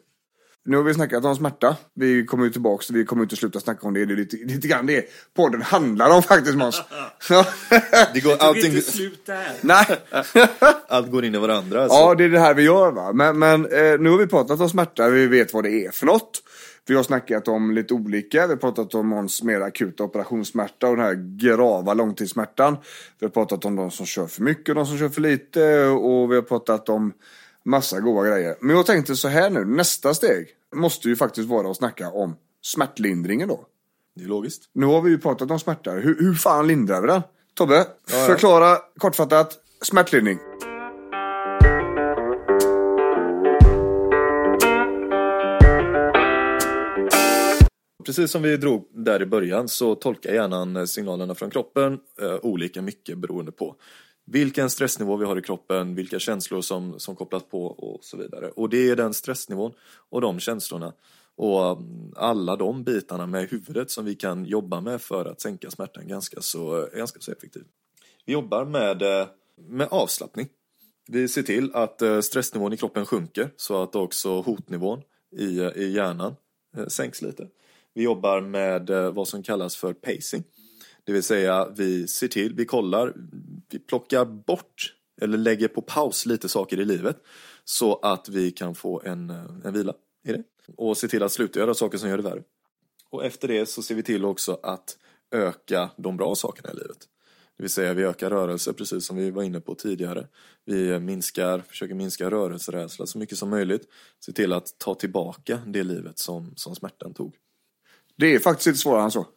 Nu 0.65 0.77
har 0.77 0.83
vi 0.83 0.93
snackat 0.93 1.25
om 1.25 1.35
smärta. 1.35 1.75
Vi 1.93 2.25
kommer 2.25 2.45
ju 2.45 2.49
tillbaka, 2.49 2.83
vi 2.93 3.05
kommer 3.05 3.23
inte 3.23 3.35
sluta 3.35 3.59
snacka 3.59 3.87
om 3.87 3.93
det. 3.93 4.05
Det 4.05 4.13
är 4.13 4.15
lite, 4.17 4.37
lite 4.37 4.67
grann 4.67 4.85
det 4.85 5.05
podden 5.35 5.61
handlar 5.61 6.15
om 6.15 6.23
faktiskt 6.23 6.57
Måns. 6.57 6.81
Det 8.13 8.19
går, 8.19 8.35
allting, 8.39 8.65
inte 8.65 8.81
slut 8.81 9.25
där. 9.25 9.51
Nej, 9.61 9.85
allt 10.87 11.11
går 11.11 11.25
in 11.25 11.35
i 11.35 11.37
varandra. 11.37 11.83
alltså. 11.83 11.97
ja 11.97 12.15
det 12.15 12.23
är 12.23 12.29
det 12.29 12.39
här 12.39 12.53
vi 12.53 12.63
gör 12.63 12.91
va. 12.91 13.13
Men, 13.13 13.39
men 13.39 13.65
eh, 13.65 13.99
nu 13.99 14.09
har 14.09 14.17
vi 14.17 14.27
pratat 14.27 14.59
om 14.59 14.69
smärta, 14.69 15.09
vi 15.09 15.27
vet 15.27 15.53
vad 15.53 15.63
det 15.63 15.85
är 15.85 15.91
för 15.91 16.05
något. 16.05 16.43
Vi 16.87 16.95
har 16.95 17.03
snackat 17.03 17.47
om 17.47 17.71
lite 17.71 17.93
olika, 17.93 18.47
vi 18.47 18.53
har 18.53 18.59
pratat 18.59 18.93
om 18.93 19.07
Måns 19.07 19.43
mer 19.43 19.61
akuta 19.61 20.03
operationssmärta 20.03 20.89
och 20.89 20.95
den 20.95 21.05
här 21.05 21.37
grava 21.37 21.93
långtidssmärtan. 21.93 22.77
Vi 23.19 23.25
har 23.25 23.31
pratat 23.31 23.65
om 23.65 23.75
de 23.75 23.91
som 23.91 24.05
kör 24.05 24.27
för 24.27 24.41
mycket 24.41 24.69
och 24.69 24.75
de 24.75 24.85
som 24.85 24.97
kör 24.97 25.09
för 25.09 25.21
lite 25.21 25.85
och 25.85 26.31
vi 26.31 26.35
har 26.35 26.41
pratat 26.41 26.89
om 26.89 27.13
massa 27.69 27.99
goda 27.99 28.29
grejer. 28.29 28.55
Men 28.59 28.75
jag 28.75 28.85
tänkte 28.85 29.15
så 29.15 29.27
här 29.27 29.49
nu, 29.49 29.65
nästa 29.65 30.13
steg 30.13 30.47
måste 30.75 31.09
ju 31.09 31.15
faktiskt 31.15 31.49
vara 31.49 31.71
att 31.71 31.77
snacka 31.77 32.11
om 32.11 32.35
smärtlindringen 32.61 33.47
då. 33.47 33.65
Det 34.15 34.23
är 34.23 34.27
logiskt. 34.27 34.69
Nu 34.73 34.85
har 34.85 35.01
vi 35.01 35.09
ju 35.09 35.17
pratat 35.17 35.51
om 35.51 35.59
smärta, 35.59 35.91
hur, 35.91 36.19
hur 36.19 36.33
fan 36.33 36.67
lindrar 36.67 37.01
vi 37.01 37.07
den? 37.07 37.21
Tobbe, 37.53 37.87
förklara 38.27 38.77
kortfattat 38.97 39.57
smärtlindring. 39.81 40.39
Precis 48.05 48.31
som 48.31 48.41
vi 48.41 48.57
drog 48.57 48.87
där 48.93 49.21
i 49.21 49.25
början 49.25 49.67
så 49.67 49.95
tolkar 49.95 50.33
hjärnan 50.33 50.87
signalerna 50.87 51.35
från 51.35 51.49
kroppen 51.49 51.99
eh, 52.21 52.35
olika 52.41 52.81
mycket 52.81 53.17
beroende 53.17 53.51
på 53.51 53.75
vilken 54.31 54.69
stressnivå 54.69 55.17
vi 55.17 55.25
har 55.25 55.37
i 55.37 55.41
kroppen, 55.41 55.95
vilka 55.95 56.19
känslor 56.19 56.61
som, 56.61 56.99
som 56.99 57.15
kopplas 57.15 57.43
på 57.43 57.65
och 57.65 58.03
så 58.03 58.17
vidare. 58.17 58.49
Och 58.49 58.69
det 58.69 58.89
är 58.89 58.95
den 58.95 59.13
stressnivån 59.13 59.73
och 60.09 60.21
de 60.21 60.39
känslorna 60.39 60.93
och 61.35 61.71
um, 61.71 62.13
alla 62.15 62.55
de 62.55 62.83
bitarna 62.83 63.25
med 63.25 63.49
huvudet 63.49 63.91
som 63.91 64.05
vi 64.05 64.15
kan 64.15 64.45
jobba 64.45 64.81
med 64.81 65.01
för 65.01 65.25
att 65.25 65.41
sänka 65.41 65.71
smärtan 65.71 66.07
ganska 66.07 66.41
så, 66.41 66.89
ganska 66.95 67.19
så 67.19 67.31
effektivt. 67.31 67.67
Vi 68.25 68.33
jobbar 68.33 68.65
med, 68.65 69.01
eh, 69.01 69.27
med 69.55 69.87
avslappning. 69.91 70.47
Vi 71.07 71.27
ser 71.27 71.43
till 71.43 71.75
att 71.75 72.01
eh, 72.01 72.19
stressnivån 72.19 72.73
i 72.73 72.77
kroppen 72.77 73.05
sjunker 73.05 73.49
så 73.55 73.83
att 73.83 73.95
också 73.95 74.41
hotnivån 74.41 75.01
i, 75.37 75.59
eh, 75.59 75.71
i 75.75 75.91
hjärnan 75.91 76.35
sänks 76.87 77.21
lite. 77.21 77.47
Vi 77.93 78.03
jobbar 78.03 78.41
med 78.41 78.89
vad 78.89 79.27
som 79.27 79.43
kallas 79.43 79.75
för 79.75 79.93
pacing. 79.93 80.43
Det 81.09 81.13
vill 81.13 81.23
säga 81.23 81.69
vi 81.75 82.07
ser 82.07 82.27
till, 82.27 82.53
vi 82.53 82.65
kollar, 82.65 83.13
vi 83.69 83.79
plockar 83.79 84.25
bort 84.25 84.95
eller 85.21 85.37
lägger 85.37 85.67
på 85.67 85.81
paus 85.81 86.25
lite 86.25 86.49
saker 86.49 86.79
i 86.79 86.85
livet 86.85 87.17
så 87.63 87.95
att 87.95 88.29
vi 88.29 88.51
kan 88.51 88.75
få 88.75 89.01
en, 89.05 89.29
en 89.63 89.73
vila 89.73 89.93
i 90.27 90.31
det. 90.31 90.43
Och 90.75 90.97
se 90.97 91.07
till 91.07 91.23
att 91.23 91.31
sluta 91.31 91.59
göra 91.59 91.73
saker 91.73 91.97
som 91.97 92.09
gör 92.09 92.17
det 92.17 92.23
värre. 92.23 92.43
Och 93.09 93.25
efter 93.25 93.47
det 93.47 93.65
så 93.65 93.83
ser 93.83 93.95
vi 93.95 94.03
till 94.03 94.25
också 94.25 94.59
att 94.63 94.97
öka 95.31 95.89
de 95.97 96.17
bra 96.17 96.35
sakerna 96.35 96.71
i 96.71 96.73
livet. 96.75 96.97
Det 97.57 97.63
vill 97.63 97.69
säga 97.69 97.93
vi 97.93 98.03
ökar 98.03 98.29
rörelse 98.29 98.73
precis 98.73 99.05
som 99.05 99.17
vi 99.17 99.31
var 99.31 99.43
inne 99.43 99.59
på 99.59 99.75
tidigare. 99.75 100.27
Vi 100.65 100.99
minskar, 100.99 101.59
försöker 101.59 101.95
minska 101.95 102.31
rörelserädsla 102.31 103.05
så 103.05 103.17
mycket 103.17 103.37
som 103.37 103.49
möjligt. 103.49 103.87
Se 104.25 104.31
till 104.31 104.53
att 104.53 104.75
ta 104.77 104.95
tillbaka 104.95 105.61
det 105.67 105.83
livet 105.83 106.19
som, 106.19 106.53
som 106.55 106.75
smärtan 106.75 107.13
tog. 107.13 107.35
Det 108.15 108.35
är 108.35 108.39
faktiskt 108.39 108.67
inte 108.67 108.79
svårare 108.79 109.03
än 109.03 109.11
så. 109.11 109.27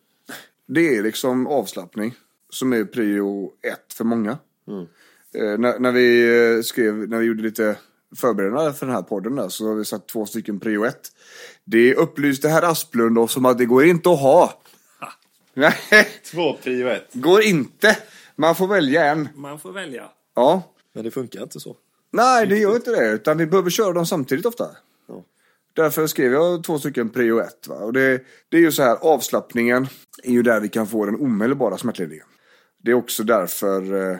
Det 0.74 0.96
är 0.96 1.02
liksom 1.02 1.46
avslappning 1.46 2.14
som 2.50 2.72
är 2.72 2.84
prio 2.84 3.52
ett 3.62 3.92
för 3.92 4.04
många. 4.04 4.38
Mm. 4.68 4.86
Eh, 5.34 5.58
när, 5.58 5.78
när, 5.78 5.92
vi 5.92 6.22
eh, 6.56 6.62
skrev, 6.62 7.08
när 7.08 7.18
vi 7.18 7.26
gjorde 7.26 7.42
lite 7.42 7.76
förberedande 8.16 8.72
för 8.72 8.86
den 8.86 8.94
här 8.94 9.02
podden 9.02 9.36
där, 9.36 9.48
så 9.48 9.68
har 9.68 9.74
vi 9.74 9.84
satt 9.84 10.08
två 10.08 10.26
stycken 10.26 10.60
prio 10.60 10.84
ett. 10.84 11.12
Det 11.64 11.94
upplyste 11.94 12.48
herr 12.48 12.62
Asplund 12.62 13.18
oss 13.18 13.36
om 13.36 13.44
att 13.44 13.58
det 13.58 13.64
går 13.64 13.84
inte 13.84 14.10
att 14.10 14.20
ha. 14.20 14.62
Nej. 15.54 15.74
Två 16.30 16.56
prio 16.62 16.88
ett. 16.88 17.08
Går 17.12 17.42
inte. 17.42 17.98
Man 18.36 18.54
får 18.54 18.66
välja 18.66 19.04
en. 19.04 19.28
Man 19.34 19.58
får 19.58 19.72
välja. 19.72 20.10
Ja. 20.34 20.62
Men 20.94 21.04
det 21.04 21.10
funkar 21.10 21.42
inte 21.42 21.60
så. 21.60 21.76
Nej, 22.10 22.46
det 22.46 22.58
gör 22.58 22.76
inte 22.76 22.90
det. 22.90 23.10
Utan 23.10 23.38
vi 23.38 23.46
behöver 23.46 23.70
köra 23.70 23.92
dem 23.92 24.06
samtidigt 24.06 24.46
ofta. 24.46 24.70
Därför 25.74 26.06
skrev 26.06 26.32
jag 26.32 26.64
två 26.64 26.78
stycken 26.78 27.10
prio 27.10 27.40
ett. 27.40 27.68
Va? 27.68 27.74
Och 27.74 27.92
det, 27.92 28.22
det 28.48 28.56
är 28.56 28.60
ju 28.60 28.72
så 28.72 28.82
här, 28.82 28.96
avslappningen 28.96 29.86
är 30.22 30.32
ju 30.32 30.42
där 30.42 30.60
vi 30.60 30.68
kan 30.68 30.86
få 30.86 31.06
den 31.06 31.20
omedelbara 31.20 31.78
smärtlindringen. 31.78 32.26
Det 32.82 32.90
är 32.90 32.94
också 32.94 33.22
därför 33.22 34.10
eh, 34.10 34.18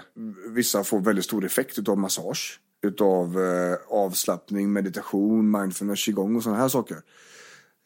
vissa 0.48 0.84
får 0.84 1.00
väldigt 1.00 1.24
stor 1.24 1.44
effekt 1.44 1.88
av 1.88 1.98
massage. 1.98 2.60
Utav 2.82 3.40
eh, 3.40 3.76
avslappning, 3.88 4.72
meditation, 4.72 5.50
mindfulness, 5.50 6.06
qigong 6.06 6.36
och 6.36 6.42
sådana 6.42 6.60
här 6.60 6.68
saker. 6.68 6.96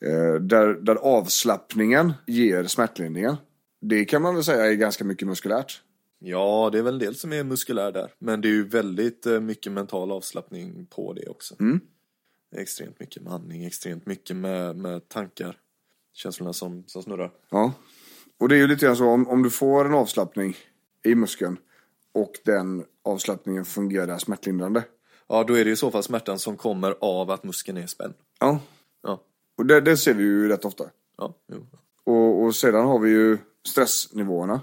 Eh, 0.04 0.34
där, 0.40 0.74
där 0.74 0.96
avslappningen 0.96 2.12
ger 2.26 2.64
smärtlindringen. 2.64 3.36
Det 3.80 4.04
kan 4.04 4.22
man 4.22 4.34
väl 4.34 4.44
säga 4.44 4.66
är 4.66 4.74
ganska 4.74 5.04
mycket 5.04 5.28
muskulärt. 5.28 5.82
Ja, 6.18 6.70
det 6.72 6.78
är 6.78 6.82
väl 6.82 6.94
en 6.94 7.00
del 7.00 7.14
som 7.14 7.32
är 7.32 7.44
muskulär 7.44 7.92
där. 7.92 8.12
Men 8.18 8.40
det 8.40 8.48
är 8.48 8.52
ju 8.52 8.68
väldigt 8.68 9.26
eh, 9.26 9.40
mycket 9.40 9.72
mental 9.72 10.12
avslappning 10.12 10.86
på 10.86 11.12
det 11.12 11.28
också. 11.28 11.56
Mm. 11.60 11.80
Extremt 12.56 13.00
mycket 13.00 13.22
med 13.22 13.32
andning, 13.32 13.64
extremt 13.64 14.06
mycket 14.06 14.36
med, 14.36 14.76
med 14.76 15.08
tankar. 15.08 15.58
Känslorna 16.12 16.52
som, 16.52 16.84
som 16.86 17.02
snurrar. 17.02 17.32
Ja. 17.50 17.72
Och 18.38 18.48
det 18.48 18.54
är 18.54 18.58
ju 18.58 18.66
lite 18.66 18.86
grann 18.86 18.96
så 18.96 19.08
om, 19.08 19.28
om 19.28 19.42
du 19.42 19.50
får 19.50 19.84
en 19.84 19.94
avslappning 19.94 20.56
i 21.04 21.14
muskeln 21.14 21.58
och 22.12 22.32
den 22.44 22.84
avslappningen 23.04 23.64
fungerar 23.64 24.18
smärtlindrande. 24.18 24.84
Ja, 25.28 25.44
då 25.44 25.54
är 25.54 25.64
det 25.64 25.70
i 25.70 25.76
så 25.76 25.90
fall 25.90 26.02
smärtan 26.02 26.38
som 26.38 26.56
kommer 26.56 26.96
av 27.00 27.30
att 27.30 27.44
muskeln 27.44 27.78
är 27.78 27.86
spänd. 27.86 28.14
Ja. 28.40 28.60
Ja. 29.02 29.22
Och 29.58 29.66
det, 29.66 29.80
det 29.80 29.96
ser 29.96 30.14
vi 30.14 30.22
ju 30.22 30.48
rätt 30.48 30.64
ofta. 30.64 30.84
Ja, 31.18 31.34
jo. 31.52 31.66
Och, 32.04 32.42
och 32.42 32.54
sedan 32.54 32.86
har 32.86 32.98
vi 32.98 33.10
ju 33.10 33.38
stressnivåerna. 33.68 34.60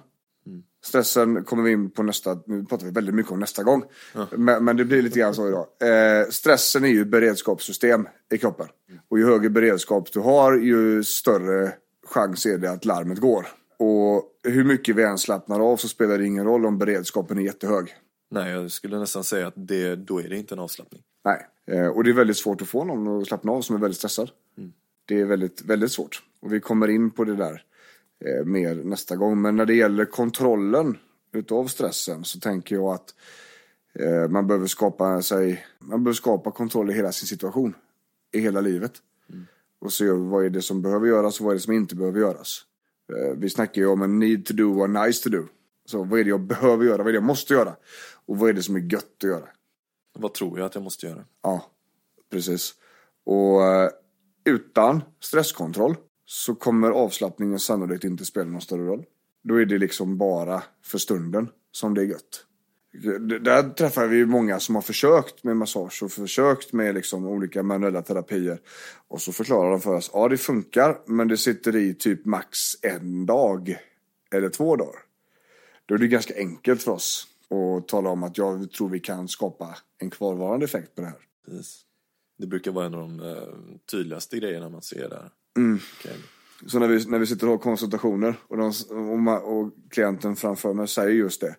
Stressen 0.86 1.44
kommer 1.44 1.64
vi 1.64 1.72
in 1.72 1.90
på 1.90 2.04
nästa, 2.04 2.38
nu 2.46 2.66
pratar 2.66 2.86
vi 2.86 2.92
väldigt 2.92 3.16
mycket 3.16 3.32
om 3.32 3.40
nästa 3.40 3.64
gång. 3.64 3.84
Ja. 4.14 4.28
Men, 4.32 4.66
men, 4.66 4.78
det 4.78 4.86
blir 4.86 5.02
lite 5.02 5.20
grann 5.20 5.36
så 5.36 5.48
idag. 5.48 5.68
Eh, 5.82 6.30
stressen 6.30 6.84
är 6.84 6.90
ju 6.90 7.06
beredskapssystem 7.06 8.08
i 8.34 8.38
kroppen. 8.38 8.68
Mm. 8.90 9.02
Och 9.10 9.20
ju 9.20 9.26
högre 9.26 9.50
beredskap 9.50 10.12
du 10.14 10.20
har, 10.20 10.54
ju 10.54 11.04
större 11.04 11.74
chans 12.08 12.46
är 12.46 12.58
det 12.58 12.72
att 12.72 12.86
larmet 12.86 13.20
går. 13.20 13.48
Och 13.80 14.24
hur 14.44 14.64
mycket 14.64 14.96
vi 14.96 15.04
än 15.04 15.18
slappnar 15.18 15.60
av 15.60 15.78
så 15.78 15.88
spelar 15.88 16.18
det 16.18 16.26
ingen 16.26 16.46
roll 16.46 16.66
om 16.66 16.78
beredskapen 16.78 17.38
är 17.38 17.42
jättehög. 17.42 17.96
Nej, 18.32 18.52
jag 18.52 18.72
skulle 18.72 19.00
nästan 19.00 19.24
säga 19.24 19.48
att 19.48 19.54
det, 19.56 19.96
då 19.96 20.20
är 20.20 20.30
det 20.30 20.38
inte 20.38 20.56
en 20.56 20.60
avslappning. 20.60 21.02
Nej, 21.26 21.48
eh, 21.72 21.88
och 21.88 22.04
det 22.04 22.10
är 22.10 22.14
väldigt 22.14 22.38
svårt 22.38 22.62
att 22.62 22.68
få 22.68 22.84
någon 22.84 23.22
att 23.22 23.28
slappna 23.28 23.52
av 23.52 23.62
som 23.62 23.76
är 23.76 23.80
väldigt 23.80 23.98
stressad. 23.98 24.30
Mm. 24.58 24.74
Det 25.06 25.22
är 25.22 25.26
väldigt, 25.26 25.62
väldigt 25.62 25.92
svårt. 25.92 26.24
Och 26.42 26.54
vi 26.54 26.60
kommer 26.60 26.88
in 26.88 27.12
på 27.12 27.24
det 27.24 27.36
där 27.36 27.64
eh, 28.26 28.46
mer 28.46 28.76
nästa 28.76 29.16
gång. 29.16 29.42
Men 29.42 29.56
när 29.56 29.66
det 29.66 29.76
gäller 29.76 30.06
kontrollen 30.06 30.98
utav 31.34 31.68
stressen 31.68 32.24
så 32.24 32.40
tänker 32.40 32.76
jag 32.76 32.94
att 32.94 33.16
eh, 33.94 34.28
man 34.30 34.48
behöver 34.48 34.68
skapa 34.68 35.22
sig, 35.22 35.66
man 35.80 36.04
behöver 36.04 36.16
skapa 36.16 36.52
kontroll 36.52 36.90
i 36.90 36.94
hela 36.94 37.12
sin 37.12 37.28
situation. 37.28 37.76
I 38.32 38.40
hela 38.40 38.62
livet. 38.62 38.94
Mm. 39.30 39.46
Och 39.80 39.94
se 39.94 40.10
vad 40.10 40.46
är 40.46 40.50
det 40.50 40.62
som 40.62 40.82
behöver 40.82 41.08
göras 41.08 41.40
och 41.40 41.46
vad 41.46 41.52
är 41.52 41.56
det 41.56 41.64
som 41.64 41.74
inte 41.74 41.96
behöver 41.96 42.20
göras. 42.20 42.62
Eh, 43.14 43.38
vi 43.38 43.50
snackar 43.50 43.82
ju 43.82 43.88
om 43.88 44.02
en 44.02 44.20
need 44.20 44.46
to 44.46 44.54
do 44.54 44.82
och 44.82 44.90
nice 44.90 45.24
to 45.24 45.30
do. 45.30 45.48
Så 45.86 46.04
vad 46.04 46.20
är 46.20 46.24
det 46.24 46.30
jag 46.30 46.42
behöver 46.42 46.86
göra? 46.86 46.98
Vad 46.98 47.08
är 47.08 47.12
det 47.12 47.18
jag 47.18 47.24
måste 47.24 47.54
göra? 47.54 47.76
Och 48.26 48.38
vad 48.38 48.50
är 48.50 48.54
det 48.54 48.64
som 48.64 48.76
är 48.76 48.80
gött 48.80 49.18
att 49.18 49.24
göra? 49.24 49.48
Vad 50.20 50.34
tror 50.34 50.60
jag 50.60 50.66
att 50.66 50.76
jag 50.76 50.84
måste 50.84 51.06
göra? 51.06 51.26
Ja, 51.42 51.72
precis. 52.32 52.74
Och 53.26 53.64
eh, 53.64 53.90
utan 54.46 55.02
stresskontroll 55.20 55.96
så 56.26 56.56
kommer 56.56 56.90
avslappningen 56.92 57.60
sannolikt 57.60 58.04
inte 58.04 58.26
spela 58.26 58.50
någon 58.50 58.62
större 58.62 58.86
roll. 58.86 59.06
Då 59.44 59.56
är 59.62 59.66
det 59.66 59.78
liksom 59.78 60.18
bara 60.18 60.64
för 60.84 60.98
stunden 60.98 61.50
som 61.72 61.94
det 61.94 62.02
är 62.02 62.06
gött. 62.06 62.46
Där 63.42 63.70
träffar 63.70 64.08
vi 64.08 64.26
många 64.26 64.60
som 64.60 64.76
har 64.76 64.82
försökt 64.82 65.44
med 65.44 65.58
massage 65.58 66.04
och 66.04 66.12
försökt 66.12 66.74
med 66.74 66.96
liksom 66.96 67.26
olika 67.26 67.64
manuella 67.64 68.02
terapier. 68.02 68.60
Och 69.08 69.22
så 69.22 69.32
förklarar 69.32 69.72
de 69.72 69.82
för 69.82 69.96
oss, 69.96 70.12
ja 70.14 70.28
det 70.28 70.38
funkar 70.38 70.98
men 71.06 71.28
det 71.28 71.38
sitter 71.38 71.76
i 71.76 71.94
typ 71.94 72.26
max 72.26 72.58
en 72.82 73.26
dag 73.26 73.78
eller 74.32 74.50
två 74.50 74.76
dagar. 74.76 75.00
Då 75.86 75.96
är 75.96 76.00
det 76.00 76.08
ganska 76.08 76.36
enkelt 76.36 76.84
för 76.84 76.92
oss 76.92 77.28
att 77.50 77.88
tala 77.88 78.10
om 78.10 78.24
att 78.24 78.38
jag 78.38 78.72
tror 78.72 78.90
vi 78.90 79.00
kan 79.00 79.28
skapa 79.28 79.78
en 79.98 80.10
kvarvarande 80.10 80.66
effekt 80.66 80.96
på 80.96 81.02
det 81.02 81.08
här. 81.08 81.20
Precis. 81.46 81.82
Det 82.38 82.48
brukar 82.48 82.72
vara 82.72 82.86
en 82.86 82.94
av 82.94 83.00
de 83.00 83.20
eh, 83.20 83.78
tydligaste 83.92 84.38
grejerna 84.38 84.70
man 84.70 84.82
ser 84.82 85.10
där. 85.10 85.30
Mm. 85.58 85.80
Okay. 86.00 86.18
Så 86.68 86.80
när 86.80 86.88
vi, 86.88 87.06
när 87.06 87.20
vi 87.20 87.26
sitter 87.26 87.48
och 87.48 87.52
har 87.52 87.58
konsultationer 87.58 88.36
och, 88.48 88.58
de, 88.58 89.28
och, 89.28 89.60
och 89.60 89.74
klienten 89.90 90.36
framför 90.36 90.74
mig 90.74 90.88
säger 90.88 91.10
just 91.10 91.42
det 91.42 91.56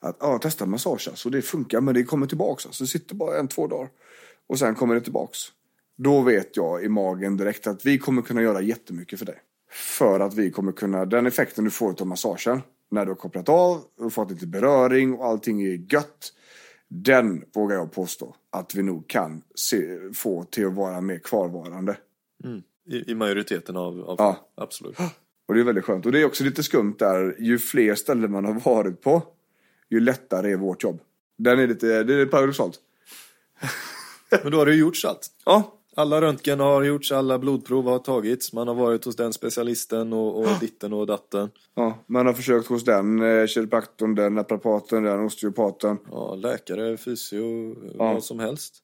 att 0.00 0.16
ja, 0.20 0.38
testa 0.38 0.66
massage 0.66 1.08
alltså, 1.08 1.30
det 1.30 1.42
funkar 1.42 1.80
men 1.80 1.94
det 1.94 2.04
kommer 2.04 2.26
tillbaks. 2.26 2.66
Alltså, 2.66 2.84
det 2.84 2.88
sitter 2.88 3.14
bara 3.14 3.38
en, 3.38 3.48
två 3.48 3.66
dagar. 3.66 3.88
Och 4.46 4.58
sen 4.58 4.74
kommer 4.74 4.94
det 4.94 5.00
tillbaks. 5.00 5.38
Då 5.96 6.20
vet 6.20 6.56
jag 6.56 6.84
i 6.84 6.88
magen 6.88 7.36
direkt 7.36 7.66
att 7.66 7.86
vi 7.86 7.98
kommer 7.98 8.22
kunna 8.22 8.42
göra 8.42 8.60
jättemycket 8.60 9.18
för 9.18 9.26
dig. 9.26 9.38
För 9.70 10.20
att 10.20 10.34
vi 10.34 10.50
kommer 10.50 10.72
kunna, 10.72 11.04
den 11.04 11.26
effekten 11.26 11.64
du 11.64 11.70
får 11.70 12.00
av 12.00 12.06
massagen, 12.06 12.62
när 12.90 13.04
du 13.04 13.10
har 13.10 13.16
kopplat 13.16 13.48
av 13.48 13.84
och 14.00 14.12
fått 14.12 14.30
lite 14.30 14.46
beröring 14.46 15.14
och 15.14 15.26
allting 15.26 15.62
är 15.62 15.94
gött. 15.94 16.32
Den 16.88 17.44
vågar 17.54 17.76
jag 17.76 17.92
påstå 17.92 18.36
att 18.50 18.74
vi 18.74 18.82
nog 18.82 19.08
kan 19.08 19.42
se, 19.54 19.98
få 20.14 20.44
till 20.44 20.66
att 20.66 20.74
vara 20.74 21.00
mer 21.00 21.18
kvarvarande. 21.18 21.96
Mm. 22.44 22.62
I, 22.86 23.10
I, 23.10 23.14
majoriteten 23.14 23.76
av, 23.76 24.00
av 24.00 24.16
ja. 24.18 24.48
absolut. 24.54 24.96
Och 25.48 25.54
det 25.54 25.60
är 25.60 25.64
väldigt 25.64 25.84
skönt. 25.84 26.06
Och 26.06 26.12
det 26.12 26.20
är 26.20 26.24
också 26.24 26.44
lite 26.44 26.62
skumt 26.62 26.94
där, 26.98 27.36
ju 27.38 27.58
fler 27.58 27.94
ställen 27.94 28.32
man 28.32 28.44
har 28.44 28.60
varit 28.60 29.00
på, 29.00 29.22
ju 29.90 30.00
lättare 30.00 30.52
är 30.52 30.56
vårt 30.56 30.82
jobb. 30.82 31.00
Den 31.38 31.58
är 31.58 31.66
lite, 31.66 32.02
det 32.02 32.14
är 32.14 32.26
paradoxalt. 32.26 32.80
Men 34.42 34.52
då 34.52 34.58
har 34.58 34.66
det 34.66 34.72
ju 34.72 34.80
gjorts 34.80 35.04
allt. 35.04 35.28
Ja. 35.44 35.78
Alla 35.94 36.20
röntgen 36.20 36.60
har 36.60 36.82
gjorts, 36.82 37.12
alla 37.12 37.38
blodprov 37.38 37.84
har 37.84 37.98
tagits. 37.98 38.52
Man 38.52 38.68
har 38.68 38.74
varit 38.74 39.04
hos 39.04 39.16
den 39.16 39.32
specialisten 39.32 40.12
och, 40.12 40.40
och 40.40 40.48
ditten 40.60 40.92
och 40.92 41.06
datten. 41.06 41.50
Ja, 41.74 41.98
man 42.06 42.26
har 42.26 42.32
försökt 42.32 42.68
hos 42.68 42.84
den 42.84 43.22
eh, 43.22 43.46
kiropraktorn, 43.46 44.14
den 44.14 44.34
naprapaten, 44.34 45.02
den 45.02 45.20
osteopaten. 45.20 45.98
Ja, 46.10 46.34
läkare, 46.34 46.96
fysio, 46.96 47.76
ja. 47.98 48.12
vad 48.12 48.24
som 48.24 48.38
helst. 48.38 48.74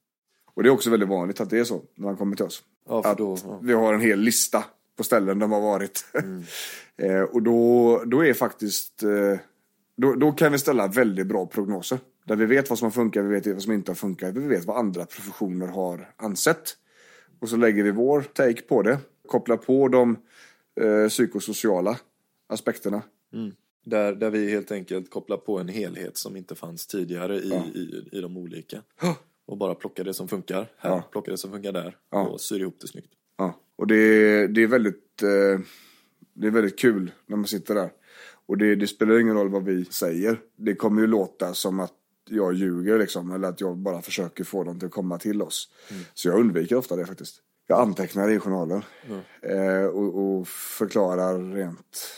Och 0.55 0.63
det 0.63 0.69
är 0.69 0.71
också 0.71 0.91
väldigt 0.91 1.09
vanligt 1.09 1.41
att 1.41 1.51
det 1.51 1.59
är 1.59 1.65
så 1.65 1.83
när 1.95 2.07
man 2.07 2.17
kommer 2.17 2.37
till 2.37 2.45
oss. 2.45 2.63
Ja, 2.89 3.03
för 3.03 3.15
då, 3.15 3.39
ja. 3.45 3.61
Vi 3.63 3.73
har 3.73 3.95
en 3.95 4.01
hel 4.01 4.21
lista 4.21 4.65
på 4.97 5.05
ställen 5.05 5.39
de 5.39 5.53
har 5.53 5.61
varit. 5.61 6.07
Mm. 6.15 6.43
eh, 6.97 7.23
och 7.23 7.43
då, 7.43 8.03
då 8.07 8.25
är 8.25 8.35
faktiskt 8.35 9.03
eh, 9.03 9.39
då, 9.97 10.15
då 10.15 10.33
kan 10.33 10.53
vi 10.53 10.59
ställa 10.59 10.87
väldigt 10.87 11.27
bra 11.27 11.47
prognoser. 11.47 11.99
Där 12.25 12.37
vi 12.37 12.47
vet 12.47 12.71
vad 12.71 12.79
som 12.79 12.87
har 12.87 12.91
funkat, 12.91 13.25
vi 13.25 13.29
vet 13.29 13.47
vad 13.47 13.63
som 13.63 13.73
inte 13.73 13.91
har 13.91 13.97
funkat, 13.97 14.35
vi 14.35 14.47
vet 14.47 14.65
vad 14.65 14.77
andra 14.77 15.05
professioner 15.07 15.67
har 15.67 16.11
ansett. 16.17 16.77
Och 17.41 17.49
så 17.49 17.57
lägger 17.57 17.83
vi 17.83 17.91
vår 17.91 18.23
take 18.23 18.63
på 18.63 18.83
det. 18.83 18.99
Kopplar 19.29 19.57
på 19.57 19.89
de 19.89 20.17
eh, 20.81 21.09
psykosociala 21.09 21.99
aspekterna. 22.49 23.03
Mm. 23.35 23.53
Där, 23.85 24.15
där 24.15 24.31
vi 24.31 24.51
helt 24.51 24.73
enkelt 24.73 25.11
kopplar 25.11 25.37
på 25.37 25.59
en 25.59 25.69
helhet 25.69 26.17
som 26.17 26.37
inte 26.37 26.55
fanns 26.55 26.87
tidigare 26.87 27.37
i, 27.37 27.49
Ja. 27.49 27.65
i, 27.75 28.09
i 28.13 28.21
de 28.21 28.37
olika. 28.37 28.83
Ja. 29.49 29.53
Och 29.53 29.59
bara 29.59 29.75
plockar 29.75 30.05
det 30.05 30.15
som 30.15 30.29
funkar 30.29 30.71
här, 30.77 30.91
Ja. 30.91 31.03
plockar 31.13 31.33
det 31.33 31.39
som 31.39 31.51
funkar 31.51 31.73
där 31.73 31.97
Ja. 32.11 32.29
och 32.29 32.41
syr 32.41 32.61
ihop 32.61 32.77
det 32.81 32.89
snyggt. 32.89 33.13
Ja, 33.39 33.61
och 33.77 33.87
det, 33.87 34.47
det 34.47 34.63
är 34.63 34.67
väldigt 34.67 35.23
eh, 35.23 35.61
Det 36.35 36.47
är 36.47 36.51
väldigt 36.51 36.79
kul 36.79 37.11
när 37.27 37.37
man 37.37 37.47
sitter 37.47 37.75
där. 37.75 37.91
Och 38.47 38.59
det, 38.59 38.75
det 38.77 38.87
spelar 38.87 39.19
ingen 39.21 39.35
roll 39.35 39.49
vad 39.49 39.65
vi 39.65 39.85
säger. 39.85 40.41
Det 40.57 40.75
kommer 40.75 41.01
ju 41.01 41.07
låta 41.07 41.55
som 41.55 41.81
att 41.81 41.93
jag 42.31 42.55
ljuger 42.55 42.99
liksom. 42.99 43.33
Eller 43.33 43.49
att 43.49 43.61
jag 43.61 43.77
bara 43.77 44.03
försöker 44.03 44.45
få 44.45 44.65
dem 44.65 44.79
till 44.79 44.87
att 44.87 44.93
komma 44.93 45.19
till 45.19 45.43
oss. 45.43 45.69
Så 46.15 46.29
jag 46.29 46.41
undviker 46.41 46.77
ofta 46.77 46.97
det 46.97 47.07
faktiskt. 47.07 47.43
Jag 47.67 47.81
antecknar 47.81 48.31
i 48.31 48.39
journalen. 48.39 48.83
Eh, 49.43 49.85
och, 49.85 50.19
och 50.39 50.49
förklarar 50.49 51.53
rent 51.55 52.09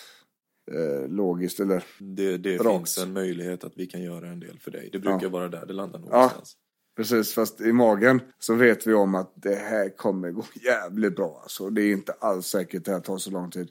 eh, 0.72 1.09
logiskt 1.09 1.61
eller 1.61 1.85
Det, 1.99 2.37
det 2.37 2.57
Rakt. 2.57 2.76
finns 2.76 2.99
en 2.99 3.12
möjlighet 3.12 3.64
att 3.64 3.72
vi 3.76 3.87
kan 3.87 4.03
göra 4.03 4.28
en 4.28 4.41
del 4.41 4.59
för 4.59 4.70
dig. 4.70 4.89
Det 4.93 4.99
brukar 4.99 5.22
Ja. 5.22 5.28
vara 5.28 5.49
där 5.49 5.66
det 5.66 5.72
landar 5.72 5.99
någonstans. 5.99 6.57
Precis, 7.01 7.34
fast 7.34 7.61
i 7.61 7.72
magen 7.72 8.20
så 8.38 8.55
vet 8.55 8.86
vi 8.86 8.94
om 8.94 9.14
att 9.14 9.32
det 9.34 9.55
här 9.55 9.96
kommer 9.96 10.30
gå 10.30 10.44
jävligt 10.55 11.16
bra. 11.16 11.40
Alltså. 11.42 11.70
Det 11.70 11.82
är 11.82 11.92
inte 11.92 12.12
alls 12.12 12.46
säkert 12.46 12.78
att 12.78 12.84
det 12.84 12.92
här 12.92 13.01
tar 13.01 13.18
så 13.18 13.30
lång 13.30 13.51
tid. 13.51 13.68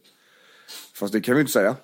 Fast 0.93 1.13
det 1.13 1.21
kan 1.21 1.36
vi 1.36 1.41
inte 1.41 1.53
säga. 1.53 1.75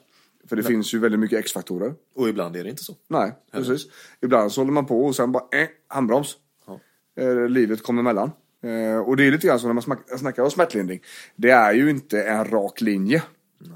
För 0.50 0.56
det 0.56 0.64
finns 0.64 0.94
ju 0.94 1.00
väldigt 1.00 1.20
mycket 1.20 1.40
X-faktorer. 1.40 1.94
Och 2.16 2.30
ibland 2.30 2.56
är 2.56 2.64
det 2.64 2.70
inte 2.70 2.84
så. 2.84 2.96
Nej, 3.08 3.34
precis. 3.52 3.88
Ibland 4.22 4.52
så 4.52 4.62
håller 4.62 4.72
man 4.72 4.86
på 4.86 5.06
och 5.06 5.16
sen 5.16 5.32
bara, 5.32 5.44
eh, 5.52 5.68
handbroms. 5.88 6.38
Ja. 6.68 6.80
Eh, 7.24 7.50
livet 7.50 7.84
kommer 7.84 8.00
emellan. 8.00 8.32
Eh, 8.64 8.98
och 8.98 9.18
det 9.18 9.28
är 9.28 9.32
lite 9.32 9.48
grann 9.48 9.60
som 9.60 9.76
när 9.76 9.84
man 9.88 10.18
snackar 10.20 10.44
om 10.44 10.52
smärtlindring. 10.52 11.02
Det 11.36 11.50
är 11.50 11.74
ju 11.74 11.90
inte 11.90 12.24
en 12.24 12.46
rak 12.46 12.82
linje. 12.82 13.24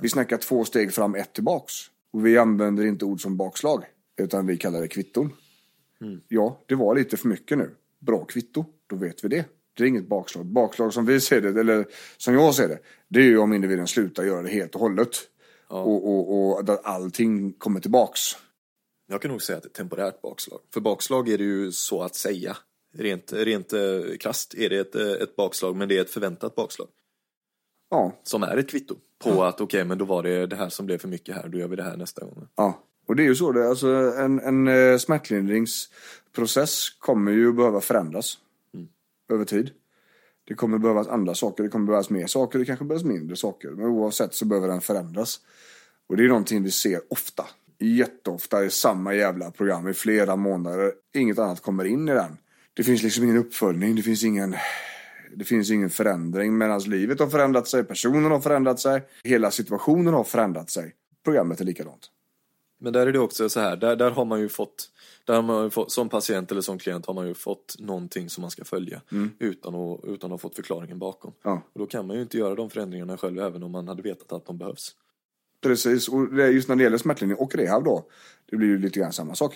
Vi 0.02 0.10
snackar 0.10 0.38
två 0.38 0.66
steg 0.66 0.94
fram, 0.94 1.16
ett 1.16 1.34
tillbaks. 1.34 1.74
Och 2.14 2.26
vi 2.26 2.38
använder 2.38 2.86
inte 2.86 3.06
ord 3.06 3.22
som 3.22 3.38
bakslag. 3.38 3.84
Utan 4.18 4.48
vi 4.48 4.58
kallar 4.58 4.82
det 4.82 4.88
kvitton. 4.88 5.32
Ja, 6.28 6.64
det 6.66 6.76
var 6.76 6.96
lite 6.96 7.18
för 7.18 7.28
mycket 7.28 7.58
nu. 7.58 7.76
Bra 8.00 8.26
kvitto, 8.26 8.66
då 8.88 8.96
vet 8.96 9.24
vi 9.24 9.28
det. 9.28 9.46
Det 9.78 9.84
är 9.84 9.88
inget 9.88 10.08
bakslag. 10.08 10.46
Bakslag 10.46 10.94
som 10.94 11.06
vi 11.06 11.20
ser 11.20 11.42
det, 11.42 11.60
eller 11.60 11.86
som 12.18 12.34
jag 12.34 12.56
ser 12.56 12.68
det, 12.68 12.80
det 13.08 13.20
är 13.20 13.24
ju 13.24 13.38
om 13.38 13.54
individen 13.54 13.88
slutar 13.88 14.24
göra 14.24 14.42
det 14.42 14.50
helt 14.50 14.76
och 14.76 14.82
hållet. 14.82 15.18
Och, 15.68 16.10
och, 16.10 16.52
och 16.52 16.60
att 16.60 16.86
allting 16.86 17.54
kommer 17.54 17.80
tillbaks. 17.80 18.22
Jag 19.08 19.22
kan 19.22 19.32
nog 19.32 19.42
säga 19.42 19.58
att 19.58 19.64
det 19.64 19.70
är 19.70 19.74
temporärt 19.74 20.22
bakslag. 20.22 20.60
För 20.74 20.82
bakslag 20.82 21.30
är 21.30 21.38
det 21.38 21.44
ju 21.44 21.72
så 21.72 22.02
att 22.02 22.16
säga. 22.16 22.58
Rent, 22.94 23.34
rent 23.34 23.74
eh, 23.74 23.80
krasst 24.20 24.54
är 24.54 24.70
det 24.70 24.78
ett, 24.78 24.96
eh, 24.96 25.12
ett 25.12 25.36
bakslag, 25.36 25.76
men 25.76 25.90
det 25.90 25.98
är 25.98 26.02
ett 26.02 26.10
förväntat 26.10 26.56
bakslag. 26.56 26.88
Ja, 27.90 28.20
Som 28.24 28.44
är 28.44 28.58
ett 28.58 28.70
kvitto 28.70 28.96
på 29.24 29.44
att 29.44 29.62
okej, 29.62 29.86
men 29.86 29.98
då 29.98 30.06
var 30.06 30.24
det 30.24 30.48
det 30.48 30.56
här 30.56 30.70
som 30.70 30.86
blev 30.86 30.98
för 30.98 31.08
mycket 31.08 31.36
här, 31.36 31.48
då 31.48 31.58
gör 31.58 31.68
vi 31.68 31.76
det 31.76 31.84
här 31.84 31.98
nästa 31.98 32.26
gång. 32.26 32.48
Ja, 32.56 32.84
och 33.10 33.16
det 33.16 33.24
är 33.24 33.28
ju 33.28 33.36
så 33.36 33.52
det 33.52 33.70
alltså 33.70 33.88
en, 34.18 34.40
en 34.40 34.68
eh, 34.68 34.98
smärtlindringsprocess 34.98 36.90
kommer 37.00 37.32
ju 37.32 37.54
behöva 37.54 37.82
förändras 37.82 38.38
över 39.34 39.46
tid. 39.46 39.72
Det 40.48 40.54
kommer 40.54 40.78
behövas 40.78 41.08
andra 41.08 41.36
saker, 41.36 41.64
det 41.64 41.70
kommer 41.70 41.86
behövas 41.86 42.10
mer 42.10 42.28
saker, 42.28 42.60
det 42.60 42.66
kanske 42.66 42.86
behövs 42.86 43.04
mindre 43.04 43.36
saker. 43.36 43.70
Men 43.70 43.86
oavsett 43.86 44.34
så 44.34 44.46
behöver 44.46 44.68
den 44.68 44.82
förändras. 44.82 45.40
Och 46.08 46.18
det 46.18 46.24
är 46.24 46.28
någonting 46.28 46.64
vi 46.64 46.72
ser 46.72 47.02
ofta. 47.10 47.46
Jätteofta 47.80 48.66
i 48.66 48.70
samma 48.70 49.14
jävla 49.14 49.52
program 49.52 49.88
i 49.88 49.94
flera 49.94 50.36
månader. 50.36 50.94
Inget 51.14 51.40
annat 51.40 51.62
kommer 51.62 51.86
in 51.86 52.10
i 52.10 52.14
den. 52.14 52.38
Det 52.74 52.84
finns 52.84 53.04
liksom 53.04 53.24
ingen 53.24 53.38
uppföljning, 53.38 53.96
det 53.96 54.02
finns 54.02 54.24
ingen 54.24 54.56
det 55.36 55.46
finns 55.46 55.72
ingen 55.72 55.90
förändring 55.90 56.58
medan 56.58 56.80
livet 56.80 57.20
har 57.20 57.28
förändrat 57.28 57.68
sig, 57.68 57.84
personen 57.84 58.32
har 58.32 58.40
förändrat 58.40 58.80
sig, 58.80 59.02
hela 59.24 59.52
situationen 59.52 60.14
har 60.14 60.24
förändrat 60.24 60.70
sig. 60.70 60.94
Programmet 61.24 61.62
är 61.62 61.66
likadant. 61.66 62.12
Men 62.80 62.94
där 62.94 63.08
är 63.08 63.12
det 63.12 63.20
också 63.20 63.50
så 63.50 63.60
här, 63.60 63.78
där, 63.78 63.96
där 63.96 64.12
har 64.12 64.26
man 64.26 64.40
ju 64.40 64.50
fått, 64.50 64.90
där 65.26 65.34
har 65.34 65.42
man 65.42 65.72
fått, 65.72 65.92
som 65.92 66.10
patient 66.10 66.52
eller 66.52 66.62
som 66.62 66.80
klient 66.80 67.06
har 67.06 67.14
man 67.14 67.28
ju 67.28 67.34
fått 67.34 67.76
någonting 67.80 68.30
som 68.30 68.42
man 68.42 68.52
ska 68.52 68.64
följa 68.66 69.02
utan, 69.40 69.76
att, 69.76 70.00
utan 70.04 70.28
att 70.28 70.32
ha 70.32 70.38
fått 70.38 70.56
förklaringen 70.56 71.00
bakom. 71.00 71.34
Ja. 71.44 71.62
Och 71.74 71.80
då 71.80 71.86
kan 71.86 72.08
man 72.08 72.16
ju 72.16 72.22
inte 72.22 72.38
göra 72.38 72.56
de 72.56 72.70
förändringarna 72.70 73.18
själv 73.18 73.40
även 73.40 73.64
om 73.64 73.72
man 73.72 73.88
hade 73.88 74.02
vetat 74.02 74.32
att 74.32 74.46
de 74.46 74.58
behövs. 74.58 74.96
Precis, 75.62 76.08
och 76.08 76.34
det 76.34 76.48
just 76.48 76.70
när 76.70 76.76
det 76.76 76.84
gäller 76.84 76.98
smärtlindring 76.98 77.40
och 77.40 77.56
rehab 77.56 77.84
då. 77.84 78.06
Det 78.50 78.58
blir 78.58 78.68
ju 78.68 78.78
lite 78.78 79.00
grann 79.00 79.14
samma 79.14 79.36
sak. 79.36 79.56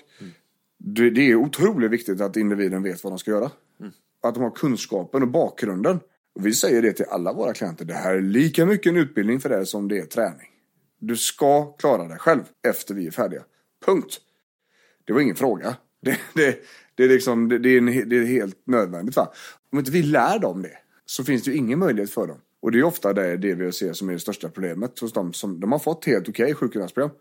Det, 0.78 1.10
det 1.10 1.32
är 1.32 1.36
otroligt 1.36 1.92
viktigt 1.92 2.22
att 2.22 2.38
individen 2.38 2.84
vet 2.84 3.04
vad 3.04 3.14
de 3.14 3.20
ska 3.20 3.32
göra. 3.32 3.52
Att 4.22 4.34
de 4.34 4.44
har 4.44 4.52
kunskapen 4.52 5.22
och 5.22 5.28
bakgrunden. 5.28 6.00
Och 6.36 6.46
vi 6.46 6.54
säger 6.54 6.82
det 6.82 6.94
till 6.94 7.06
alla 7.10 7.34
våra 7.34 7.54
klienter. 7.54 7.86
Det 7.86 7.94
här 7.94 8.16
är 8.16 8.22
lika 8.22 8.66
mycket 8.66 8.90
en 8.90 8.98
utbildning 8.98 9.40
för 9.40 9.50
dig 9.50 9.66
som 9.66 9.88
det 9.88 9.98
är 9.98 10.06
träning. 10.06 10.48
Du 11.06 11.18
ska 11.18 11.66
klara 11.66 12.08
dig 12.08 12.18
själv 12.20 12.44
efter 12.68 12.96
vi 12.96 13.08
är 13.08 13.12
färdiga. 13.12 13.44
Punkt. 13.86 14.18
Det 15.06 15.14
var 15.14 15.22
ingen 15.22 15.36
fråga. 15.36 15.76
Det, 16.02 16.20
det, 16.34 16.60
det, 16.96 17.04
är, 17.04 17.10
liksom, 17.10 17.50
det, 17.50 17.60
det, 17.60 17.70
är, 17.70 17.78
en, 17.78 18.10
det 18.10 18.18
är 18.18 18.26
helt 18.26 18.68
nödvändigt. 18.68 19.16
Va? 19.16 19.34
Om 19.72 19.80
inte 19.80 19.92
vi 19.92 20.04
lär 20.04 20.40
dem 20.40 20.62
det 20.62 20.78
så 21.06 21.24
finns 21.24 21.44
det 21.44 21.52
ju 21.52 21.58
ingen 21.58 21.80
möjlighet 21.80 22.12
för 22.12 22.28
dem. 22.28 22.38
Och 22.62 22.72
det 22.72 22.80
är 22.80 22.84
ofta 22.84 23.14
det, 23.14 23.38
det 23.38 23.54
vi 23.54 23.72
ser 23.72 23.94
som 23.94 24.10
är 24.10 24.14
det 24.14 24.20
största 24.20 24.50
problemet 24.50 25.00
hos 25.00 25.14
dem 25.14 25.34
som 25.34 25.60
de 25.60 25.72
har 25.72 25.80
fått 25.80 26.06
helt 26.06 26.30
okej 26.30 26.56
sjukgymnastprogram 26.56 27.12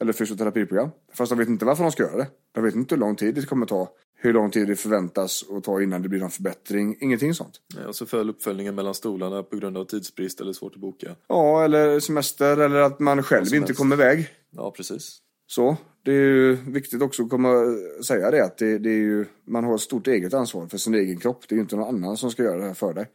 eller 0.00 0.12
fysioterapiprogram. 0.12 0.90
Fast 1.12 1.30
de 1.30 1.38
vet 1.38 1.48
inte 1.48 1.64
varför 1.64 1.82
de 1.82 1.92
ska 1.92 2.02
göra 2.02 2.16
det. 2.16 2.26
De 2.52 2.64
vet 2.64 2.74
inte 2.74 2.94
hur 2.94 3.00
lång 3.00 3.16
tid 3.16 3.34
det 3.34 3.46
kommer 3.46 3.66
ta, 3.66 3.88
hur 4.22 4.32
lång 4.32 4.50
tid 4.50 4.68
det 4.68 4.76
förväntas 4.76 5.44
att 5.50 5.64
ta 5.64 5.82
innan 5.82 6.02
det 6.02 6.08
blir 6.08 6.20
någon 6.20 6.30
förbättring. 6.30 6.96
Ingenting 7.00 7.34
sånt. 7.34 7.60
Nej, 7.76 7.86
Och 7.86 7.96
så 7.96 8.06
föll 8.06 8.30
uppföljningen 8.30 8.74
mellan 8.74 8.94
stolarna 8.94 9.42
på 9.42 9.56
grund 9.56 9.76
av 9.76 9.84
tidsbrist 9.84 10.40
eller 10.40 10.52
svårt 10.52 10.74
att 10.74 10.80
boka. 10.80 11.16
Ja, 11.28 11.64
eller 11.64 12.00
semester 12.00 12.56
eller 12.56 12.80
att 12.80 13.00
man 13.00 13.22
själv 13.22 13.54
inte 13.54 13.72
kommer 13.74 13.96
iväg. 13.96 14.28
Ja, 14.50 14.70
precis. 14.70 15.18
Så, 15.46 15.76
det 16.04 16.10
är 16.12 16.14
ju 16.14 16.54
viktigt 16.54 17.02
också 17.02 17.22
att 17.22 17.30
komma 17.30 17.54
säga 18.06 18.30
det 18.30 18.44
att 18.44 18.58
det, 18.58 18.78
det 18.78 18.90
är 18.90 18.94
ju, 18.98 19.24
man 19.46 19.64
har 19.64 19.74
ett 19.74 19.80
stort 19.80 20.06
eget 20.06 20.34
ansvar 20.34 20.66
för 20.66 20.78
sin 20.78 20.94
egen 20.94 21.16
kropp. 21.16 21.48
Det 21.48 21.54
är 21.54 21.56
ju 21.56 21.62
inte 21.62 21.76
någon 21.76 21.88
annan 21.88 22.16
som 22.16 22.30
ska 22.30 22.42
göra 22.42 22.60
det 22.60 22.66
här 22.66 22.74
för 22.74 22.94
dig. 22.94 23.06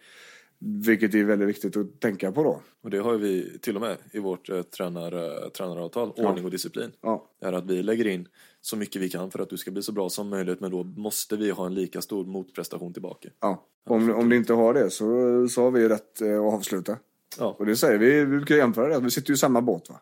Vilket 0.59 1.13
är 1.13 1.23
väldigt 1.23 1.47
viktigt 1.47 1.77
att 1.77 1.99
tänka 1.99 2.31
på 2.31 2.43
då. 2.43 2.61
Och 2.83 2.89
det 2.89 2.97
har 2.97 3.13
ju 3.13 3.19
vi 3.19 3.59
till 3.59 3.75
och 3.75 3.81
med 3.81 3.97
i 4.11 4.19
vårt 4.19 4.49
eh, 4.49 4.61
tränar, 4.61 5.13
eh, 5.13 5.49
tränaravtal, 5.49 6.11
ordning 6.15 6.45
och 6.45 6.51
disciplin. 6.51 6.91
Ja, 7.01 7.31
Det 7.41 7.47
är 7.47 7.53
att 7.53 7.65
vi 7.65 7.83
lägger 7.83 8.07
in 8.07 8.27
så 8.67 8.77
mycket 8.77 9.01
vi 9.01 9.09
kan 9.09 9.31
för 9.31 9.39
att 9.39 9.49
du 9.49 9.57
ska 9.57 9.71
bli 9.71 9.83
så 9.83 9.91
bra 9.91 10.09
som 10.09 10.29
möjligt 10.29 10.59
men 10.59 10.71
då 10.71 10.83
måste 10.83 11.37
vi 11.37 11.51
ha 11.51 11.65
en 11.65 11.73
lika 11.73 12.01
stor 12.01 12.25
motprestation 12.25 12.93
tillbaka. 12.93 13.29
ja. 13.41 13.65
Om, 13.85 14.11
om 14.11 14.29
det 14.29 14.35
inte 14.35 14.53
har 14.53 14.73
det 14.73 14.89
så, 14.89 15.05
så 15.47 15.63
har 15.63 15.71
vi 15.71 15.89
rätt 15.89 16.21
eh, 16.21 16.37
att 16.37 16.53
avsluta. 16.53 16.97
Ja, 17.37 17.55
Och 17.59 17.65
det 17.65 17.75
säger 17.75 17.97
vi, 17.97 18.11
vi 18.11 18.25
brukar 18.25 18.55
jämföra 18.55 18.87
det, 18.87 18.99
vi 18.99 19.11
sitter 19.11 19.29
ju 19.29 19.33
i 19.33 19.37
samma 19.37 19.61
båt 19.61 19.89
va. 19.89 20.01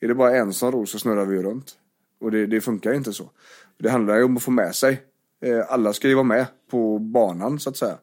Är 0.00 0.08
det 0.08 0.14
bara 0.14 0.36
en 0.36 0.52
som 0.52 0.72
ror 0.72 0.86
så 0.86 0.98
snurrar 0.98 1.24
vi 1.24 1.36
ju 1.36 1.42
runt. 1.42 1.76
Och 2.20 2.30
det, 2.30 2.46
det 2.46 2.60
funkar 2.60 2.92
inte 2.92 3.12
så. 3.12 3.30
Det 3.78 3.90
handlar 3.90 4.16
ju 4.16 4.24
om 4.24 4.36
att 4.36 4.42
få 4.42 4.50
med 4.50 4.74
sig. 4.74 5.02
Eh, 5.44 5.60
alla 5.68 5.92
ska 5.92 6.08
ju 6.08 6.14
vara 6.14 6.24
med 6.24 6.46
på 6.70 6.98
banan 6.98 7.60
så 7.60 7.70
att 7.70 7.76
säga. 7.76 7.98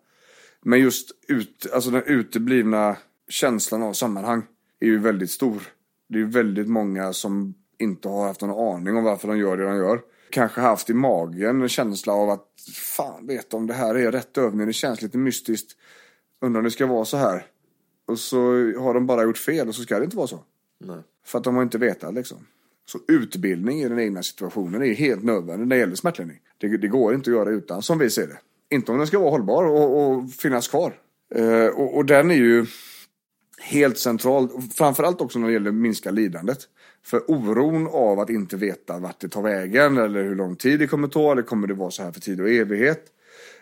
Men 0.61 0.79
just 0.79 1.11
ut, 1.27 1.67
alltså 1.73 1.91
den 1.91 2.03
uteblivna 2.03 2.97
känslan 3.29 3.83
av 3.83 3.93
sammanhang 3.93 4.43
är 4.79 4.85
ju 4.85 4.99
väldigt 4.99 5.31
stor. 5.31 5.61
Det 6.09 6.15
är 6.15 6.19
ju 6.19 6.29
väldigt 6.29 6.67
många 6.67 7.13
som 7.13 7.53
inte 7.79 8.07
har 8.07 8.27
haft 8.27 8.41
någon 8.41 8.75
aning 8.75 8.97
om 8.97 9.03
varför 9.03 9.27
de 9.27 9.37
gör 9.37 9.57
det 9.57 9.63
de 9.63 9.75
gör. 9.77 10.01
Kanske 10.29 10.61
haft 10.61 10.89
i 10.89 10.93
magen 10.93 11.61
en 11.61 11.69
känsla 11.69 12.13
av 12.13 12.29
att 12.29 12.47
fan 12.73 13.27
vet 13.27 13.53
om 13.53 13.67
det 13.67 13.73
här 13.73 13.95
är 13.95 14.11
rätt 14.11 14.37
övning. 14.37 14.67
Det 14.67 14.73
känns 14.73 15.01
lite 15.01 15.17
mystiskt. 15.17 15.71
Undrar 16.41 16.59
om 16.59 16.63
det 16.63 16.71
ska 16.71 16.85
vara 16.85 17.05
så 17.05 17.17
här. 17.17 17.45
Och 18.07 18.19
så 18.19 18.37
har 18.79 18.93
de 18.93 19.05
bara 19.05 19.23
gjort 19.23 19.37
fel 19.37 19.67
och 19.67 19.75
så 19.75 19.81
ska 19.81 19.99
det 19.99 20.05
inte 20.05 20.17
vara 20.17 20.27
så. 20.27 20.39
nej. 20.79 21.03
För 21.25 21.37
att 21.37 21.43
de 21.43 21.55
har 21.55 21.63
inte 21.63 21.77
vetat 21.77 22.13
liksom. 22.13 22.37
Så 22.85 22.99
utbildning 23.07 23.81
i 23.81 23.89
den 23.89 23.99
egna 23.99 24.23
situationen 24.23 24.83
är 24.83 24.93
helt 24.93 25.23
nödvändigt 25.23 25.67
när 25.67 25.75
det 25.75 25.79
gäller 25.79 25.95
smärtlindring. 25.95 26.39
Det, 26.57 26.77
det 26.77 26.87
går 26.87 27.13
inte 27.13 27.29
att 27.29 27.35
göra 27.35 27.49
utan, 27.49 27.81
som 27.81 27.97
vi 27.97 28.09
ser 28.09 28.27
det. 28.27 28.37
Inte 28.75 28.91
om 28.91 28.97
den 28.97 29.07
ska 29.07 29.19
vara 29.19 29.29
hållbar 29.29 29.65
och, 29.65 30.01
och 30.01 30.31
finnas 30.31 30.67
kvar. 30.67 30.99
Eh, 31.35 31.67
och, 31.67 31.97
och 31.97 32.05
den 32.05 32.31
är 32.31 32.35
ju 32.35 32.65
helt 33.59 33.97
central. 33.97 34.49
Framförallt 34.75 35.21
också 35.21 35.39
när 35.39 35.47
det 35.47 35.53
gäller 35.53 35.69
att 35.69 35.75
minska 35.75 36.11
lidandet. 36.11 36.59
För 37.05 37.31
oron 37.31 37.87
av 37.87 38.19
att 38.19 38.29
inte 38.29 38.57
veta 38.57 38.99
vart 38.99 39.19
det 39.19 39.29
tar 39.29 39.41
vägen 39.41 39.97
eller 39.97 40.23
hur 40.23 40.35
lång 40.35 40.55
tid 40.55 40.79
det 40.79 40.87
kommer 40.87 41.07
ta 41.07 41.31
eller 41.31 41.41
kommer 41.41 41.67
det 41.67 41.73
vara 41.73 41.91
så 41.91 42.03
här 42.03 42.11
för 42.11 42.19
tid 42.19 42.41
och 42.41 42.49
evighet. 42.49 43.05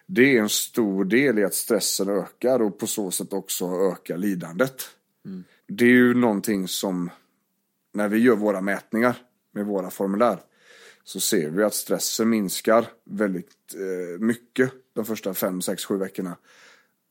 Det 0.05 0.37
är 0.37 0.41
en 0.41 0.49
stor 0.49 1.05
del 1.05 1.39
i 1.39 1.43
att 1.43 1.53
stressen 1.53 2.09
ökar 2.09 2.61
och 2.61 2.79
på 2.79 2.87
så 2.87 3.11
sätt 3.11 3.33
också 3.33 3.65
ökar 3.65 4.17
lidandet. 4.17 4.81
Det 5.67 5.85
är 5.85 5.89
ju 5.89 6.13
någonting 6.13 6.67
som 6.67 7.09
när 7.93 8.07
vi 8.07 8.17
gör 8.17 8.35
våra 8.35 8.61
mätningar 8.61 9.15
med 9.51 9.65
våra 9.65 9.89
formulär 9.89 10.39
så 11.03 11.19
ser 11.19 11.49
vi 11.49 11.63
att 11.63 11.73
stressen 11.73 12.29
minskar 12.29 12.87
väldigt 13.03 13.75
eh, 13.75 14.19
mycket 14.19 14.71
de 14.93 15.05
första 15.05 15.33
fem, 15.33 15.61
sex, 15.61 15.85
sju 15.85 15.97
veckorna. 15.97 16.37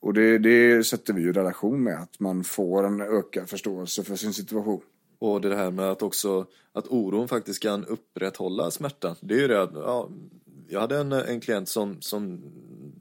Och 0.00 0.14
det, 0.14 0.38
det 0.38 0.84
sätter 0.84 1.12
vi 1.12 1.22
ju 1.22 1.28
i 1.28 1.32
relation 1.32 1.82
med 1.82 2.02
att 2.02 2.20
man 2.20 2.44
får 2.44 2.86
en 2.86 3.00
ökad 3.00 3.48
förståelse 3.50 4.04
för 4.04 4.16
sin 4.16 4.32
situation. 4.32 4.82
Och 5.22 5.40
det 5.40 5.56
här 5.56 5.70
med 5.70 5.90
att 5.90 6.02
också 6.02 6.46
att 6.72 6.88
oron 6.88 7.28
faktiskt 7.28 7.62
kan 7.62 7.84
upprätthålla 7.84 8.70
smärtan. 8.70 9.16
Det 9.20 9.34
är 9.34 9.38
ju 9.38 9.48
det 9.48 9.62
att, 9.62 9.70
ja, 9.74 10.08
jag 10.68 10.80
hade 10.80 10.98
en, 10.98 11.12
en 11.12 11.40
klient 11.40 11.68
som, 11.68 12.00
som 12.00 12.42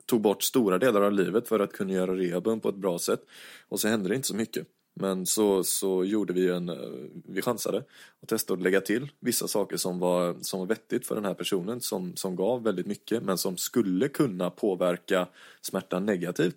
tog 0.05 0.21
bort 0.21 0.43
stora 0.43 0.77
delar 0.77 1.01
av 1.01 1.11
livet 1.11 1.47
för 1.47 1.59
att 1.59 1.71
kunna 1.71 1.93
göra 1.93 2.15
rehaben 2.15 2.59
på 2.59 2.69
ett 2.69 2.75
bra 2.75 2.99
sätt. 2.99 3.21
Och 3.69 3.79
så 3.79 3.87
hände 3.87 4.09
det 4.09 4.15
inte 4.15 4.27
så 4.27 4.35
mycket. 4.35 4.67
Men 4.93 5.25
så, 5.25 5.63
så 5.63 6.05
gjorde 6.05 6.33
vi 6.33 6.49
en, 6.49 6.69
eh, 6.69 6.75
vi 7.25 7.41
chansade 7.41 7.83
och 8.21 8.27
testade 8.27 8.57
att 8.57 8.63
lägga 8.63 8.81
till 8.81 9.11
vissa 9.19 9.47
saker 9.47 9.77
som 9.77 9.99
var, 9.99 10.35
som 10.41 10.59
var 10.59 10.67
vettigt 10.67 11.07
för 11.07 11.15
den 11.15 11.25
här 11.25 11.33
personen 11.33 11.81
som, 11.81 12.15
som 12.15 12.35
gav 12.35 12.63
väldigt 12.63 12.87
mycket 12.87 13.23
men 13.23 13.37
som 13.37 13.57
skulle 13.57 14.07
kunna 14.07 14.49
påverka 14.49 15.27
smärtan 15.61 16.05
negativt. 16.05 16.55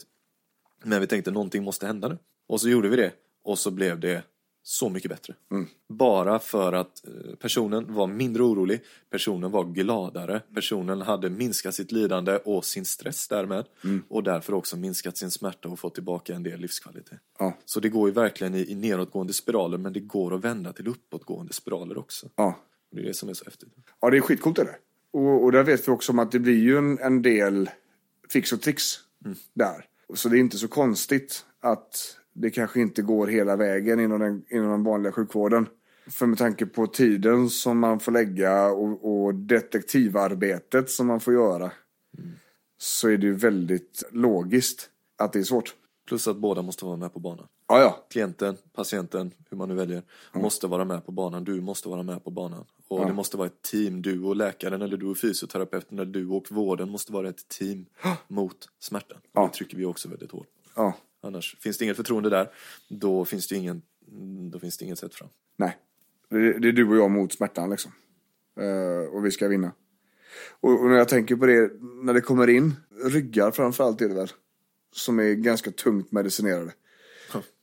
Men 0.83 1.01
vi 1.01 1.07
tänkte 1.07 1.31
någonting 1.31 1.63
måste 1.63 1.87
hända 1.87 2.09
nu. 2.09 2.19
Och 2.49 2.61
så 2.61 2.69
gjorde 2.69 2.89
vi 2.89 2.97
det 2.97 3.13
och 3.45 3.59
så 3.59 3.71
blev 3.71 4.01
det 4.01 4.23
så 4.67 4.89
mycket 4.89 5.11
bättre. 5.11 5.35
Bara 5.89 6.39
för 6.39 6.73
att 6.73 7.07
eh, 7.07 7.35
personen 7.35 7.95
var 7.95 8.07
mindre 8.07 8.43
orolig, 8.43 8.81
personen 9.11 9.51
var 9.51 9.65
gladare, 9.65 10.43
personen 10.55 11.01
hade 11.01 11.31
minskat 11.31 11.75
sitt 11.75 11.93
lidande 11.93 12.37
och 12.37 12.65
sin 12.65 12.85
stress 12.85 13.29
därmed 13.29 13.65
och 14.09 14.23
därför 14.23 14.55
också 14.55 14.77
minskat 14.77 15.17
sin 15.17 15.31
smärta 15.31 15.69
och 15.69 15.79
fått 15.79 15.95
tillbaka 15.95 16.35
en 16.35 16.43
del 16.43 16.61
livskvalitet. 16.61 17.21
Ja. 17.39 17.59
Så 17.65 17.81
det 17.81 17.89
går 17.89 18.09
ju 18.09 18.15
verkligen 18.15 18.55
i, 18.55 18.71
i 18.71 18.75
nedåtgående 18.75 19.33
spiraler 19.33 19.79
men 19.79 19.93
det 19.93 20.01
går 20.01 20.35
att 20.35 20.45
vända 20.45 20.73
till 20.73 20.89
uppåtgående 20.89 21.53
spiraler 21.53 21.99
också. 21.99 22.29
Ja. 22.37 22.59
Det 22.93 23.01
är 23.01 23.05
det 23.05 23.15
som 23.15 23.29
är 23.29 23.35
så 23.35 23.45
häftigt. 23.45 23.69
Ja, 24.01 24.11
det 24.11 24.17
är 24.17 24.21
skitcoolt 24.21 24.59
är 24.59 24.65
det. 24.65 24.77
Och, 25.11 25.45
och 25.45 25.53
där 25.53 25.63
vet 25.63 25.89
vi 25.89 25.93
också 25.93 26.13
om 26.13 26.19
att 26.19 26.33
det 26.33 26.39
blir 26.39 26.59
ju 26.59 26.79
en, 26.79 26.99
en 26.99 27.23
del 27.23 27.71
fix 28.29 28.53
och 28.53 28.61
tricks 28.61 29.01
där. 29.55 29.85
Så 30.15 30.29
det 30.29 30.37
är 30.37 30.41
inte 30.41 30.59
så 30.59 30.69
konstigt 30.69 31.45
att 31.61 32.17
det 32.35 32.51
kanske 32.51 32.81
inte 32.81 33.03
går 33.03 33.27
hela 33.27 33.57
vägen 33.57 34.01
inom 34.01 34.21
den, 34.21 34.45
inom 34.51 34.71
den 34.71 34.85
vanliga 34.85 35.13
sjukvården. 35.13 35.67
För 36.07 36.27
med 36.27 36.39
tanke 36.39 36.67
på 36.67 36.87
tiden 36.87 37.51
som 37.51 37.79
man 37.79 38.01
får 38.01 38.13
lägga 38.13 38.67
och, 38.67 39.25
och 39.25 39.35
detektivarbetet 39.35 40.91
som 40.91 41.07
man 41.07 41.21
får 41.21 41.35
göra 41.35 41.73
så 42.79 43.09
är 43.09 43.17
det 43.17 43.27
ju 43.27 43.35
väldigt 43.35 44.03
logiskt 44.11 44.91
att 45.19 45.33
det 45.33 45.39
är 45.39 45.43
svårt. 45.43 45.75
Plus 46.09 46.29
att 46.29 46.37
båda 46.37 46.63
måste 46.63 46.85
vara 46.85 46.97
med 46.97 47.13
på 47.13 47.21
banan. 47.21 47.47
Ja, 47.69 47.81
ja. 47.81 48.07
klienten, 48.11 48.57
patienten, 48.73 49.31
hur 49.51 49.57
man 49.57 49.69
nu 49.69 49.75
väljer, 49.75 50.03
måste 50.33 50.67
vara 50.67 50.85
med 50.85 51.07
på 51.07 51.13
banan. 51.13 51.45
Du 51.45 51.61
måste 51.61 51.89
vara 51.89 52.03
med 52.03 52.25
på 52.25 52.31
banan. 52.31 52.65
Och 52.89 53.07
det 53.07 53.13
måste 53.13 53.37
vara 53.37 53.47
ett 53.47 53.63
team. 53.63 54.03
Du 54.03 54.23
och 54.23 54.37
läkaren 54.37 54.83
eller 54.83 54.97
du 54.97 55.07
och 55.07 55.19
fysioterapeuten 55.19 55.99
eller 55.99 56.13
du 56.13 56.27
och 56.29 56.47
vården 56.51 56.91
måste 56.91 57.13
vara 57.13 57.29
ett 57.29 57.49
team 57.49 57.87
mot 58.29 58.69
smärtan. 58.81 59.19
Ja. 59.33 59.43
Det 59.43 59.59
trycker 59.59 59.77
vi 59.77 59.85
också 59.85 60.09
väldigt 60.09 60.31
hårt. 60.31 60.47
ja. 60.77 60.95
Annars 61.25 61.57
finns 61.61 61.79
det 61.79 61.85
inget 61.85 61.97
förtroende 61.97 62.31
där, 62.31 62.51
då 62.89 63.25
finns 63.25 63.49
det, 63.49 63.57
ingen, 63.57 63.83
då 64.51 64.59
finns 64.59 64.77
det 64.79 64.85
inget 64.85 64.99
sätt 64.99 65.15
fram. 65.15 65.29
Nej. 65.57 65.79
Det, 66.29 66.59
det 66.59 66.69
är 66.69 66.73
du 66.73 66.89
och 66.89 66.97
jag 66.97 67.11
mot 67.11 67.33
smärtan 67.33 67.71
liksom. 67.71 67.93
Eh, 68.61 69.15
och 69.15 69.27
vi 69.27 69.31
ska 69.31 69.49
vinna. 69.49 69.73
Och, 70.61 70.83
och 70.83 70.91
när 70.91 70.97
jag 70.97 71.09
tänker 71.09 71.37
på 71.37 71.47
det, 71.47 71.71
när 72.03 72.15
det 72.15 72.21
kommer 72.21 72.49
in 72.49 72.75
ryggar 73.05 73.51
framförallt 73.51 74.01
är 74.01 74.09
det 74.09 74.15
väl. 74.15 74.33
Som 74.93 75.19
är 75.19 75.33
ganska 75.35 75.71
tungt 75.71 76.13
medicinerade. 76.13 76.73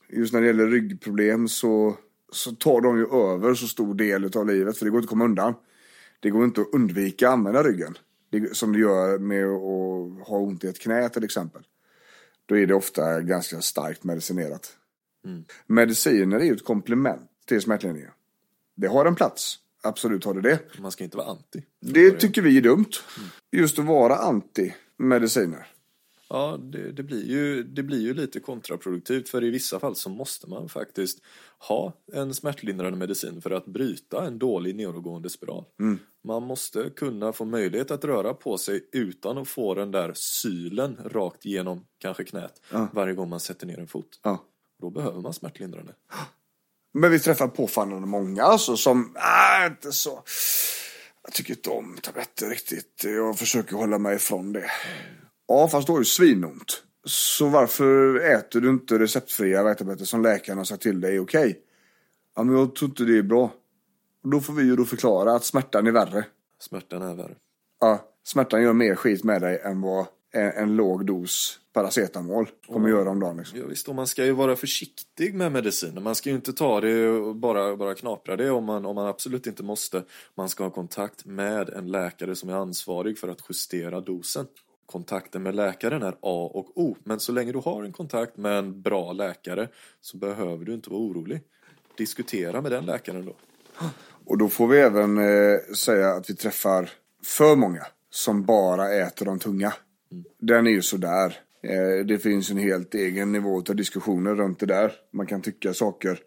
Just 0.10 0.34
när 0.34 0.42
det 0.42 0.48
gäller 0.48 0.68
ryggproblem 0.68 1.48
så, 1.48 1.98
så 2.32 2.52
tar 2.52 2.82
de 2.82 2.98
ju 2.98 3.06
över 3.06 3.54
så 3.54 3.68
stor 3.68 3.94
del 3.94 4.38
av 4.38 4.48
livet. 4.48 4.78
För 4.78 4.86
det 4.86 4.92
går 4.92 5.00
inte 5.00 5.06
att 5.06 5.10
komma 5.10 5.26
undan. 5.26 5.54
Det 6.20 6.30
går 6.30 6.44
inte 6.44 6.62
att 6.62 6.74
undvika 6.74 7.28
att 7.28 7.34
använda 7.34 7.64
ryggen. 7.64 7.98
Det, 8.30 8.58
som 8.58 8.74
det 8.74 8.80
gör 8.80 9.20
med 9.20 9.46
att 9.46 10.28
ha 10.28 10.38
ont 10.38 10.64
i 10.64 10.68
ett 10.68 10.80
knä 10.80 11.10
till 11.10 11.24
exempel. 11.24 11.62
Då 12.46 12.58
är 12.58 12.68
det 12.68 12.74
ofta 12.74 13.22
ganska 13.22 13.62
starkt 13.62 14.04
medicinerat. 14.04 14.78
Mediciner 15.68 16.40
är 16.40 16.44
ju 16.44 16.54
ett 16.54 16.66
komplement 16.66 17.30
till 17.46 17.62
smärtlindringen. 17.62 18.12
Det 18.76 18.88
har 18.88 19.06
en 19.06 19.16
plats. 19.16 19.60
Absolut 19.84 20.26
har 20.26 20.34
det 20.34 20.42
det. 20.42 20.60
Man 20.80 20.92
ska 20.92 21.04
inte 21.04 21.18
vara 21.18 21.28
anti. 21.28 21.64
Det 21.82 22.12
tycker 22.12 22.42
vi 22.42 22.58
är 22.58 22.62
dumt. 22.62 22.92
Just 23.52 23.80
att 23.80 23.86
vara 23.86 24.16
anti 24.16 24.74
mediciner. 24.98 25.68
Ja, 26.34 26.58
det, 26.62 26.92
det, 26.92 27.04
blir 27.04 27.26
ju, 27.26 27.64
det 27.64 27.84
blir 27.84 28.02
ju 28.02 28.14
lite 28.14 28.40
kontraproduktivt 28.40 29.30
för 29.30 29.44
i 29.44 29.50
vissa 29.50 29.80
fall 29.80 29.96
så 29.96 30.10
måste 30.10 30.50
man 30.50 30.70
faktiskt 30.70 31.20
ha 31.58 31.94
en 32.14 32.34
smärtlindrande 32.34 32.98
medicin 32.98 33.42
för 33.42 33.52
att 33.52 33.66
bryta 33.66 34.26
en 34.26 34.40
dålig 34.40 34.76
nedåtgående 34.76 35.30
spiral. 35.30 35.66
Man 36.24 36.44
måste 36.44 36.90
kunna 36.90 37.34
få 37.34 37.46
möjlighet 37.46 37.92
att 37.92 38.06
röra 38.06 38.34
på 38.34 38.58
sig 38.58 38.90
utan 38.92 39.38
att 39.38 39.48
få 39.48 39.74
den 39.74 39.92
där 39.92 40.12
sylen 40.16 40.98
rakt 41.06 41.46
genom 41.46 41.86
kanske 41.98 42.24
knät 42.24 42.62
varje 42.94 43.14
gång 43.14 43.30
man 43.30 43.40
sätter 43.40 43.68
ner 43.68 43.80
en 43.80 43.88
fot. 43.88 44.20
Ja. 44.24 44.46
Då 44.82 44.90
behöver 44.90 45.22
man 45.22 45.34
smärtlindrande. 45.34 45.94
Men 46.94 47.12
vi 47.12 47.20
träffar 47.20 47.48
påfallande 47.48 48.08
många 48.08 48.44
alltså 48.44 48.78
som, 48.78 49.16
ah, 49.16 49.66
inte 49.66 49.92
så. 49.92 50.24
Jag 51.24 51.34
tycker 51.34 51.54
inte 51.54 51.70
om 51.70 51.98
tabletter 52.02 52.50
riktigt. 52.50 53.04
Jag 53.04 53.40
försöker 53.40 53.76
hålla 53.76 53.98
mig 53.98 54.16
ifrån 54.16 54.54
det. 54.54 54.66
Ja, 55.52 55.68
fast 55.68 55.88
du 55.88 55.94
har 55.94 56.00
ju 56.00 56.06
svinont. 56.06 56.84
Så 57.06 57.50
varför 57.50 58.16
äter 58.20 58.62
du 58.62 58.70
inte 58.70 59.00
receptfria 59.00 59.64
värktabletter 59.64 60.06
som 60.06 60.22
läkaren 60.22 60.58
har 60.58 60.66
sagt 60.66 60.84
till 60.84 61.02
dig 61.02 61.16
är 61.16 61.20
okej? 61.20 61.60
Ja, 62.36 62.44
men 62.44 62.56
jag 62.56 62.76
tror 62.76 62.90
inte 62.90 63.04
det 63.04 63.18
är 63.18 63.24
bra. 63.24 63.54
Och 64.24 64.30
då 64.30 64.40
får 64.40 64.54
vi 64.54 64.64
ju 64.64 64.76
då 64.76 64.86
förklara 64.86 65.36
att 65.36 65.46
smärtan 65.46 65.88
är 65.88 65.92
värre. 65.92 66.26
Smärtan 66.60 67.02
är 67.02 67.16
värre. 67.16 67.36
Ja, 67.80 68.06
smärtan 68.24 68.62
gör 68.62 68.74
mer 68.74 68.96
skit 68.96 69.24
med 69.24 69.42
dig 69.42 69.62
än 69.64 69.82
vad 69.82 70.06
en, 70.32 70.52
en 70.52 70.76
låg 70.76 71.06
dos 71.06 71.60
paracetamol 71.74 72.50
kommer 72.68 72.90
göra 72.90 73.10
om 73.10 73.20
dagen. 73.20 73.38
Liksom. 73.38 73.60
Ja, 73.60 73.66
visst, 73.66 73.90
och 73.90 73.96
man 73.96 74.08
ska 74.08 74.26
ju 74.26 74.32
vara 74.32 74.56
försiktig 74.56 75.36
med 75.36 75.52
mediciner. 75.52 76.02
Man 76.02 76.16
ska 76.16 76.30
ju 76.30 76.36
inte 76.36 76.54
ta 76.54 76.82
det 76.82 77.10
och 77.10 77.36
bara, 77.36 77.76
bara 77.76 77.96
knapra 77.96 78.36
det 78.36 78.52
om 78.52 78.66
man, 78.66 78.86
om 78.86 78.96
man 78.96 79.08
absolut 79.08 79.48
inte 79.48 79.64
måste. 79.64 80.04
Man 80.36 80.50
ska 80.50 80.64
ha 80.64 80.72
kontakt 80.72 81.26
med 81.26 81.70
en 81.70 81.92
läkare 81.92 82.36
som 82.36 82.50
är 82.50 82.54
ansvarig 82.54 83.18
för 83.18 83.28
att 83.28 83.42
justera 83.50 84.02
dosen. 84.02 84.46
Kontakten 84.92 85.44
med 85.44 85.56
läkaren 85.56 86.04
är 86.04 86.12
A 86.22 86.52
och 86.54 86.78
O. 86.78 86.98
Men 87.04 87.20
så 87.20 87.32
länge 87.32 87.52
du 87.52 87.60
har 87.60 87.84
en 87.84 87.92
kontakt 87.92 88.38
med 88.38 88.58
en 88.58 88.82
bra 88.82 89.14
läkare 89.14 89.68
så 90.02 90.18
behöver 90.18 90.66
du 90.66 90.74
inte 90.74 90.90
vara 90.90 91.02
orolig. 91.02 91.42
Diskutera 91.98 92.62
med 92.62 92.72
den 92.72 92.86
läkaren 92.86 93.26
då. 93.26 93.36
Och 94.26 94.38
då 94.38 94.50
får 94.50 94.68
vi 94.68 94.80
även 94.80 95.18
eh, 95.18 95.60
säga 95.78 96.10
att 96.10 96.30
vi 96.30 96.36
träffar 96.36 96.90
för 97.24 97.56
många 97.56 97.86
som 98.10 98.46
bara 98.46 98.94
äter 98.94 99.26
de 99.26 99.40
tunga. 99.40 99.74
Den 100.40 100.68
är 100.68 100.72
ju 100.72 100.82
sådär. 100.82 101.40
Eh, 101.64 102.06
det 102.06 102.20
finns 102.20 102.52
en 102.52 102.58
helt 102.58 102.96
egen 102.96 103.32
nivå 103.32 103.64
av 103.70 103.76
diskussioner 103.76 104.36
runt 104.36 104.60
det 104.60 104.66
där. 104.66 104.92
Man 105.12 105.26
kan 105.26 105.42
tycka 105.42 105.74
saker. 105.74 106.20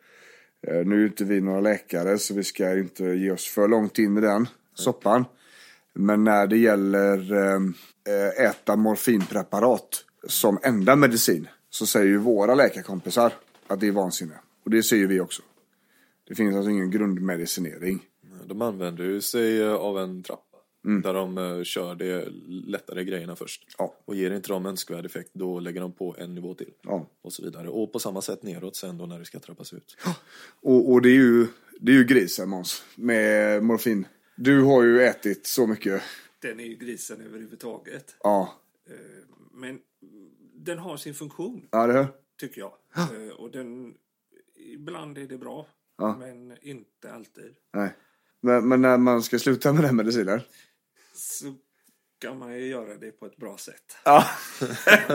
Eh, 0.66 0.86
nu 0.86 1.02
är 1.02 1.06
inte 1.06 1.24
vi 1.24 1.40
några 1.40 1.60
läkare 1.60 2.18
så 2.18 2.34
vi 2.34 2.44
ska 2.44 2.78
inte 2.78 3.04
ge 3.04 3.30
oss 3.30 3.48
för 3.48 3.68
långt 3.68 3.98
in 3.98 4.18
i 4.18 4.20
den 4.20 4.48
soppan. 4.74 5.24
Men 5.92 6.24
när 6.24 6.46
det 6.46 6.58
gäller 6.58 7.32
eh, 7.32 7.60
äta 8.38 8.76
morfinpreparat 8.76 10.04
som 10.28 10.58
enda 10.62 10.96
medicin 10.96 11.48
så 11.70 11.86
säger 11.86 12.06
ju 12.06 12.18
våra 12.18 12.54
läkarkompisar 12.54 13.32
att 13.66 13.80
det 13.80 13.86
är 13.86 13.92
vansinne. 13.92 14.34
Och 14.64 14.70
det 14.70 14.82
säger 14.82 15.06
vi 15.06 15.20
också. 15.20 15.42
Det 16.28 16.34
finns 16.34 16.56
alltså 16.56 16.70
ingen 16.70 16.90
grundmedicinering. 16.90 18.00
De 18.46 18.62
använder 18.62 19.04
ju 19.04 19.20
sig 19.20 19.62
eh, 19.62 19.74
av 19.74 19.98
en 19.98 20.22
trappa. 20.22 20.42
Där 21.02 21.14
de 21.14 21.38
eh, 21.38 21.62
kör 21.62 21.94
de 21.94 22.24
lättare 22.66 23.04
grejerna 23.04 23.36
först. 23.36 23.66
Ja. 23.78 23.94
Och 24.04 24.14
ger 24.14 24.30
inte 24.30 24.48
de 24.48 24.66
önskvärd 24.66 25.06
effekt 25.06 25.30
då 25.32 25.60
lägger 25.60 25.80
de 25.80 25.92
på 25.92 26.16
en 26.18 26.34
nivå 26.34 26.54
till. 26.54 26.70
Ja. 26.82 27.06
Och 27.22 27.32
så 27.32 27.42
vidare. 27.42 27.68
Och 27.68 27.92
på 27.92 27.98
samma 27.98 28.22
sätt 28.22 28.42
neråt 28.42 28.76
sen 28.76 28.98
då 28.98 29.06
när 29.06 29.18
det 29.18 29.24
ska 29.24 29.38
trappas 29.38 29.72
ut. 29.72 29.96
Och, 30.62 30.92
och 30.92 31.02
det 31.02 31.08
är 31.08 31.14
ju, 31.14 31.46
det 31.80 31.92
är 31.92 31.96
ju 31.96 32.04
grisen 32.04 32.48
Måns, 32.48 32.84
med 32.94 33.62
morfin. 33.62 34.06
Du 34.36 34.62
har 34.62 34.82
ju 34.82 35.02
ätit 35.02 35.46
så 35.46 35.66
mycket. 35.66 36.02
Den 36.44 36.60
är 36.60 36.64
ju 36.64 36.74
grisen 36.76 37.20
överhuvudtaget. 37.20 38.16
Ja, 38.22 38.60
Eh, 38.90 38.96
Men 39.52 39.80
den 40.54 40.78
har 40.78 40.96
sin 40.96 41.14
funktion, 41.14 41.68
ja 41.70 41.86
det 41.86 41.92
hör. 41.92 42.06
tycker 42.40 42.60
jag. 42.60 42.72
Eh, 42.96 43.28
Och 43.36 43.50
den, 43.50 43.94
ibland 44.56 45.18
är 45.18 45.26
det 45.26 45.38
bra, 45.38 45.66
Ja. 45.98 46.16
men 46.18 46.56
inte 46.62 47.12
alltid. 47.12 47.54
Nej. 47.72 47.90
Men, 48.40 48.68
men 48.68 48.82
när 48.82 48.98
man 48.98 49.22
ska 49.22 49.38
sluta 49.38 49.72
med 49.72 49.82
den 49.84 49.96
medicinen. 49.96 50.40
Så 51.14 51.54
kan 52.18 52.38
man 52.38 52.54
ju 52.58 52.66
göra 52.66 52.94
det 52.96 53.10
på 53.10 53.26
ett 53.26 53.36
bra 53.36 53.56
sätt. 53.58 53.96
Ja. 54.04 54.24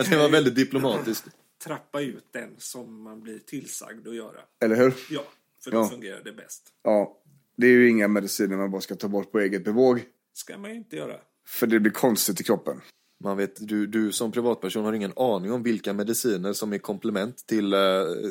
det 0.10 0.18
var 0.18 0.30
väldigt 0.30 0.56
diplomatiskt. 0.56 1.28
Trappa 1.64 2.02
ut 2.02 2.26
den 2.32 2.56
som 2.58 3.02
man 3.02 3.22
blir 3.22 3.40
tillsagd 3.40 4.08
att 4.08 4.16
göra. 4.16 4.40
Eller 4.60 4.76
hur? 4.76 4.94
Ja, 5.10 5.24
för 5.64 5.72
då 5.72 5.78
Ja. 5.78 5.90
fungerar 5.90 6.24
det 6.24 6.32
bäst. 6.34 6.74
Ja. 6.84 7.18
Det 7.56 7.68
är 7.68 7.72
ju 7.72 7.90
inga 7.90 8.08
mediciner 8.08 8.58
man 8.58 8.72
bara 8.72 8.82
ska 8.82 8.96
ta 8.96 9.08
bort 9.08 9.32
på 9.32 9.40
eget 9.40 9.64
bevåg. 9.64 10.04
Ska 10.40 10.58
man 10.58 10.70
ju 10.72 10.78
inte 10.78 10.96
göra. 10.96 11.16
För 11.48 11.68
det 11.68 11.80
blir 11.80 11.92
konstigt 11.92 12.42
i 12.42 12.44
kroppen. 12.44 12.82
Man 13.24 13.38
vet, 13.38 13.68
du, 13.68 13.88
du 13.88 14.12
som 14.12 14.32
privatperson 14.32 14.86
har 14.86 14.94
ingen 14.94 15.14
aning 15.16 15.52
om 15.52 15.64
vilka 15.64 15.94
mediciner 15.94 16.54
som 16.54 16.74
är 16.74 16.78
komplement 16.78 17.48
till, 17.48 17.74
eh, 17.74 17.80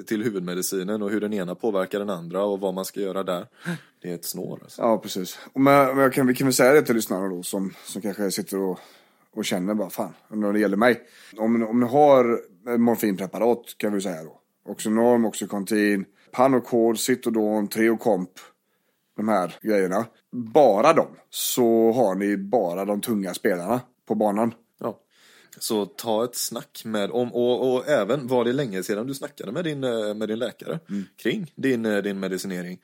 till 0.06 0.22
huvudmedicinen 0.22 1.02
och 1.02 1.10
hur 1.10 1.20
den 1.20 1.32
ena 1.32 1.54
påverkar 1.54 1.98
den 1.98 2.10
andra 2.10 2.44
och 2.44 2.60
vad 2.60 2.74
man 2.74 2.84
ska 2.84 3.00
göra 3.00 3.22
där. 3.22 3.46
Det 4.02 4.10
är 4.10 4.14
ett 4.14 4.24
snår 4.24 4.58
alltså. 4.62 4.82
Ja, 4.82 4.98
precis. 4.98 5.38
Och 5.52 5.60
men, 5.60 5.86
men 5.86 5.98
jag 5.98 6.12
kan, 6.12 6.26
vi 6.26 6.34
kan 6.34 6.46
väl 6.46 6.54
säga 6.54 6.72
det 6.72 6.82
till 6.82 6.94
lyssnarna 6.94 7.28
då 7.28 7.42
som, 7.42 7.74
som 7.84 8.02
kanske 8.02 8.30
sitter 8.30 8.58
och, 8.58 8.80
och 9.34 9.44
känner 9.44 9.74
bara 9.74 9.90
fan, 9.90 10.12
när 10.28 10.52
det 10.52 10.60
gäller 10.60 10.76
mig. 10.76 11.00
Om, 11.36 11.62
om 11.62 11.80
ni 11.80 11.86
har 11.86 12.40
morfinpreparat 12.78 13.74
kan 13.76 13.92
vi 13.92 14.00
säga 14.00 14.24
då. 14.24 14.40
Oxynorm, 14.64 15.24
Oxycontin, 15.24 16.04
Panocod, 16.32 16.98
Citodon, 16.98 17.68
Treocomp. 17.68 18.30
De 19.18 19.28
här 19.28 19.56
grejerna. 19.62 20.06
Bara 20.32 20.92
dem. 20.92 21.08
Så 21.30 21.92
har 21.92 22.14
ni 22.14 22.36
bara 22.36 22.84
de 22.84 23.00
tunga 23.00 23.34
spelarna 23.34 23.80
på 24.08 24.14
banan. 24.14 24.54
Ja. 24.80 24.98
Så 25.58 25.86
ta 25.86 26.24
ett 26.24 26.36
snack 26.36 26.82
med, 26.84 27.10
om, 27.10 27.34
och, 27.34 27.74
och 27.74 27.88
även 27.88 28.26
var 28.26 28.44
det 28.44 28.52
länge 28.52 28.82
sedan 28.82 29.06
du 29.06 29.14
snackade 29.14 29.52
med 29.52 29.64
din, 29.64 29.84
eh, 29.84 30.14
med 30.14 30.28
din 30.28 30.38
läkare 30.38 30.80
kring 31.16 31.52
din, 31.56 31.86
eh, 31.86 32.02
din 32.02 32.20
medicinering. 32.20 32.78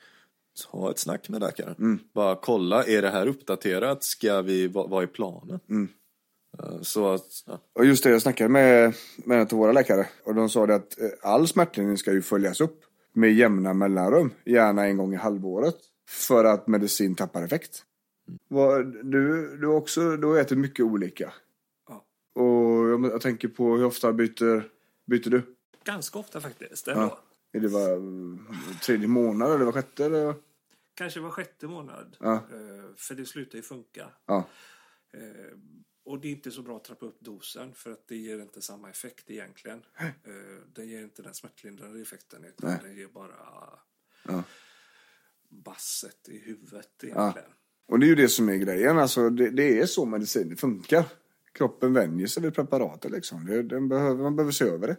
Ta 0.71 0.91
ett 0.91 0.99
snack 0.99 1.29
med 1.29 1.41
läkaren. 1.41 1.99
Bara 2.13 2.35
kolla, 2.35 2.83
är 2.83 3.01
det 3.01 3.09
här 3.09 3.27
uppdaterat? 3.27 4.03
Ska 4.03 4.41
vi, 4.41 4.67
vad, 4.67 4.89
vad 4.89 5.03
är 5.03 5.07
planen? 5.07 5.59
Eh, 6.59 6.81
Så 6.81 7.13
att, 7.13 7.25
ja. 7.45 7.59
Och 7.73 7.85
just 7.85 8.03
det, 8.03 8.09
jag 8.09 8.21
snackade 8.21 8.49
med, 8.49 8.93
med 9.17 9.37
en 9.37 9.47
av 9.51 9.57
våra 9.57 9.71
läkare 9.71 10.07
och 10.23 10.35
de 10.35 10.49
sa 10.49 10.65
det 10.65 10.75
att 10.75 10.97
all 11.21 11.47
smärtlindring 11.47 11.97
ska 11.97 12.11
ju 12.11 12.21
följas 12.21 12.61
upp 12.61 12.81
med 13.13 13.33
jämna 13.33 13.73
mellanrum, 13.73 14.33
gärna 14.45 14.85
en 14.85 14.97
gång 14.97 15.13
i 15.13 15.17
halvåret, 15.17 15.75
för 16.07 16.45
att 16.45 16.67
medicin 16.67 17.15
tappar 17.15 17.43
effekt. 17.43 17.85
Du, 19.03 19.57
du, 19.57 19.67
också, 19.67 20.17
du 20.17 20.27
har 20.27 20.37
ätit 20.37 20.57
mycket 20.57 20.85
olika. 20.85 21.33
Ja. 21.87 22.05
Och 22.33 22.89
jag, 22.89 23.05
jag 23.05 23.21
tänker 23.21 23.47
på 23.47 23.77
hur 23.77 23.85
ofta 23.85 24.13
byter, 24.13 24.69
byter 25.05 25.29
du? 25.29 25.55
Ganska 25.83 26.19
ofta 26.19 26.41
faktiskt. 26.41 26.87
Ändå. 26.87 27.01
Ja. 27.01 27.19
Är 27.51 27.59
det 27.59 27.67
var 27.67 27.91
mm, 27.93 28.47
tredje 28.83 29.07
månad 29.07 29.51
eller 29.51 29.65
var 29.65 29.71
sjätte? 29.71 30.05
Eller? 30.05 30.33
Kanske 30.93 31.19
var 31.19 31.29
sjätte 31.31 31.67
månad. 31.67 32.17
Ja. 32.19 32.33
Eh, 32.33 32.95
För 32.97 33.15
det 33.15 33.25
slutar 33.25 33.55
ju 33.55 33.61
funka. 33.61 34.09
Ja. 34.25 34.47
Eh, 35.13 35.57
Och 36.05 36.19
det 36.19 36.27
är 36.27 36.31
inte 36.31 36.51
så 36.51 36.61
bra 36.61 36.77
att 36.77 36.83
trappa 36.83 37.05
upp 37.05 37.19
dosen 37.19 37.73
för 37.73 37.91
att 37.91 38.07
det 38.07 38.15
ger 38.15 38.39
inte 38.41 38.61
samma 38.61 38.89
effekt 38.89 39.29
egentligen. 39.31 39.81
Eh, 39.97 40.09
Den 40.73 40.87
ger 40.87 41.01
inte 41.01 41.21
den 41.21 41.33
smärtlindrande 41.33 42.01
effekten 42.01 42.43
utan 42.43 42.69
Nej. 42.69 42.79
den 42.83 42.95
ger 42.95 43.07
bara 43.07 43.33
Ja. 44.27 44.43
Basset 45.49 46.29
i 46.29 46.37
huvudet 46.45 47.03
egentligen. 47.03 47.49
Och 47.87 47.99
det 47.99 48.05
är 48.05 48.07
ju 48.07 48.15
det 48.15 48.29
som 48.29 48.49
är 48.49 48.55
grejen. 48.55 48.97
Alltså, 48.97 49.29
det, 49.29 49.49
det 49.49 49.79
är 49.79 49.85
så 49.85 50.05
medicin 50.05 50.57
funkar. 50.57 51.05
Kroppen 51.53 51.93
vänjer 51.93 52.27
sig 52.27 52.43
vid 52.43 52.55
preparatet. 52.55 53.11
Liksom. 53.11 53.45
Det, 53.45 53.63
den 53.63 53.87
behöver, 53.87 54.23
man 54.23 54.35
behöver 54.35 54.51
se 54.51 54.65
över 54.65 54.87
det. 54.87 54.97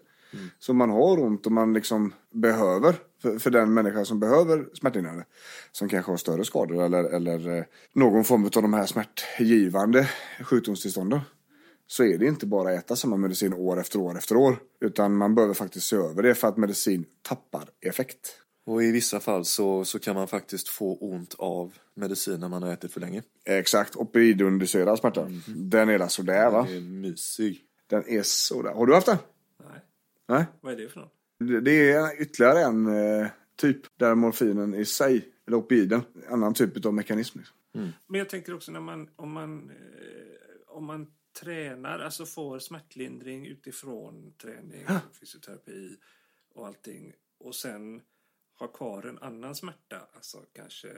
Så 0.59 0.73
om 0.73 0.79
man 0.79 0.91
har 0.91 1.21
ont 1.21 1.47
och 1.47 1.53
man 1.53 1.73
liksom 1.73 2.15
behöver, 2.31 2.95
för, 3.23 3.39
för 3.39 3.51
den 3.51 3.75
människa 3.75 4.05
som 4.05 4.21
behöver 4.21 4.69
smärtlindrande, 4.75 5.25
som 5.73 5.89
kanske 5.89 6.13
har 6.13 6.17
större 6.17 6.45
skador 6.45 6.85
eller, 6.85 7.05
eller 7.05 7.59
eh, 7.59 7.65
någon 7.93 8.25
form 8.25 8.45
av 8.45 8.51
de 8.51 8.75
här 8.75 8.87
smärtgivande 8.87 10.11
sjukdomstillstånden. 10.43 11.21
Så 11.87 12.05
är 12.05 12.19
det 12.19 12.27
inte 12.27 12.47
bara 12.47 12.73
att 12.73 12.79
äta 12.79 12.97
samma 12.97 13.17
medicin 13.17 13.55
år 13.55 13.81
efter 13.81 13.99
år 13.99 14.19
efter 14.19 14.37
år. 14.37 14.59
Utan 14.81 15.17
man 15.17 15.35
behöver 15.35 15.55
faktiskt 15.55 15.87
se 15.87 15.97
över 15.97 16.23
det 16.23 16.35
för 16.35 16.49
att 16.49 16.57
medicin 16.57 17.05
tappar 17.23 17.69
effekt. 17.81 18.43
Och 18.67 18.83
i 18.83 18.93
vissa 18.93 19.21
fall 19.21 19.45
så, 19.45 19.85
så 19.85 19.99
kan 19.99 20.15
man 20.15 20.29
faktiskt 20.29 20.69
få 20.69 20.97
ont 20.97 21.35
av 21.39 21.75
mediciner 21.95 22.49
man 22.49 22.63
har 22.63 22.73
ätit 22.73 22.93
för 22.93 23.01
länge. 23.01 23.23
Exakt, 23.45 23.97
opioidinducerad 23.97 24.99
smärta. 24.99 25.29
Den 25.47 25.89
är 25.89 25.99
där 25.99 26.09
sådär 26.09 26.51
va? 26.51 26.67
Det 26.69 26.77
är 26.77 26.81
mysig. 26.81 27.63
Den 27.87 28.09
är 28.09 28.23
sådär. 28.23 28.73
Har 28.73 28.87
du 28.87 28.95
haft 28.95 29.07
den? 29.07 29.17
Nej. 29.71 29.81
Nej. 30.29 30.45
Vad 30.61 30.73
är 30.73 30.77
det 30.77 30.89
för 30.89 31.01
något? 31.01 31.13
Det- 31.65 31.93
är 31.93 32.23
ytterligare 32.23 32.61
en 32.63 32.87
eh, 32.87 33.27
typ 33.57 33.99
där 33.99 34.15
morfinen 34.15 34.75
i 34.75 34.85
sig, 34.85 35.29
eller 35.47 35.57
opioiden, 35.57 36.01
en 36.27 36.33
annan 36.33 36.55
typ 36.55 36.87
av 36.87 36.95
mekanism. 36.95 37.39
Liksom. 37.39 37.57
Men 38.07 38.19
jag 38.19 38.29
tänker 38.29 38.55
också 38.55 38.73
när 38.73 38.81
man, 38.81 39.09
om 39.17 39.33
man, 39.33 39.71
eh, 39.71 39.77
om 40.77 40.85
man 40.85 41.07
tränar, 41.41 41.99
alltså 41.99 42.27
får 42.27 42.59
smärtlindring 42.59 43.47
utifrån 43.47 44.33
träning, 44.43 44.87
fysioterapi 45.21 45.97
och 46.55 46.67
allting 46.67 47.13
och 47.41 47.55
sen 47.55 48.01
har 48.57 48.69
kvar 48.69 49.03
en 49.03 49.19
annan 49.19 49.55
smärta, 49.55 49.97
alltså 50.15 50.39
kanske 50.53 50.89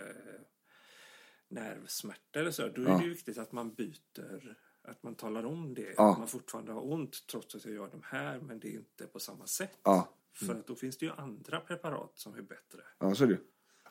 nervsmärta 1.48 2.40
eller 2.40 2.50
så, 2.50 2.68
då 2.68 2.82
är 2.82 2.88
Ja. 2.88 2.98
det 2.98 3.08
viktigt 3.08 3.38
att 3.38 3.52
man 3.52 3.74
byter, 3.74 4.56
att 4.82 5.02
man 5.02 5.14
talar 5.14 5.46
om 5.46 5.74
det. 5.74 5.94
Ja. 5.96 6.12
Att 6.12 6.18
man 6.18 6.28
fortfarande 6.28 6.72
har 6.72 6.92
ont 6.92 7.26
trots 7.30 7.54
att 7.54 7.64
jag 7.64 7.74
gör 7.74 7.88
de 7.90 8.02
här, 8.04 8.40
men 8.40 8.60
det 8.60 8.68
är 8.68 8.72
inte 8.72 9.06
på 9.06 9.18
samma 9.20 9.46
sätt. 9.46 9.78
Ja, 9.82 10.08
För 10.32 10.54
att 10.54 10.66
då 10.66 10.74
finns 10.74 10.98
det 10.98 11.06
ju 11.06 11.12
andra 11.12 11.60
preparat 11.60 12.10
som 12.14 12.34
är 12.34 12.42
bättre. 12.42 12.80
ja 12.98 13.14
så 13.14 13.24
är 13.24 13.28
det 13.28 13.38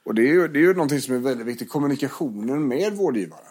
Och 0.04 0.16
det 0.16 0.22
är, 0.22 0.34
ju, 0.34 0.48
det 0.48 0.60
är 0.60 0.64
ju 0.64 0.74
någonting 0.74 1.02
som 1.02 1.16
är 1.16 1.20
väldigt 1.20 1.48
viktigt, 1.48 1.70
kommunikationen 1.70 2.68
med 2.68 2.94
vårdgivaren. 2.94 3.44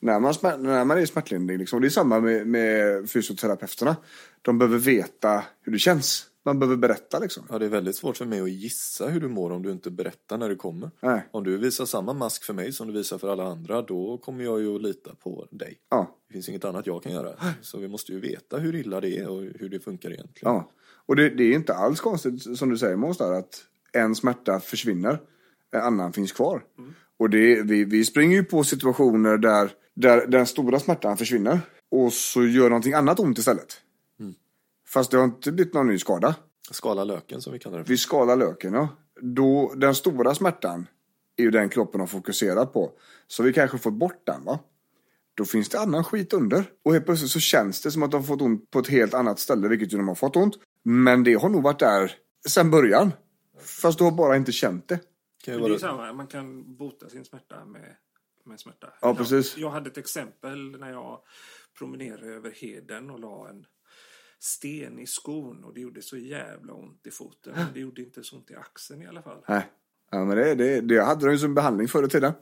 När, 0.00 0.20
man, 0.20 0.62
när 0.62 0.84
man 0.84 0.98
är 0.98 1.06
smärtlindring, 1.06 1.58
liksom, 1.58 1.76
och 1.76 1.80
det 1.80 1.88
är 1.88 1.90
samma 1.90 2.20
med, 2.20 2.46
med 2.46 3.10
fysioterapeuterna. 3.10 3.96
De 4.42 4.58
behöver 4.58 4.78
veta 4.78 5.44
hur 5.62 5.72
det 5.72 5.78
känns. 5.78 6.26
Man 6.46 6.58
behöver 6.58 6.76
berätta 6.76 7.18
liksom. 7.18 7.46
Ja, 7.50 7.58
det 7.58 7.64
är 7.64 7.68
väldigt 7.68 7.96
svårt 7.96 8.16
för 8.16 8.24
mig 8.24 8.40
att 8.40 8.50
gissa 8.50 9.08
hur 9.08 9.20
du 9.20 9.28
mår 9.28 9.50
om 9.50 9.62
du 9.62 9.72
inte 9.72 9.90
berättar 9.90 10.38
när 10.38 10.48
du 10.48 10.56
kommer. 10.56 10.90
Nej. 11.00 11.28
Om 11.30 11.44
du 11.44 11.56
visar 11.56 11.84
samma 11.86 12.12
mask 12.12 12.44
för 12.44 12.54
mig 12.54 12.72
som 12.72 12.86
du 12.86 12.92
visar 12.92 13.18
för 13.18 13.28
alla 13.28 13.44
andra, 13.44 13.82
då 13.82 14.18
kommer 14.18 14.44
jag 14.44 14.60
ju 14.60 14.76
att 14.76 14.82
lita 14.82 15.14
på 15.14 15.46
dig. 15.50 15.78
Ja, 15.90 16.16
Det 16.28 16.32
finns 16.32 16.48
inget 16.48 16.64
annat 16.64 16.86
jag 16.86 17.02
kan 17.02 17.12
göra. 17.12 17.30
Så 17.62 17.78
vi 17.78 17.88
måste 17.88 18.12
ju 18.12 18.20
veta 18.20 18.58
hur 18.58 18.74
illa 18.74 19.00
det 19.00 19.18
är 19.18 19.28
och 19.28 19.42
hur 19.42 19.68
det 19.68 19.80
funkar 19.80 20.10
egentligen. 20.10 20.54
Ja, 20.54 20.70
och 21.06 21.16
det, 21.16 21.28
det 21.28 21.44
är 21.44 21.54
inte 21.54 21.74
alls 21.74 22.00
konstigt 22.00 22.58
som 22.58 22.68
du 22.68 22.78
säger 22.78 22.96
Måns 22.96 23.20
att 23.20 23.64
en 23.92 24.14
smärta 24.14 24.60
försvinner, 24.60 25.20
en 25.72 25.80
annan 25.80 26.12
finns 26.12 26.32
kvar. 26.32 26.62
Och 27.18 27.30
det, 27.30 27.62
vi, 27.62 27.84
vi 27.84 28.04
springer 28.04 28.36
ju 28.36 28.44
på 28.44 28.64
situationer 28.64 29.38
där, 29.38 29.70
där 29.94 30.26
den 30.26 30.46
stora 30.46 30.78
smärtan 30.78 31.16
försvinner 31.16 31.60
och 31.90 32.12
så 32.12 32.44
gör 32.44 32.68
någonting 32.68 32.92
annat 32.92 33.20
ont 33.20 33.38
istället. 33.38 33.80
Fast 34.88 35.10
det 35.10 35.16
har 35.16 35.24
inte 35.24 35.52
blivit 35.52 35.74
någon 35.74 35.86
ny 35.86 35.98
skada. 35.98 36.34
Skala 36.70 37.04
löken 37.04 37.42
som 37.42 37.52
vi 37.52 37.58
kallar 37.58 37.78
det. 37.78 37.84
för. 37.84 37.88
Vi 37.88 37.98
skalar 37.98 38.36
löken, 38.36 38.72
ja. 38.72 38.88
Då, 39.20 39.74
den 39.76 39.94
stora 39.94 40.34
smärtan 40.34 40.86
är 41.36 41.42
ju 41.42 41.50
den 41.50 41.68
kroppen 41.68 42.00
har 42.00 42.06
fokuserat 42.06 42.72
på. 42.72 42.92
Så 43.26 43.42
vi 43.42 43.52
kanske 43.52 43.78
fått 43.78 43.94
bort 43.94 44.26
den, 44.26 44.44
va? 44.44 44.58
Då 45.34 45.44
finns 45.44 45.68
det 45.68 45.80
annan 45.80 46.04
skit 46.04 46.32
under. 46.32 46.64
Och 46.84 46.92
helt 46.92 47.06
plötsligt 47.06 47.30
så 47.30 47.40
känns 47.40 47.82
det 47.82 47.90
som 47.90 48.02
att 48.02 48.10
de 48.10 48.16
har 48.16 48.26
fått 48.26 48.42
ont 48.42 48.70
på 48.70 48.78
ett 48.78 48.88
helt 48.88 49.14
annat 49.14 49.38
ställe, 49.38 49.68
vilket 49.68 49.92
ju 49.92 49.96
de 49.96 50.08
har 50.08 50.14
fått 50.14 50.36
ont. 50.36 50.54
Men 50.82 51.24
det 51.24 51.34
har 51.34 51.48
nog 51.48 51.62
varit 51.62 51.78
där 51.78 52.12
sedan 52.48 52.70
början. 52.70 53.12
Fast 53.60 53.98
du 53.98 54.04
har 54.04 54.10
bara 54.10 54.36
inte 54.36 54.52
känt 54.52 54.88
det. 54.88 55.00
Kan 55.44 55.54
ju 55.54 55.60
det 55.60 55.66
är 55.66 55.68
vara... 55.68 55.78
samma, 55.78 56.12
man 56.12 56.26
kan 56.26 56.76
bota 56.76 57.08
sin 57.08 57.24
smärta 57.24 57.64
med, 57.64 57.96
med 58.44 58.60
smärta. 58.60 58.92
Ja, 59.00 59.14
precis. 59.14 59.56
Jag, 59.56 59.66
jag 59.66 59.70
hade 59.70 59.90
ett 59.90 59.98
exempel 59.98 60.80
när 60.80 60.90
jag 60.90 61.20
promenerade 61.78 62.26
över 62.26 62.50
heden 62.50 63.10
och 63.10 63.20
la 63.20 63.48
en 63.48 63.66
sten 64.40 64.98
i 64.98 65.06
skon 65.06 65.64
och 65.64 65.74
det 65.74 65.80
gjorde 65.80 66.02
så 66.02 66.16
jävla 66.16 66.72
ont 66.72 67.06
i 67.06 67.10
foten. 67.10 67.52
Men 67.56 67.66
det 67.74 67.80
gjorde 67.80 68.02
inte 68.02 68.24
så 68.24 68.36
ont 68.36 68.50
i 68.50 68.54
axeln 68.54 69.02
i 69.02 69.06
alla 69.06 69.22
fall. 69.22 69.44
Nej. 69.48 69.66
Ja, 70.10 70.24
men 70.24 70.36
det, 70.36 70.54
det, 70.54 70.80
det 70.80 71.04
hade 71.04 71.26
de 71.26 71.32
ju 71.32 71.38
som 71.38 71.54
behandling 71.54 71.88
förr 71.88 72.04
i 72.04 72.08
tiden. 72.08 72.32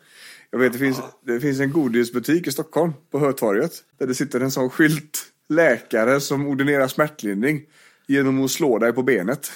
Jag 0.51 0.59
vet, 0.59 0.73
det 0.73 0.79
finns, 0.79 1.01
det 1.23 1.41
finns 1.41 1.61
en 1.61 1.73
godisbutik 1.73 2.47
i 2.47 2.53
Stockholm, 2.53 2.93
på 3.11 3.19
Hötorget, 3.19 3.73
där 3.99 4.07
det 4.07 4.15
sitter 4.15 4.41
en 4.41 4.51
sån 4.51 4.71
skylt 4.71 5.33
läkare 5.49 6.21
som 6.21 6.47
ordinerar 6.47 6.89
smärtlindring 6.89 7.67
genom 8.07 8.45
att 8.45 8.51
slå 8.51 8.79
dig 8.79 8.93
på 8.93 9.03
benet. 9.03 9.53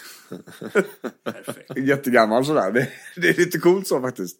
Perfekt. 1.24 1.76
Jättegammal 1.76 2.44
sådär. 2.44 2.72
Det, 2.72 2.88
det 3.16 3.28
är 3.28 3.34
lite 3.34 3.58
coolt 3.58 3.86
så 3.86 4.00
faktiskt. 4.00 4.38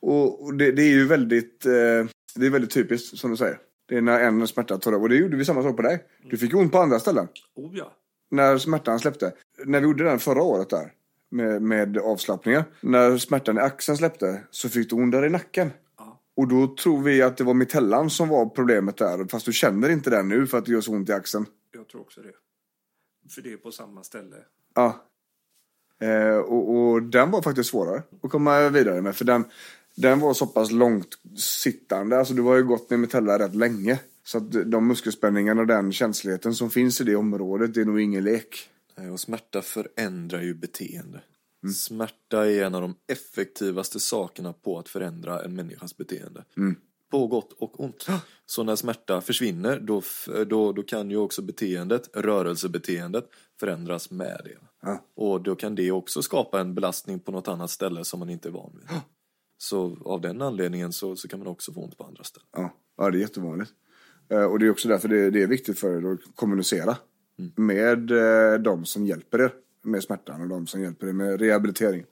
Och, 0.00 0.44
och 0.44 0.54
det, 0.54 0.72
det 0.72 0.82
är 0.82 0.90
ju 0.90 1.06
väldigt, 1.06 1.66
eh, 1.66 1.72
det 2.34 2.46
är 2.46 2.50
väldigt 2.50 2.70
typiskt 2.70 3.18
som 3.18 3.30
du 3.30 3.36
säger. 3.36 3.58
Det 3.86 3.96
är 3.96 4.00
när 4.00 4.20
en 4.20 4.46
smärta 4.46 4.78
tar 4.78 4.92
över. 4.92 5.02
Och 5.02 5.08
det 5.08 5.16
gjorde 5.16 5.36
vi 5.36 5.44
samma 5.44 5.62
sak 5.62 5.76
på 5.76 5.82
dig. 5.82 6.04
Du 6.30 6.38
fick 6.38 6.54
ont 6.54 6.72
på 6.72 6.78
andra 6.78 6.98
ställen. 6.98 7.28
Oh 7.54 7.76
ja. 7.76 7.92
När 8.30 8.58
smärtan 8.58 8.98
släppte. 8.98 9.32
När 9.64 9.80
vi 9.80 9.86
gjorde 9.86 10.04
den 10.04 10.18
förra 10.18 10.42
året 10.42 10.70
där. 10.70 10.92
Med, 11.30 11.62
med 11.62 11.98
avslappningar. 11.98 12.64
När 12.80 13.18
smärtan 13.18 13.56
i 13.56 13.60
axeln 13.60 13.98
släppte 13.98 14.42
så 14.50 14.68
fick 14.68 14.90
du 14.90 14.96
ont 14.96 15.12
där 15.12 15.26
i 15.26 15.30
nacken. 15.30 15.70
ja. 15.98 16.20
Och 16.36 16.48
då 16.48 16.74
tror 16.76 17.02
vi 17.02 17.22
att 17.22 17.36
det 17.36 17.44
var 17.44 17.54
mittellan 17.54 18.10
som 18.10 18.28
var 18.28 18.46
problemet 18.46 18.96
där. 18.96 19.28
Fast 19.28 19.46
du 19.46 19.52
känner 19.52 19.88
inte 19.88 20.10
den 20.10 20.28
nu 20.28 20.46
för 20.46 20.58
att 20.58 20.66
det 20.66 20.72
gör 20.72 20.80
så 20.80 20.92
ont 20.92 21.08
i 21.08 21.12
axeln. 21.12 21.46
Jag 21.72 21.88
tror 21.88 22.00
också 22.00 22.20
det. 22.20 22.32
För 23.34 23.42
det 23.42 23.52
är 23.52 23.56
på 23.56 23.72
samma 23.72 24.02
ställe. 24.02 24.36
Ja. 24.74 25.04
Eh, 26.00 26.36
och, 26.36 26.76
och 26.76 27.02
den 27.02 27.30
var 27.30 27.42
faktiskt 27.42 27.70
svårare 27.70 28.02
att 28.22 28.30
komma 28.30 28.68
vidare 28.68 29.02
med. 29.02 29.16
För 29.16 29.24
den, 29.24 29.44
den 29.96 30.20
var 30.20 30.34
så 30.34 30.46
pass 30.46 30.70
långt 30.70 31.18
sittande. 31.38 32.18
Alltså 32.18 32.34
du 32.34 32.42
har 32.42 32.56
ju 32.56 32.64
gått 32.64 32.90
med 32.90 32.98
Mitella 32.98 33.38
rätt 33.38 33.54
länge. 33.54 34.00
Så 34.24 34.38
att 34.38 34.70
de 34.70 34.88
muskelspänningarna 34.88 35.60
och 35.60 35.66
den 35.66 35.92
känsligheten 35.92 36.54
som 36.54 36.70
finns 36.70 37.00
i 37.00 37.04
det 37.04 37.16
området, 37.16 37.74
det 37.74 37.80
är 37.80 37.84
nog 37.84 38.00
ingen 38.00 38.24
lek. 38.24 38.68
Nej, 38.98 39.10
Och 39.10 39.20
smärta 39.20 39.62
förändrar 39.62 40.42
ju 40.42 40.54
beteende. 40.54 41.20
Smärta 41.74 42.46
är 42.46 42.64
en 42.64 42.74
av 42.74 42.80
de 42.80 42.94
effektivaste 43.12 44.00
sakerna 44.00 44.52
på 44.52 44.78
att 44.78 44.88
förändra 44.88 45.44
en 45.44 45.54
människas 45.56 45.96
beteende. 45.96 46.44
På 47.10 47.26
gott 47.26 47.52
och 47.52 47.80
ont. 47.80 48.06
Så 48.46 48.62
när 48.62 48.76
smärta 48.76 49.20
försvinner 49.20 49.80
då, 49.80 50.02
då, 50.46 50.72
då 50.72 50.82
kan 50.82 51.10
ju 51.10 51.16
också 51.16 51.42
beteendet, 51.42 52.10
rörelsebeteendet, 52.12 53.24
förändras 53.60 54.10
med 54.10 54.40
det. 54.44 54.58
Ja. 54.82 55.04
Och 55.16 55.42
då 55.42 55.54
kan 55.54 55.74
det 55.74 55.90
också 55.90 56.22
skapa 56.22 56.60
en 56.60 56.74
belastning 56.74 57.20
på 57.20 57.32
något 57.32 57.48
annat 57.48 57.70
ställe 57.70 58.04
som 58.04 58.18
man 58.18 58.30
inte 58.30 58.48
är 58.48 58.52
van 58.52 58.72
vid. 58.80 58.88
Så 59.58 59.98
av 60.04 60.20
den 60.20 60.42
anledningen 60.42 60.92
så, 60.92 61.16
så 61.16 61.28
kan 61.28 61.38
man 61.38 61.48
också 61.48 61.72
få 61.72 61.84
ont 61.84 61.98
på 61.98 62.04
andra 62.04 62.24
ställen. 62.24 62.48
Ja, 62.56 62.74
ja 62.96 63.10
det 63.10 63.18
är 63.18 63.20
jättevanligt. 63.20 63.70
Eh, 64.30 64.44
och 64.44 64.58
det 64.58 64.66
är 64.66 64.70
också 64.70 64.88
därför 64.88 65.08
det, 65.08 65.30
det 65.30 65.42
är 65.42 65.46
viktigt 65.46 65.78
för 65.78 65.96
er 65.96 66.12
att 66.12 66.20
kommunicera 66.34 66.96
med 67.56 68.10
eh, 68.10 68.58
de 68.58 68.84
som 68.84 69.06
hjälper 69.06 69.38
er 69.38 69.52
med 69.84 70.02
smärtan 70.02 70.40
och 70.40 70.48
de 70.48 70.66
som 70.66 70.82
hjälper 70.82 71.06
er 71.06 71.12
med 71.12 71.40
rehabilitering. 71.40 72.04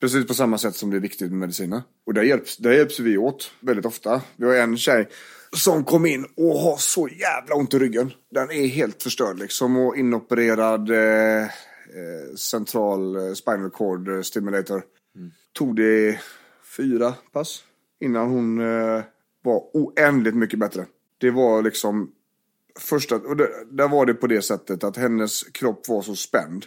Precis 0.00 0.26
på 0.26 0.34
samma 0.34 0.58
sätt 0.58 0.74
som 0.74 0.90
det 0.90 0.96
är 0.96 1.00
viktigt 1.00 1.30
med 1.30 1.38
mediciner. 1.38 1.82
Och 2.06 2.14
där 2.14 2.22
hjälps, 2.22 2.56
där 2.56 2.72
hjälps 2.72 3.00
vi 3.00 3.18
åt 3.18 3.50
väldigt 3.60 3.86
ofta. 3.86 4.22
Vi 4.36 4.46
har 4.46 4.54
en 4.54 4.76
tjej, 4.76 5.08
Som 5.56 5.84
kom 5.84 6.06
in 6.06 6.26
och 6.36 6.58
har 6.58 6.76
så 6.76 7.08
jävla 7.08 7.54
ont 7.54 7.74
i 7.74 7.78
ryggen. 7.78 8.12
Den 8.30 8.50
är 8.50 8.66
helt 8.66 9.02
förstörd 9.02 9.38
liksom 9.38 9.76
och 9.76 9.96
inopererad 9.96 10.90
eh, 10.90 11.42
eh, 11.42 12.34
central 12.36 13.36
spinal 13.36 13.70
cord 13.70 14.26
stimulator. 14.26 14.82
Tog 15.52 15.76
det 15.76 16.20
fyra 16.76 17.14
pass 17.32 17.64
innan 18.00 18.30
hon 18.30 18.60
eh, 18.60 19.04
var 19.42 19.62
oändligt 19.72 20.34
mycket 20.34 20.58
bättre. 20.58 20.86
Det 21.18 21.30
var 21.30 21.62
liksom 21.62 22.12
första, 22.78 23.16
och 23.16 23.36
det, 23.36 23.50
där 23.70 23.88
var 23.88 24.06
det 24.06 24.14
på 24.14 24.26
det 24.26 24.42
sättet 24.42 24.84
att 24.84 24.96
hennes 24.96 25.42
kropp 25.42 25.88
var 25.88 26.02
så 26.02 26.16
spänd. 26.16 26.66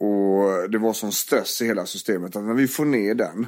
Och 0.00 0.70
det 0.70 0.78
var 0.78 0.92
sån 0.92 1.12
stress 1.12 1.62
i 1.62 1.66
hela 1.66 1.86
systemet 1.86 2.36
att 2.36 2.44
när 2.44 2.54
vi 2.54 2.68
får 2.68 2.84
ner 2.84 3.14
den, 3.14 3.46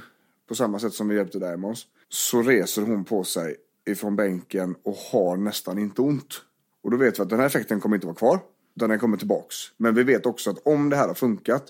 på 0.49 0.55
samma 0.55 0.79
sätt 0.79 0.93
som 0.93 1.09
vi 1.09 1.16
hjälpte 1.16 1.39
Diamonds. 1.39 1.87
Så 2.09 2.43
reser 2.43 2.83
hon 2.83 3.05
på 3.05 3.24
sig 3.24 3.57
ifrån 3.87 4.16
bänken 4.16 4.76
och 4.83 4.95
har 4.95 5.37
nästan 5.37 5.79
inte 5.79 6.03
ont. 6.03 6.43
Och 6.83 6.91
då 6.91 6.97
vet 6.97 7.18
vi 7.18 7.22
att 7.22 7.31
den 7.31 7.39
här 7.39 7.47
effekten 7.47 7.81
kommer 7.81 7.97
inte 7.97 8.07
vara 8.07 8.16
kvar, 8.16 8.41
utan 8.76 8.91
den 8.91 8.99
kommer 8.99 9.16
tillbaks. 9.16 9.57
Men 9.76 9.95
vi 9.95 10.03
vet 10.03 10.26
också 10.26 10.51
att 10.51 10.66
om 10.66 10.91
det 10.91 10.97
här 10.97 11.09
har 11.09 11.14
funkat, 11.14 11.64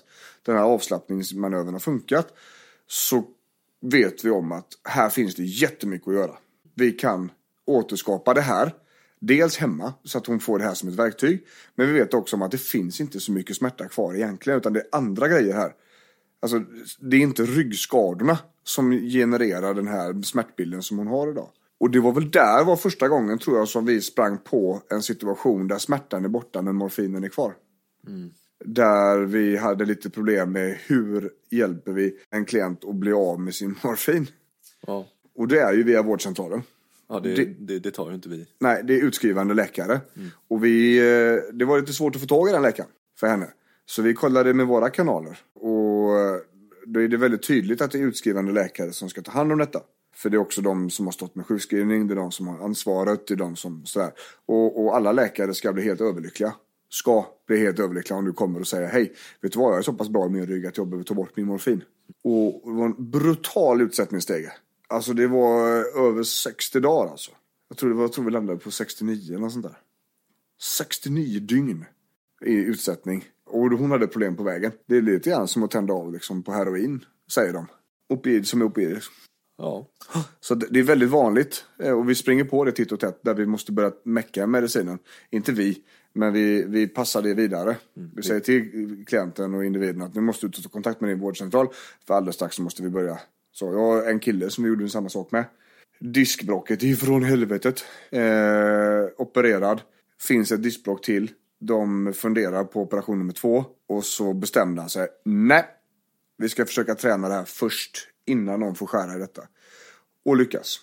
den 0.45 0.55
här 0.55 0.63
avslappningsmanövern 0.63 1.73
har 1.73 1.79
funkat, 1.79 2.33
så 2.87 3.23
vet 3.81 4.25
vi 4.25 4.29
om 4.29 4.51
att 4.51 4.67
här 4.83 5.09
finns 5.09 5.35
det 5.35 5.43
jättemycket 5.43 6.07
att 6.07 6.13
göra. 6.13 6.37
Vi 6.75 6.91
kan 6.91 7.31
återskapa 7.65 8.33
det 8.33 8.41
här, 8.41 8.73
dels 9.19 9.57
hemma 9.57 9.93
så 10.03 10.17
att 10.17 10.27
hon 10.27 10.39
får 10.39 10.59
det 10.59 10.65
här 10.65 10.73
som 10.73 10.89
ett 10.89 10.95
verktyg. 10.95 11.47
Men 11.75 11.87
vi 11.87 11.93
vet 11.93 12.13
också 12.13 12.35
om 12.35 12.41
att 12.41 12.51
det 12.51 12.61
finns 12.61 13.01
inte 13.01 13.19
så 13.19 13.31
mycket 13.31 13.55
smärta 13.55 13.87
kvar 13.87 14.15
egentligen, 14.15 14.59
utan 14.59 14.73
det 14.73 14.79
är 14.79 14.87
andra 14.91 15.27
grejer 15.27 15.53
här. 15.53 15.73
Alltså, 16.41 16.63
det 16.99 17.17
är 17.17 17.21
inte 17.21 17.43
ryggskadorna 17.43 18.37
som 18.63 18.91
genererar 18.91 19.73
den 19.73 19.87
här 19.87 20.21
smärtbilden 20.21 20.83
som 20.83 20.97
hon 20.97 21.07
har 21.07 21.31
idag. 21.31 21.49
Och 21.79 21.91
det 21.91 21.99
var 21.99 22.11
väl 22.11 22.31
där 22.31 22.63
var 22.63 22.75
första 22.75 23.07
gången 23.07 23.39
tror 23.39 23.57
jag 23.57 23.67
som 23.67 23.85
vi 23.85 24.01
sprang 24.01 24.37
på 24.37 24.81
en 24.89 25.01
situation 25.03 25.67
där 25.67 25.77
smärtan 25.77 26.25
är 26.25 26.29
borta 26.29 26.61
men 26.61 26.75
morfinen 26.75 27.23
är 27.23 27.29
kvar. 27.29 27.53
Mm. 28.07 28.31
Där 28.65 29.19
vi 29.19 29.57
hade 29.57 29.85
lite 29.85 30.09
problem 30.09 30.51
med 30.51 30.77
hur 30.87 31.29
hjälper 31.49 31.91
vi 31.91 32.15
en 32.29 32.45
klient 32.45 32.85
att 32.85 32.95
bli 32.95 33.11
av 33.13 33.39
med 33.39 33.53
sin 33.55 33.75
morfin. 33.83 34.27
Ja, 34.87 35.07
Och 35.35 35.47
det 35.47 35.59
är 35.59 35.73
ju 35.73 35.83
via 35.83 36.01
vårdcentralen. 36.01 36.61
ja 37.09 37.19
det, 37.19 37.35
Det- 37.35 37.45
det, 37.59 37.79
det, 37.79 37.91
tar 37.91 38.09
ju 38.09 38.15
inte 38.15 38.29
vi. 38.29 38.45
Nej, 38.59 38.81
det 38.83 38.93
är 38.99 39.03
utskrivande 39.03 39.53
läkare. 39.53 39.99
Och 40.47 40.63
vi, 40.65 40.97
eh, 40.99 41.53
det 41.53 41.65
var 41.65 41.79
lite 41.79 41.93
svårt 41.93 42.15
att 42.15 42.21
få 42.21 42.27
tag 42.27 42.49
i 42.49 42.51
den 42.51 42.61
läkaren 42.61 42.89
för 43.19 43.27
henne. 43.27 43.47
Så 43.85 44.01
vi 44.01 44.13
kollade 44.13 44.53
med 44.53 44.67
våra 44.67 44.89
kanaler. 44.89 45.37
Och 45.53 46.19
eh, 46.19 46.35
då 46.85 47.01
är 47.01 47.07
det 47.07 47.17
väldigt 47.17 47.47
tydligt 47.47 47.81
att 47.81 47.91
det 47.91 47.97
är 47.99 48.03
utskrivande 48.03 48.51
läkare 48.51 48.91
som 48.91 49.09
ska 49.09 49.21
ta 49.21 49.31
hand 49.31 49.51
om 49.51 49.57
detta. 49.57 49.79
För 50.15 50.29
det 50.29 50.37
är 50.37 50.41
också 50.41 50.61
de 50.61 50.89
som 50.89 51.05
har 51.07 51.11
stått 51.11 51.35
med 51.35 51.45
sjukskrivning, 51.45 52.07
det 52.07 52.13
är 52.13 52.15
de 52.15 52.31
som 52.31 52.47
har 52.47 52.63
ansvaret, 52.65 53.27
det 53.27 53.33
är 53.33 53.37
de 53.37 53.55
som 53.55 53.85
sådär. 53.85 54.11
Och, 54.45 54.83
och 54.85 54.95
alla 54.95 55.11
läkare 55.11 55.53
ska 55.53 55.73
bli 55.73 55.83
helt 55.83 56.01
överlyckliga. 56.01 56.53
Ska 56.89 57.25
bli 57.47 57.57
helt 57.59 57.79
överlyckliga 57.79 58.17
om 58.17 58.25
du 58.25 58.33
kommer 58.33 58.59
och 58.59 58.67
säger 58.67 58.87
hej, 58.87 59.13
vet 59.41 59.51
du 59.53 59.59
vad, 59.59 59.71
jag 59.71 59.77
är 59.77 59.81
så 59.83 59.93
pass 59.93 60.09
bra 60.09 60.25
i 60.25 60.29
min 60.29 60.45
rygg 60.47 60.65
att 60.65 60.77
jag 60.77 60.87
behöver 60.87 61.03
ta 61.03 61.13
bort 61.13 61.35
min 61.35 61.45
morfin. 61.45 61.83
Och 62.23 62.61
det 62.65 62.71
var 62.77 62.85
en 62.85 63.09
brutal 63.11 63.81
utsättningsstege. 63.81 64.51
Alltså 64.87 65.13
det 65.13 65.27
var 65.27 65.67
över 66.07 66.23
60 66.23 66.79
dagar 66.79 67.11
alltså. 67.11 67.31
Jag 67.67 67.77
tror, 67.77 67.89
det 67.89 67.95
var, 67.95 68.03
jag 68.03 68.13
tror 68.13 68.25
vi 68.25 68.31
landade 68.31 68.59
på 68.59 68.71
69 68.71 69.29
eller 69.29 69.39
något 69.39 69.51
sånt 69.53 69.65
där. 69.65 69.77
69 70.61 71.39
dygn 71.39 71.85
i 72.45 72.53
utsättning. 72.53 73.25
Och 73.45 73.69
hon 73.69 73.91
hade 73.91 74.07
problem 74.07 74.35
på 74.35 74.43
vägen. 74.43 74.71
Det 74.85 74.97
är 74.97 75.01
lite 75.01 75.29
grann 75.29 75.47
som 75.47 75.63
att 75.63 75.71
tända 75.71 75.93
av 75.93 76.13
liksom 76.13 76.43
på 76.43 76.51
heroin, 76.51 77.05
säger 77.31 77.53
de. 77.53 77.67
Opioid 78.09 78.47
som 78.47 78.61
är 78.61 78.65
opioid. 78.65 78.99
Ja, 79.57 79.87
Så 80.39 80.55
det 80.55 80.67
det 80.69 80.79
är 80.79 80.83
väldigt 80.83 81.09
vanligt. 81.09 81.65
eh, 81.79 81.91
Och 81.91 82.09
vi 82.09 82.15
springer 82.15 82.43
på 82.43 82.63
det 82.65 82.71
titt 82.71 82.91
och 82.91 82.99
tätt 82.99 83.19
där 83.23 83.33
vi 83.33 83.45
måste 83.45 83.71
börja 83.71 83.91
mecka 84.03 84.47
medicinen. 84.47 84.99
Inte 85.29 85.51
vi, 85.51 85.83
men 86.13 86.33
vi, 86.33 86.63
vi 86.63 86.87
passar 86.87 87.21
det 87.21 87.33
vidare. 87.33 87.77
Vi 87.93 88.23
säger 88.23 88.39
till 88.39 89.05
klienten 89.07 89.53
och 89.53 89.65
individen 89.65 90.01
att 90.01 90.15
nu 90.15 90.21
måste 90.21 90.47
du 90.47 90.61
ta 90.61 90.69
kontakt 90.69 91.01
med 91.01 91.09
din 91.09 91.19
vårdcentral. 91.19 91.67
För 92.07 92.13
alldeles 92.13 92.35
strax 92.35 92.55
så 92.55 92.61
måste 92.61 92.83
vi 92.83 92.89
börja. 92.89 93.19
Så 93.51 93.65
jag 93.65 93.79
har 93.79 94.03
en 94.03 94.19
kille 94.19 94.49
som 94.49 94.63
vi 94.63 94.69
gjorde 94.69 94.89
samma 94.89 95.09
sak 95.09 95.31
med. 95.31 95.45
Diskbrocket 95.99 96.83
ifrån 96.83 97.23
helvetet. 97.23 97.83
Eh, 98.09 98.21
opererad. 99.17 99.81
Finns 100.21 100.51
ett 100.51 100.63
diskbrock 100.63 101.05
till. 101.05 101.31
De 101.59 102.13
funderar 102.13 102.63
på 102.63 102.81
operation 102.81 103.19
nummer 103.19 103.33
två. 103.33 103.65
Och 103.87 104.05
så 104.05 104.33
bestämde 104.33 104.81
han 104.81 104.89
sig. 104.89 105.07
Nej, 105.25 105.65
vi 106.37 106.49
ska 106.49 106.65
försöka 106.65 106.95
träna 106.95 107.29
det 107.29 107.35
här 107.35 107.45
först. 107.45 108.07
Innan 108.25 108.59
någon 108.59 108.75
får 108.75 108.87
skära 108.87 109.15
i 109.15 109.19
detta. 109.19 109.41
Och 110.25 110.37
lyckas. 110.37 110.79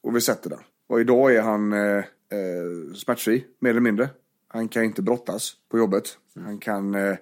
Och 0.00 0.16
vi 0.16 0.20
sätter 0.20 0.50
den. 0.50 0.60
Och 0.86 1.00
idag 1.00 1.34
är 1.34 1.42
han 1.42 1.72
eh, 1.72 1.96
eh, 1.98 2.94
smärtfri, 2.94 3.44
mer 3.58 3.70
eller 3.70 3.80
mindre. 3.80 4.08
Han 4.52 4.68
kan 4.68 4.84
inte 4.84 5.02
brottas 5.02 5.52
på 5.70 5.78
jobbet. 5.78 6.18
Han, 6.34 6.58
kan, 6.58 6.94
eh, 6.94 7.16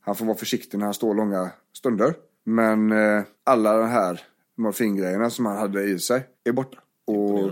han 0.00 0.16
får 0.16 0.26
vara 0.26 0.36
försiktig 0.36 0.78
när 0.78 0.84
han 0.84 0.94
står 0.94 1.14
långa 1.14 1.50
stunder. 1.72 2.14
Men 2.44 2.92
eh, 2.92 3.22
alla 3.44 3.76
de 3.76 3.88
här 3.88 4.20
morfingrejerna 4.54 5.30
som 5.30 5.46
han 5.46 5.56
hade 5.56 5.82
i 5.82 5.98
sig 5.98 6.26
är 6.44 6.52
borta. 6.52 6.78
Och 7.04 7.50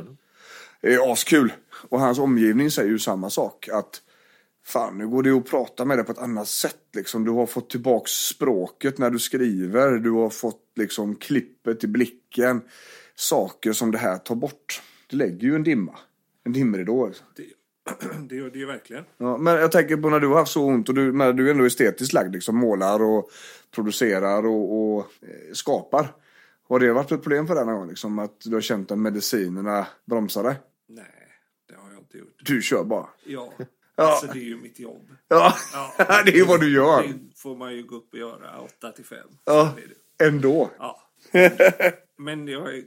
det 0.81 0.95
är 0.95 1.13
askul. 1.13 1.53
Och 1.89 2.01
hans 2.01 2.19
omgivning 2.19 2.71
säger 2.71 2.91
ju 2.91 2.99
samma 2.99 3.31
sak. 3.31 3.69
Att 3.69 4.03
fan, 4.65 4.99
nu 4.99 5.09
går 5.09 5.23
det 5.23 5.31
att 5.31 5.51
prata 5.51 5.85
med 5.85 5.99
dig 5.99 6.05
på 6.05 6.13
ett 6.13 6.19
annat 6.19 6.49
sätt. 6.49 6.83
Liksom. 6.93 7.25
Du 7.25 7.31
har 7.31 7.47
fått 7.47 7.71
tillbaks 7.71 8.11
språket 8.11 8.99
när 8.99 9.11
du 9.11 9.19
skriver. 9.19 9.93
Du 9.93 10.11
har 10.11 10.31
fått 10.31 10.63
liksom 10.77 11.17
klippet 11.17 11.85
i 11.85 11.87
blicken. 11.87 12.63
Saker 13.15 13.73
som 13.73 13.91
det 13.91 13.99
här 13.99 14.19
tar 14.19 14.35
bort. 14.35 14.83
Det 15.11 15.17
lägger 15.17 15.49
ju 15.49 15.55
en 15.55 15.63
dimma. 15.63 15.99
En 16.45 16.53
dimridå. 16.53 17.07
Liksom. 17.07 17.27
Det, 18.29 18.37
gör 18.37 18.51
det 18.51 18.59
ju 18.59 18.67
verkligen. 18.67 19.05
Ja, 19.17 19.37
men 19.37 19.55
jag 19.55 19.73
tänker 19.73 19.97
på 19.97 20.11
när 20.11 20.21
du 20.21 20.27
har 20.29 20.37
haft 20.37 20.53
så 20.53 20.65
ont 20.65 20.89
och 20.89 20.95
du, 20.95 21.13
men 21.13 21.37
du 21.37 21.47
är 21.47 21.51
ändå 21.51 21.65
estetiskt 21.65 22.13
lagd. 22.13 22.33
Liksom, 22.35 22.57
målar 22.57 23.03
och 23.03 23.31
producerar 23.75 24.47
och, 24.47 24.95
och 24.97 25.01
eh, 25.23 25.53
skapar. 25.53 26.09
Har 26.69 26.81
det 26.81 26.93
varit 26.93 27.13
ett 27.13 27.23
problem 27.23 27.47
för 27.47 27.55
dig 27.55 27.67
någon 27.67 27.75
gång? 27.75 27.89
Liksom, 27.89 28.19
att 28.19 28.41
du 28.45 28.55
har 28.55 28.61
känt 28.61 28.91
att 28.91 28.99
medicinerna 28.99 29.87
bromsar 30.05 30.43
dig? 30.43 30.55
Nej, 30.89 31.05
det 31.69 31.75
har 31.75 31.91
jag 31.91 31.99
inte 32.01 32.19
gjort. 32.19 32.37
Du 32.45 32.63
kör 32.63 32.85
bara. 32.85 33.07
Ja, 33.25 33.53
Ja. 33.97 34.05
alltså 34.11 34.27
det 34.27 34.39
är 34.39 34.45
ju 34.45 34.57
mitt 34.57 34.79
jobb. 34.81 35.09
Ja, 35.29 35.55
Ja, 35.73 35.95
det 36.25 36.31
är 36.31 36.37
ju 36.37 36.45
vad 36.45 36.61
du 36.61 36.75
gör. 36.75 37.03
Det 37.03 37.15
får 37.37 37.57
man 37.57 37.75
ju 37.77 37.83
gå 37.83 37.97
upp 37.97 38.13
och 38.13 38.19
göra 38.19 38.61
8 38.61 38.93
till 38.93 39.05
5. 39.05 39.19
Ja. 39.45 39.75
ändå. 40.23 40.71
Ja. 40.79 41.01
Men 42.19 42.49
jag, 42.49 42.83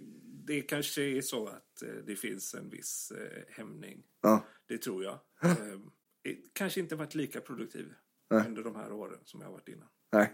det 0.48 0.62
kanske 0.62 1.02
är 1.02 1.22
så 1.22 1.48
att 1.48 1.64
eh, 1.82 1.90
det 2.08 2.16
finns 2.16 2.54
en 2.54 2.70
viss 2.70 3.12
eh, 3.12 3.44
hämning. 3.50 4.04
Ja. 4.22 4.46
Det 4.68 4.78
tror 4.78 5.04
jag. 5.04 5.20
Eh, 5.52 5.52
eh, 6.32 6.38
kanske 6.54 6.80
inte 6.80 6.96
varit 6.96 7.16
lika 7.16 7.42
produktiv 7.42 7.94
under 8.30 8.64
de 8.64 8.76
här 8.76 8.92
åren 8.92 9.20
som 9.24 9.42
jag 9.42 9.48
har 9.48 9.54
varit 9.54 9.68
innan. 9.70 9.88
Nej, 10.12 10.34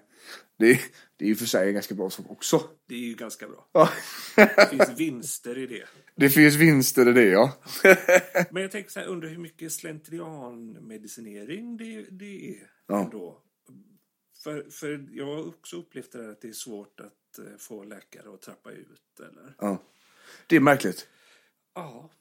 det 0.58 0.72
är, 0.72 0.80
det 1.18 1.26
är 1.26 1.30
ju 1.30 1.36
för 1.36 1.46
sig 1.46 1.68
en 1.68 1.74
ganska 1.74 1.96
bra 1.96 2.10
sak 2.10 2.26
också. 2.30 2.70
Det 2.86 2.96
är 2.96 3.00
ju 3.00 3.16
ganska 3.16 3.48
bra. 3.48 3.70
Ja. 3.72 3.90
Det 4.36 4.70
finns 4.70 5.00
vinster 5.00 5.58
i 5.58 5.68
det. 5.68 5.86
Det 6.16 6.30
finns 6.30 6.56
vinster 6.56 7.10
i 7.10 7.14
det, 7.14 7.26
ja. 7.26 7.58
Men 8.52 8.62
jag 8.62 8.72
tänker 8.72 8.90
så 8.92 9.00
här, 9.00 9.08
undrar 9.08 9.30
hur 9.30 9.38
mycket 9.38 9.72
slentrianmedicinering 9.72 11.78
det, 11.78 12.02
det 12.12 12.50
är 12.50 12.72
Ja. 12.88 13.04
ändå. 13.04 13.42
För, 14.44 14.70
för 14.70 15.08
jag 15.12 15.26
har 15.26 15.48
också 15.48 15.78
upplevt 15.78 16.12
det 16.12 16.22
där 16.22 16.30
att 16.30 16.42
det 16.42 16.48
är 16.48 16.52
svårt 16.54 17.00
att 17.00 17.40
eh, 17.40 17.46
få 17.58 17.84
läkare 17.84 18.34
att 18.34 18.42
trappa 18.42 18.72
ut. 18.72 19.20
Eller? 19.20 19.56
ja. 19.60 19.84
Det 20.48 20.56
är 20.56 20.60
märkligt. 20.60 21.08
Ja, 21.74 22.12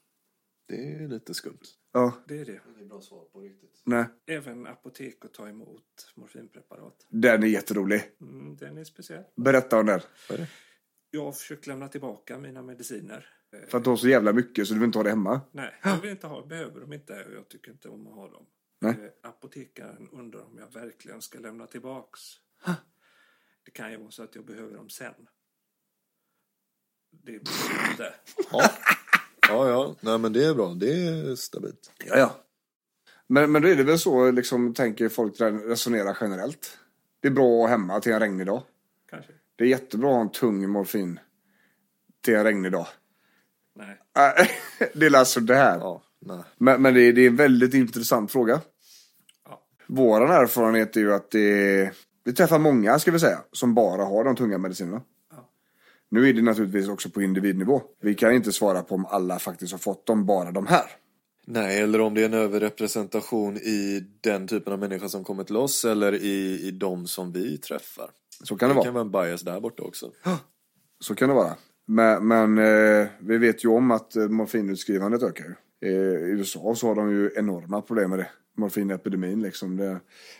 det 0.67 0.75
är 0.93 1.07
lite 1.07 1.33
skumt. 1.33 1.59
Ja, 1.91 2.23
det 2.27 2.39
är 2.39 2.45
det. 2.45 2.61
Inget 2.75 2.87
bra 2.89 3.01
svar 3.01 3.25
på 3.25 3.41
riktigt. 3.41 3.81
nej. 3.85 4.05
Även 4.25 4.67
apotek 4.67 5.25
att 5.25 5.33
ta 5.33 5.49
emot 5.49 6.11
morfinpreparat. 6.15 7.05
Den 7.09 7.43
är 7.43 7.47
jätterolig. 7.47 8.01
Mm, 8.21 8.55
den 8.55 8.77
är 8.77 8.83
speciell. 8.83 9.23
Berätta 9.35 9.79
om 9.79 9.85
den. 9.85 9.99
Vad 10.29 10.39
är 10.39 10.43
det? 10.43 10.49
Jag 11.09 11.23
har 11.25 11.31
försökt 11.31 11.67
lämna 11.67 11.87
tillbaka 11.87 12.37
mina 12.39 12.61
mediciner. 12.61 13.29
Eh, 13.53 13.67
För 13.69 13.77
att 13.77 13.83
du 13.83 13.89
har 13.89 13.97
så 13.97 14.07
jävla 14.07 14.33
mycket 14.33 14.67
så 14.67 14.73
du 14.73 14.79
vill 14.79 14.87
inte 14.87 14.97
ha 14.99 15.03
det 15.03 15.09
hemma. 15.09 15.41
Nej, 15.51 15.75
jag 15.83 16.01
vill 16.01 16.09
inte 16.11 16.27
ha, 16.27 16.45
behöver 16.45 16.79
dem 16.81 16.93
inte 16.93 17.23
och 17.25 17.33
jag 17.33 17.49
tycker 17.49 17.71
inte 17.71 17.89
om 17.89 18.07
att 18.07 18.13
ha 18.13 18.29
dem. 18.29 18.45
Nej. 18.81 18.91
Eh, 19.23 19.29
Apotekaren 19.29 20.09
undrar 20.11 20.41
om 20.41 20.57
jag 20.57 20.73
verkligen 20.73 21.21
ska 21.21 21.39
lämna 21.39 21.67
tillbaks. 21.67 22.19
Det 23.65 23.71
kan 23.71 23.91
ju 23.91 23.97
vara 23.97 24.11
så 24.11 24.23
att 24.23 24.35
jag 24.35 24.45
behöver 24.45 24.75
dem 24.75 24.89
sen. 24.89 25.27
Det 27.11 27.31
jag 27.31 27.41
inte. 27.91 28.13
Ja. 28.51 28.69
Ja, 29.49 29.69
ja. 29.69 29.95
Nej, 29.99 30.17
men 30.17 30.33
det 30.33 30.45
är 30.45 30.53
bra. 30.53 30.73
Det 30.73 30.93
är 30.93 31.35
stabilt. 31.35 31.91
Ja, 32.05 32.17
ja. 32.17 32.35
Men, 33.27 33.51
men 33.51 33.61
då 33.61 33.67
är 33.67 33.75
det 33.75 33.83
väl 33.83 33.99
så, 33.99 34.31
liksom, 34.31 34.73
tänker 34.73 35.09
folk 35.09 35.41
resonera 35.41 36.17
generellt. 36.21 36.77
Det 37.21 37.27
är 37.27 37.31
bra 37.31 37.45
att 37.45 37.61
ha 37.61 37.67
hemma 37.67 37.99
till 37.99 38.11
en 38.11 38.19
regnig 38.19 38.47
dag. 38.47 38.61
Kanske. 39.09 39.31
Det 39.55 39.63
är 39.63 39.67
jättebra 39.67 40.09
att 40.09 40.15
ha 40.15 40.21
en 40.21 40.31
tung 40.31 40.69
morfin 40.69 41.19
till 42.21 42.35
en 42.35 42.43
regnig 42.43 42.71
dag. 42.71 42.87
Nej. 43.75 43.99
Det 44.93 45.05
är 45.05 45.15
alltså 45.15 45.39
det 45.39 45.55
här. 45.55 45.77
Ja, 45.77 46.03
nej. 46.19 46.43
Men, 46.57 46.81
men 46.81 46.93
det, 46.93 47.01
är, 47.01 47.13
det 47.13 47.21
är 47.21 47.27
en 47.27 47.35
väldigt 47.35 47.73
intressant 47.73 48.31
fråga. 48.31 48.61
Ja. 49.45 49.61
Våran 49.87 50.31
erfarenhet 50.31 50.95
är 50.95 50.99
ju 50.99 51.13
att 51.13 51.31
det, 51.31 51.91
det 52.25 52.33
träffar 52.33 52.59
många, 52.59 52.99
ska 52.99 53.11
vi 53.11 53.19
säga, 53.19 53.39
som 53.51 53.73
bara 53.73 54.03
har 54.03 54.23
de 54.23 54.35
tunga 54.35 54.57
medicinerna. 54.57 55.01
Nu 56.13 56.29
är 56.29 56.33
det 56.33 56.41
naturligtvis 56.41 56.87
också 56.87 57.09
på 57.09 57.21
individnivå. 57.21 57.81
Vi 58.01 58.15
kan 58.15 58.33
inte 58.33 58.51
svara 58.51 58.81
på 58.81 58.95
om 58.95 59.05
alla 59.05 59.39
faktiskt 59.39 59.71
har 59.71 59.79
fått 59.79 60.05
dem, 60.05 60.25
bara 60.25 60.51
de 60.51 60.67
här. 60.67 60.85
Nej, 61.47 61.81
eller 61.81 62.01
om 62.01 62.13
det 62.13 62.21
är 62.21 62.25
en 62.25 62.33
överrepresentation 62.33 63.57
i 63.57 64.03
den 64.21 64.47
typen 64.47 64.73
av 64.73 64.79
människa 64.79 65.09
som 65.09 65.23
kommer 65.23 65.43
till 65.43 65.57
oss 65.57 65.85
eller 65.85 66.13
i, 66.13 66.59
i 66.67 66.71
de 66.71 67.07
som 67.07 67.31
vi 67.31 67.57
träffar. 67.57 68.09
Så 68.43 68.55
kan 68.57 68.69
det 68.69 68.73
Det 68.73 68.75
vara. 68.75 68.85
kan 68.85 68.93
vara 68.93 69.01
en 69.03 69.11
bias 69.11 69.41
där 69.41 69.59
borta 69.59 69.83
också. 69.83 70.11
Så 70.99 71.15
kan 71.15 71.29
det 71.29 71.35
vara. 71.35 71.55
Men, 71.85 72.27
men 72.27 72.57
eh, 72.57 73.07
vi 73.19 73.37
vet 73.37 73.65
ju 73.65 73.69
om 73.69 73.91
att 73.91 74.15
eh, 74.15 74.27
morfinutskrivandet 74.27 75.23
ökar 75.23 75.43
ju. 75.45 75.53
Eh, 75.89 75.93
I 76.29 76.31
USA 76.31 76.75
så 76.75 76.87
har 76.87 76.95
de 76.95 77.11
ju 77.11 77.31
enorma 77.35 77.81
problem 77.81 78.09
med 78.09 78.19
det. 78.19 78.27
Morfinepidemin 78.57 79.41
liksom. 79.41 79.77
Det, 79.77 79.99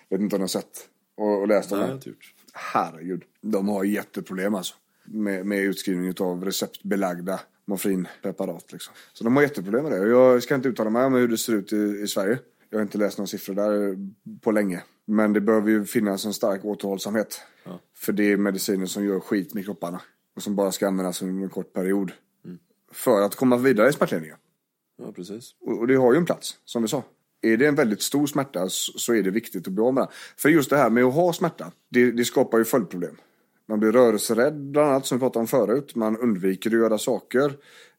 vet 0.09 0.21
inte 0.21 0.35
om 0.35 0.39
ni 0.39 0.43
har 0.43 0.47
sett 0.47 0.89
och, 1.17 1.41
och 1.41 1.47
läst 1.47 1.71
om 1.71 1.79
det. 1.79 1.99
jag. 2.05 2.15
Herregud. 2.53 3.23
De 3.41 3.67
har 3.69 3.83
jätteproblem 3.83 4.55
alltså. 4.55 4.75
Med, 5.05 5.45
med 5.45 5.59
utskrivning 5.59 6.13
av 6.19 6.45
receptbelagda 6.45 7.39
morfinpreparat 7.65 8.71
liksom. 8.71 8.93
Så 9.13 9.23
de 9.23 9.35
har 9.35 9.43
jätteproblem 9.43 9.83
med 9.83 9.91
det. 9.91 10.07
Jag 10.07 10.43
ska 10.43 10.55
inte 10.55 10.69
uttala 10.69 10.89
mig 10.89 11.05
om 11.05 11.13
hur 11.13 11.27
det 11.27 11.37
ser 11.37 11.53
ut 11.53 11.73
i, 11.73 11.99
i 12.03 12.07
Sverige. 12.07 12.39
Jag 12.69 12.77
har 12.77 12.81
inte 12.83 12.97
läst 12.97 13.17
några 13.17 13.27
siffror 13.27 13.55
där 13.55 13.97
på 14.41 14.51
länge. 14.51 14.83
Men 15.05 15.33
det 15.33 15.41
behöver 15.41 15.69
ju 15.69 15.85
finnas 15.85 16.25
en 16.25 16.33
stark 16.33 16.65
återhållsamhet. 16.65 17.41
Ja. 17.63 17.79
För 17.95 18.13
det 18.13 18.31
är 18.31 18.37
mediciner 18.37 18.85
som 18.85 19.05
gör 19.05 19.19
skit 19.19 19.53
med 19.53 19.65
kropparna. 19.65 20.01
Och 20.35 20.43
som 20.43 20.55
bara 20.55 20.71
ska 20.71 20.87
användas 20.87 21.21
under 21.21 21.43
en 21.43 21.49
kort 21.49 21.73
period. 21.73 22.11
För 22.91 23.21
att 23.21 23.35
komma 23.35 23.57
vidare 23.57 23.89
i 23.89 23.93
smärtlindringen. 23.93 24.37
Ja, 24.97 25.11
precis. 25.11 25.55
Och 25.61 25.79
och 25.79 25.87
det 25.87 25.95
har 25.95 26.13
ju 26.13 26.17
en 26.17 26.25
plats, 26.25 26.57
som 26.65 26.81
vi 26.81 26.87
sa. 26.87 27.03
Är 27.41 27.57
det 27.57 27.67
en 27.67 27.75
väldigt 27.75 28.01
stor 28.01 28.27
smärta 28.27 28.69
så 28.69 28.99
så 28.99 29.13
är 29.13 29.23
det 29.23 29.31
viktigt 29.31 29.67
att 29.67 29.73
bli 29.73 29.83
av 29.83 29.93
med 29.93 30.03
den. 30.03 30.11
För 30.37 30.49
just 30.49 30.69
det 30.69 30.77
här 30.77 30.89
med 30.89 31.03
att 31.03 31.13
ha 31.13 31.33
smärta, 31.33 31.71
det, 31.89 32.11
det 32.11 32.25
skapar 32.25 32.57
ju 32.57 32.65
följdproblem. 32.65 33.15
Man 33.67 33.79
blir 33.79 33.91
rörelserädd 33.91 34.71
bland 34.71 34.89
annat, 34.89 35.05
som 35.05 35.17
vi 35.17 35.19
pratade 35.19 35.39
om 35.41 35.47
förut. 35.47 35.95
Man 35.95 36.17
undviker 36.17 36.69
att 36.69 36.77
göra 36.77 36.97
saker. 36.97 37.45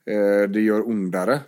Eh, 0.06 0.50
det 0.50 0.60
gör 0.60 0.88
ondare 0.88 1.40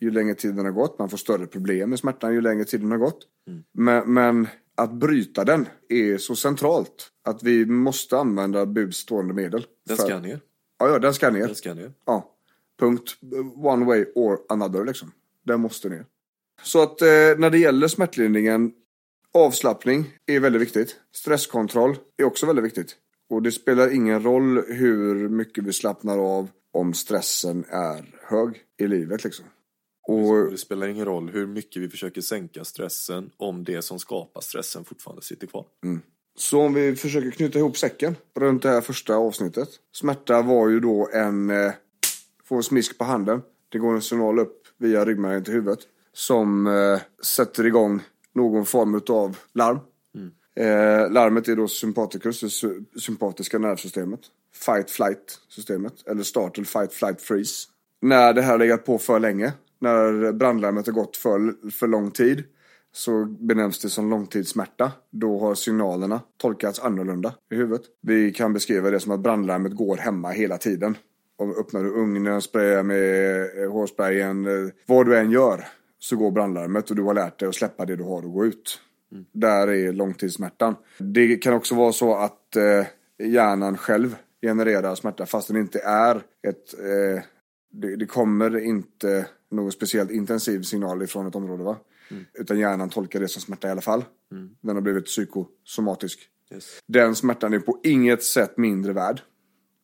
ju 0.00 0.10
längre 0.10 0.34
tiden 0.34 0.64
har 0.64 0.72
gått. 0.72 0.98
Man 0.98 1.08
får 1.08 1.16
större 1.16 1.46
problem 1.46 1.90
med 1.90 1.98
smärtan 1.98 2.34
ju 2.34 2.40
längre 2.40 2.64
tiden 2.64 2.90
har 2.90 2.98
gått. 2.98 3.26
Men, 3.72 4.14
men 4.14 4.48
att 4.74 4.92
bryta 4.92 5.44
den 5.44 5.68
är 5.88 6.18
så 6.18 6.36
centralt 6.36 7.10
att 7.24 7.42
vi 7.42 7.66
måste 7.66 8.18
använda 8.18 8.66
budstående 8.66 9.34
medel. 9.34 9.66
Den 9.86 9.96
För- 9.96 10.04
ska 10.04 10.18
ner. 10.18 10.40
Ja, 10.78 10.88
ja, 10.88 10.98
den 10.98 11.14
ska 11.14 11.30
ner. 11.30 11.46
Den 11.46 11.54
ska 11.54 11.74
ner. 11.74 11.92
Ja, 12.04 12.34
punkt. 12.78 13.16
One 13.56 13.84
way 13.84 14.04
or 14.14 14.38
another 14.48 14.84
liksom. 14.84 15.12
Den 15.46 15.60
måste 15.60 15.88
ner. 15.88 16.06
Så 16.62 16.82
att 16.82 17.02
eh, 17.02 17.08
när 17.38 17.50
det 17.50 17.58
gäller 17.58 17.88
smärtlindringen, 17.88 18.72
avslappning 19.34 20.16
är 20.26 20.40
väldigt 20.40 20.62
viktigt. 20.62 20.96
Stresskontroll 21.14 21.96
är 22.16 22.24
också 22.24 22.46
väldigt 22.46 22.64
viktigt. 22.64 22.96
Och 23.30 23.42
det 23.42 23.52
spelar 23.52 23.94
ingen 23.94 24.22
roll 24.22 24.64
hur 24.68 25.28
mycket 25.28 25.64
vi 25.64 25.72
slappnar 25.72 26.18
av 26.18 26.48
om 26.72 26.94
stressen 26.94 27.64
är 27.68 28.18
hög 28.22 28.56
i 28.78 28.86
livet 28.86 29.24
liksom. 29.24 29.44
Och 30.08 30.50
det 30.50 30.58
spelar 30.58 30.86
ingen 30.86 31.04
roll 31.04 31.30
hur 31.30 31.46
mycket 31.46 31.82
vi 31.82 31.88
försöker 31.88 32.20
sänka 32.20 32.64
stressen 32.64 33.30
om 33.36 33.64
det 33.64 33.82
som 33.82 33.98
skapar 33.98 34.40
stressen 34.40 34.84
fortfarande 34.84 35.22
sitter 35.22 35.46
kvar. 35.46 35.66
så 36.36 36.60
om 36.60 36.74
vi 36.74 36.96
försöker 36.96 37.30
knyta 37.30 37.58
ihop 37.58 37.76
säcken 37.76 38.16
runt 38.34 38.62
det 38.62 38.68
här 38.68 38.80
första 38.80 39.14
avsnittet. 39.14 39.68
Smärta 39.92 40.42
var 40.42 40.68
ju 40.68 40.80
då 40.80 41.08
en, 41.12 41.50
eh, 41.50 41.72
få 42.44 42.56
en 42.56 42.62
smisk 42.62 42.98
på 42.98 43.04
handen. 43.04 43.42
Det 43.68 43.78
går 43.78 43.94
en 43.94 44.02
signal 44.02 44.38
upp 44.38 44.66
via 44.78 45.04
ryggmärgen 45.04 45.44
till 45.44 45.54
huvudet. 45.54 45.80
Som 46.12 46.66
eh, 46.66 47.00
sätter 47.24 47.66
igång 47.66 48.02
någon 48.32 48.66
form 48.66 49.00
av 49.08 49.36
larm. 49.54 49.78
Eh, 50.56 51.10
larmet 51.10 51.48
är 51.48 51.56
då 51.56 51.68
sympaticus, 51.68 52.40
det 52.40 53.00
sympatiska 53.00 53.58
nervsystemet. 53.58 54.20
Fight 54.54 54.90
flight 54.90 55.40
systemet. 55.48 56.08
Eller 56.08 56.22
startle 56.22 56.64
fight 56.64 56.92
flight 56.92 57.22
freeze. 57.22 57.68
När 58.02 58.32
det 58.32 58.42
här 58.42 58.50
har 58.50 58.58
legat 58.58 58.84
på 58.84 58.98
för 58.98 59.20
länge. 59.20 59.52
När 59.78 60.32
brandlarmet 60.32 60.86
har 60.86 60.92
gått 60.92 61.16
för, 61.16 61.70
för 61.70 61.86
lång 61.86 62.10
tid. 62.10 62.44
Så 62.92 63.24
benämns 63.24 63.78
det 63.78 63.88
som 63.88 64.10
långtidssmärta. 64.10 64.92
Då 65.10 65.38
har 65.38 65.54
signalerna 65.54 66.20
tolkats 66.36 66.80
annorlunda 66.80 67.34
i 67.50 67.54
huvudet. 67.54 67.82
Vi 68.02 68.32
kan 68.32 68.52
beskriva 68.52 68.90
det 68.90 69.00
som 69.00 69.12
att 69.12 69.20
brandlarmet 69.20 69.72
går 69.72 69.96
hemma 69.96 70.30
hela 70.30 70.58
tiden. 70.58 70.96
Om 71.36 71.50
öppnar 71.50 71.82
du 71.82 71.90
ugnen, 71.90 72.42
sprayar 72.42 72.82
med 72.82 73.40
eh, 73.62 73.72
hårsprayen, 73.72 74.46
eh, 74.46 74.72
vad 74.86 75.06
du 75.06 75.18
än 75.18 75.30
gör 75.30 75.64
så 75.98 76.16
går 76.16 76.30
brandlarmet 76.30 76.90
och 76.90 76.96
du 76.96 77.02
har 77.02 77.14
lärt 77.14 77.38
dig 77.38 77.48
att 77.48 77.54
släppa 77.54 77.84
det 77.84 77.96
du 77.96 78.04
har 78.04 78.24
och 78.24 78.32
gå 78.32 78.46
ut. 78.46 78.80
Där 79.32 79.68
är 79.68 79.92
långtidssmärtan. 79.92 80.76
Det 80.98 81.36
kan 81.36 81.54
också 81.54 81.74
vara 81.74 81.92
så 81.92 82.14
att 82.14 82.56
eh, 82.56 82.86
hjärnan 83.28 83.76
själv 83.76 84.16
genererar 84.42 84.94
smärta 84.94 85.26
fast 85.26 85.48
den 85.48 85.56
inte 85.56 85.80
är 85.80 86.16
ett... 86.16 86.74
Eh, 86.78 87.22
det, 87.72 87.96
det 87.96 88.06
kommer 88.06 88.58
inte 88.58 89.26
någon 89.50 89.72
speciellt 89.72 90.10
intensiv 90.10 90.62
signal 90.62 91.02
ifrån 91.02 91.26
ett 91.26 91.34
område 91.34 91.64
va? 91.64 91.76
Utan 92.34 92.58
hjärnan 92.58 92.88
tolkar 92.88 93.20
det 93.20 93.28
som 93.28 93.42
smärta 93.42 93.68
i 93.68 93.70
alla 93.70 93.80
fall. 93.80 94.04
Den 94.60 94.76
har 94.76 94.82
blivit 94.82 95.04
psykosomatisk. 95.04 96.28
Yes. 96.54 96.78
Den 96.86 97.14
smärtan 97.14 97.52
är 97.52 97.58
på 97.58 97.80
inget 97.82 98.22
sätt 98.22 98.56
mindre 98.56 98.92
värd. 98.92 99.20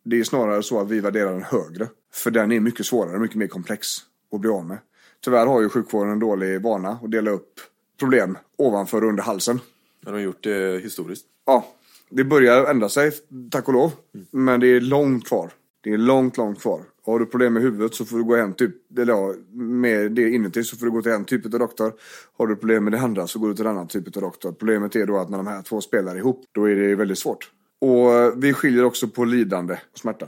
Det 0.05 0.21
är 0.21 0.25
snarare 0.25 0.63
så 0.63 0.81
att 0.81 0.91
vi 0.91 1.01
värderar 1.01 1.33
den 1.33 1.43
högre. 1.43 1.89
För 2.13 2.31
den 2.31 2.53
är 2.53 2.61
mycket 2.61 2.87
svårare, 2.87 3.19
mycket 3.19 3.37
mer 3.37 3.47
komplex 3.47 3.89
att 4.33 4.41
bli 4.41 4.51
av 4.51 4.67
med. 4.67 4.79
Tyvärr 5.25 5.47
har 5.47 5.63
ju 5.63 5.69
sjukvården 5.69 6.13
en 6.13 6.19
dålig 6.19 6.63
vana 6.63 6.99
att 7.03 7.11
dela 7.11 7.31
upp 7.31 7.61
problem 7.99 8.39
ovanför 8.57 9.03
och 9.03 9.09
under 9.09 9.23
halsen. 9.23 9.61
Men 10.01 10.13
de 10.13 10.19
har 10.19 10.25
gjort 10.25 10.45
det 10.45 10.83
historiskt. 10.83 11.27
Ja, 11.47 11.67
det 12.11 12.25
börjar 12.25 12.65
ändra 12.67 12.89
sig, 12.89 13.13
tack 13.51 13.69
och 13.69 13.75
lov. 13.75 13.93
Men 14.31 14.61
det 14.61 14.67
är 14.67 14.81
långt 14.81 15.29
kvar. 15.29 15.51
Det 15.81 15.93
är 15.93 15.99
långt, 15.99 16.37
långt 16.37 16.61
kvar. 16.61 16.83
Har 17.05 17.19
du 17.19 17.27
problem 17.27 17.53
med 17.53 17.63
huvudet 17.63 17.95
så 17.95 18.05
får 18.05 18.17
du 18.19 18.25
gå 18.25 18.37
hem 18.37 18.55
typ, 18.55 18.99
eller 18.99 19.13
ja, 19.13 19.35
med 19.53 20.13
det 20.13 20.31
inuti 20.31 20.65
så 20.65 20.77
får 20.77 20.87
du 20.87 20.93
gå 20.93 21.03
till 21.03 21.13
en 21.13 21.25
typ 21.25 21.45
av 21.45 21.51
doktor. 21.51 21.93
Har 22.37 22.47
du 22.47 22.57
problem 22.57 22.85
med 22.85 22.93
det 22.93 23.01
andra 23.01 23.27
så 23.27 23.39
går 23.39 23.49
du 23.49 23.55
till 23.55 23.67
en 23.67 23.71
annan 23.71 23.89
typ 23.89 24.17
av 24.17 24.23
doktor. 24.23 24.53
Problemet 24.53 24.97
är 24.97 25.07
då 25.07 25.19
att 25.19 25.31
när 25.31 25.37
de 25.37 25.47
här 25.47 25.63
två 25.63 25.81
spelar 25.81 26.17
ihop, 26.17 26.45
då 26.53 26.65
är 26.65 26.75
det 26.75 26.95
väldigt 26.95 27.19
svårt. 27.19 27.51
Och 27.81 28.15
eh, 28.15 28.33
vi 28.37 28.53
skiljer 28.53 28.85
också 28.85 29.09
på 29.09 29.25
lidande 29.25 29.75
och 29.93 29.99
smärta. 29.99 30.27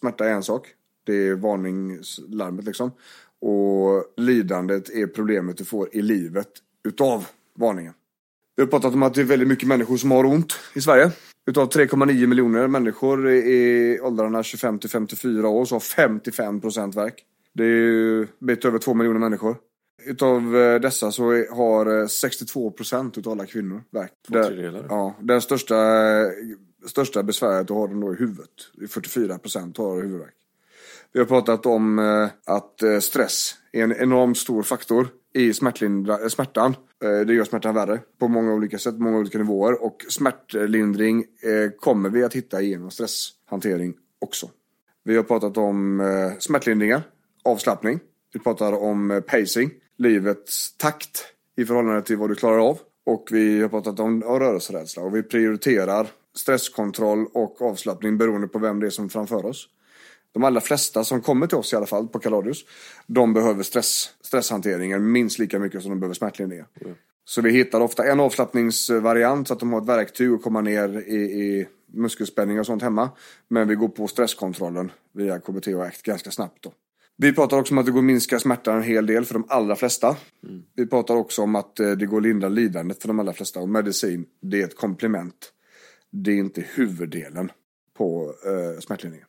Smärta 0.00 0.28
är 0.28 0.32
en 0.32 0.42
sak. 0.42 0.68
Det 1.04 1.28
är 1.28 1.34
varningslarmet 1.34 2.64
liksom. 2.64 2.90
Och 3.40 4.04
lidandet 4.16 4.90
är 4.90 5.06
problemet 5.06 5.56
du 5.56 5.64
får 5.64 5.88
i 5.92 6.02
livet 6.02 6.48
utav 6.88 7.26
varningen. 7.58 7.92
Vi 8.56 8.62
har 8.62 8.68
pratat 8.68 8.94
om 8.94 9.02
att 9.02 9.14
det 9.14 9.20
är 9.20 9.24
väldigt 9.24 9.48
mycket 9.48 9.68
människor 9.68 9.96
som 9.96 10.10
har 10.10 10.24
ont 10.24 10.54
i 10.74 10.80
Sverige. 10.80 11.10
Utav 11.46 11.70
3,9 11.70 12.26
miljoner 12.26 12.66
människor 12.68 13.30
i 13.30 13.98
åldrarna 14.02 14.42
25 14.42 14.78
till 14.78 14.90
54 14.90 15.48
år 15.48 15.64
så 15.64 15.74
har 15.74 15.80
55 15.80 16.60
procent 16.60 16.94
värk. 16.96 17.24
Det 17.54 17.64
är 17.64 17.68
ju 17.68 18.26
bit 18.38 18.64
över 18.64 18.78
2 18.78 18.94
miljoner 18.94 19.20
människor. 19.20 19.56
Utav 20.06 20.56
eh, 20.56 20.80
dessa 20.80 21.12
så 21.12 21.44
har 21.50 22.00
eh, 22.00 22.06
62 22.06 22.70
procent 22.70 23.18
utav 23.18 23.32
alla 23.32 23.46
kvinnor 23.46 23.82
Där- 23.90 24.08
tredjedelar. 24.44 24.86
Ja, 24.88 25.16
den 25.20 25.40
största, 25.42 25.76
största 26.86 27.22
besväret 27.22 27.70
har 27.70 27.88
den 27.88 28.00
då 28.00 28.12
i 28.12 28.16
huvudet. 28.16 28.50
44 28.90 29.38
procent 29.38 29.76
har 29.76 30.02
huvudvärk. 30.02 30.34
Vi 31.14 31.18
har 31.18 31.26
pratat 31.26 31.66
om 31.66 31.98
eh, 31.98 32.28
att 32.54 32.82
eh, 32.82 32.98
stress 32.98 33.54
är 33.72 33.82
en 33.84 33.92
enormt 33.92 34.38
stor 34.38 34.62
faktor 34.62 35.08
i 35.34 35.48
eh, 35.48 35.52
smärtan. 36.28 36.76
Det 37.26 37.34
gör 37.34 37.44
smärtan 37.44 37.74
värre 37.74 38.00
på 38.18 38.28
många 38.28 38.52
olika 38.54 38.78
sätt, 38.78 38.98
många 38.98 39.18
olika 39.18 39.38
nivåer. 39.38 39.84
Och 39.84 39.96
smärtlindring 40.08 41.24
kommer 41.80 42.10
vi 42.10 42.24
att 42.24 42.34
hitta 42.34 42.60
genom 42.60 42.90
stresshantering 42.90 43.94
också. 44.20 44.50
Vi 45.04 45.16
har 45.16 45.22
pratat 45.22 45.56
om 45.56 46.02
smärtlindringar, 46.38 47.02
avslappning. 47.44 48.00
Vi 48.32 48.40
pratar 48.40 48.72
om 48.72 49.22
pacing, 49.26 49.70
livets 49.98 50.76
takt 50.76 51.24
i 51.56 51.64
förhållande 51.64 52.02
till 52.02 52.16
vad 52.16 52.30
du 52.30 52.34
klarar 52.34 52.68
av. 52.68 52.78
Och 53.06 53.28
vi 53.30 53.60
har 53.60 53.68
pratat 53.68 54.00
om, 54.00 54.22
om 54.22 54.38
rörelserädsla 54.38 55.02
och 55.02 55.16
vi 55.16 55.22
prioriterar 55.22 56.06
stresskontroll 56.36 57.26
och 57.34 57.62
avslappning 57.62 58.18
beroende 58.18 58.48
på 58.48 58.58
vem 58.58 58.80
det 58.80 58.86
är 58.86 58.90
som 58.90 59.04
är 59.04 59.08
framför 59.08 59.46
oss. 59.46 59.68
De 60.32 60.44
allra 60.44 60.60
flesta 60.60 61.04
som 61.04 61.20
kommer 61.20 61.46
till 61.46 61.58
oss 61.58 61.72
i 61.72 61.76
alla 61.76 61.86
fall 61.86 62.08
på 62.08 62.18
Kaladius, 62.18 62.64
de 63.06 63.34
behöver 63.34 63.62
stress, 63.62 64.10
stresshanteringen 64.20 65.12
minst 65.12 65.38
lika 65.38 65.58
mycket 65.58 65.82
som 65.82 65.90
de 65.90 66.00
behöver 66.00 66.14
smärtlindringar. 66.14 66.66
Så 67.24 67.40
vi 67.40 67.50
hittar 67.50 67.80
ofta 67.80 68.04
en 68.04 68.20
avslappningsvariant 68.20 69.48
så 69.48 69.54
att 69.54 69.60
de 69.60 69.72
har 69.72 69.80
ett 69.80 69.88
verktyg 69.88 70.32
att 70.32 70.42
komma 70.42 70.60
ner 70.60 71.08
i, 71.08 71.16
i 71.16 71.68
muskelspänning 71.92 72.60
och 72.60 72.66
sånt 72.66 72.82
hemma. 72.82 73.10
Men 73.48 73.68
vi 73.68 73.74
går 73.74 73.88
på 73.88 74.08
stresskontrollen 74.08 74.90
via 75.12 75.40
KBT 75.40 75.66
och 75.66 75.84
ACT 75.84 76.02
ganska 76.02 76.30
snabbt 76.30 76.62
då. 76.62 76.72
Vi 77.16 77.32
pratar 77.32 77.58
också 77.58 77.74
om 77.74 77.78
att 77.78 77.86
det 77.86 77.92
går 77.92 77.98
att 77.98 78.04
minska 78.04 78.38
smärtan 78.38 78.76
en 78.76 78.82
hel 78.82 79.06
del 79.06 79.24
för 79.24 79.34
de 79.34 79.44
allra 79.48 79.76
flesta. 79.76 80.16
Vi 80.76 80.86
pratar 80.86 81.14
också 81.14 81.42
om 81.42 81.54
att 81.54 81.80
eh, 81.80 81.90
det 81.90 82.06
går 82.06 82.16
att 82.16 82.22
lindra 82.22 82.48
lidandet 82.48 83.00
för 83.02 83.08
de 83.08 83.20
allra 83.20 83.32
flesta. 83.32 83.60
Och 83.60 83.68
medicin, 83.68 84.26
det 84.40 84.60
är 84.60 84.64
ett 84.64 84.76
komplement. 84.76 85.52
Det 86.10 86.30
är 86.30 86.36
inte 86.36 86.64
huvuddelen 86.74 87.50
på 87.96 88.34
eh, 88.46 88.80
smärtlindringen. 88.80 89.26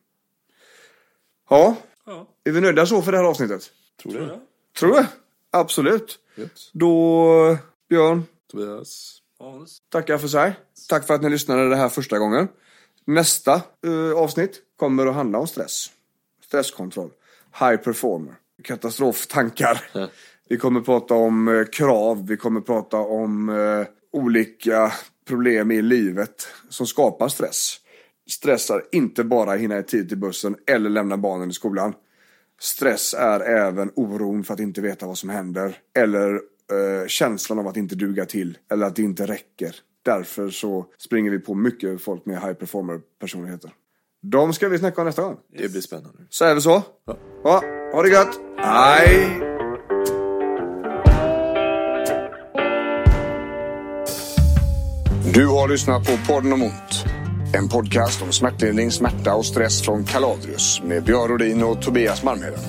Ja, 1.49 1.75
Ja, 2.05 2.27
är 2.43 2.51
vi 2.51 2.61
nöjda 2.61 2.85
så 2.85 3.01
för 3.01 3.11
det 3.11 3.17
här 3.17 3.25
avsnittet? 3.25 3.71
Tror 4.01 4.13
tror 4.13 4.27
det. 4.27 4.39
Tror 4.79 4.93
du? 4.93 5.05
Absolut. 5.51 6.19
Gött. 6.35 6.69
Då, 6.73 7.57
Björn, 7.89 8.23
Tobias. 8.51 9.19
Hans. 9.39 9.81
tackar 9.89 10.17
för 10.17 10.27
sig. 10.27 10.53
Tack 10.89 11.07
för 11.07 11.13
att 11.13 11.21
ni 11.21 11.29
lyssnade 11.29 11.69
det 11.69 11.75
här 11.75 11.89
första 11.89 12.19
gången. 12.19 12.47
Nästa 13.05 13.53
eh, 13.85 14.17
avsnitt 14.17 14.61
kommer 14.75 15.05
att 15.07 15.15
handla 15.15 15.39
om 15.39 15.47
stress. 15.47 15.91
Stresskontroll. 16.45 17.09
High 17.59 17.75
performer. 17.75 18.33
Katastroftankar. 18.63 19.83
Vi 20.49 20.57
kommer 20.57 20.79
att 20.79 20.85
prata 20.85 21.13
om 21.13 21.47
eh, 21.47 21.65
krav. 21.65 22.27
Vi 22.27 22.37
kommer 22.37 22.59
att 22.59 22.65
prata 22.65 22.97
om 22.97 23.49
eh, 23.49 23.87
olika 24.11 24.93
problem 25.27 25.71
i 25.71 25.81
livet 25.81 26.47
som 26.69 26.87
skapar 26.87 27.27
stress. 27.29 27.79
Stress 28.29 28.69
är 28.69 28.81
inte 28.91 29.23
bara 29.23 29.55
hinna 29.55 29.79
i 29.79 29.83
tid 29.83 30.09
till 30.09 30.17
bussen 30.17 30.55
eller 30.67 30.89
lämna 30.89 31.17
barnen 31.17 31.49
i 31.49 31.53
skolan. 31.53 31.93
Stress 32.61 33.13
är 33.13 33.39
även 33.39 33.91
oron 33.95 34.43
för 34.43 34.53
att 34.53 34.59
inte 34.59 34.81
veta 34.81 35.07
vad 35.07 35.17
som 35.17 35.29
händer. 35.29 35.77
Eller 35.97 36.33
eh, 36.33 37.07
känslan 37.07 37.59
av 37.59 37.67
att 37.67 37.77
inte 37.77 37.95
duga 37.95 38.25
till. 38.25 38.57
Eller 38.71 38.85
att 38.85 38.95
det 38.95 39.01
inte 39.01 39.25
räcker. 39.25 39.75
Därför 40.05 40.49
så 40.49 40.85
springer 40.97 41.31
vi 41.31 41.39
på 41.39 41.55
mycket 41.55 42.01
folk 42.01 42.25
med 42.25 42.41
high 42.41 42.53
performer 42.53 43.01
personligheter. 43.19 43.71
De 44.21 44.53
ska 44.53 44.69
vi 44.69 44.79
snacka 44.79 45.01
om 45.01 45.07
nästa 45.07 45.21
gång. 45.21 45.37
Det 45.57 45.71
blir 45.71 45.81
spännande. 45.81 46.19
Säger 46.29 46.55
vi 46.55 46.61
så? 46.61 46.83
Ja. 47.05 47.17
Ja, 47.43 47.63
ha 47.93 48.03
det 48.03 48.09
gött! 48.09 48.39
Hej! 48.57 49.39
Du 55.33 55.47
har 55.47 55.67
lyssnat 55.67 56.05
på 56.05 56.33
podden 56.33 56.53
om 56.53 56.63
ont. 56.63 57.05
En 57.55 57.69
podcast 57.69 58.21
om 58.21 58.31
smärtlindring, 58.31 58.91
smärta 58.91 59.35
och 59.35 59.45
stress 59.45 59.81
från 59.81 60.03
Kaladrius 60.03 60.81
med 60.83 61.03
Björn 61.03 61.27
Rodin 61.27 61.63
och 61.63 61.81
Tobias 61.81 62.23
Malmheden. 62.23 62.59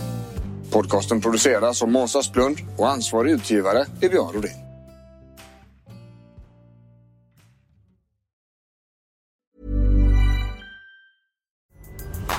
Podcasten 0.70 1.20
produceras 1.20 1.82
av 1.82 1.89
Måns 1.89 2.16
Asplund 2.16 2.59
och 2.76 2.91
ansvarig 2.91 3.32
utgivare 3.32 3.87
är 4.01 4.09
Björn 4.09 4.32
Rodin. 4.35 4.51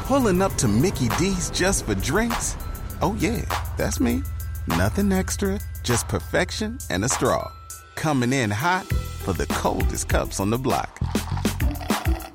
Pulling 0.07 0.41
up 0.41 0.57
to 0.57 0.67
Mickey 0.67 1.09
D's 1.09 1.61
just 1.61 1.85
for 1.85 1.95
drinks? 1.95 2.57
Oh, 3.01 3.15
yeah, 3.19 3.41
that's 3.77 3.99
me. 3.99 4.21
Nothing 4.67 5.11
extra, 5.11 5.59
just 5.83 6.07
perfection 6.07 6.77
and 6.91 7.05
a 7.05 7.09
straw. 7.09 7.51
Coming 7.95 8.33
in 8.33 8.51
hot 8.51 8.85
for 9.25 9.33
the 9.33 9.45
coldest 9.45 10.09
cups 10.09 10.39
on 10.39 10.51
the 10.51 10.57
block. 10.57 10.99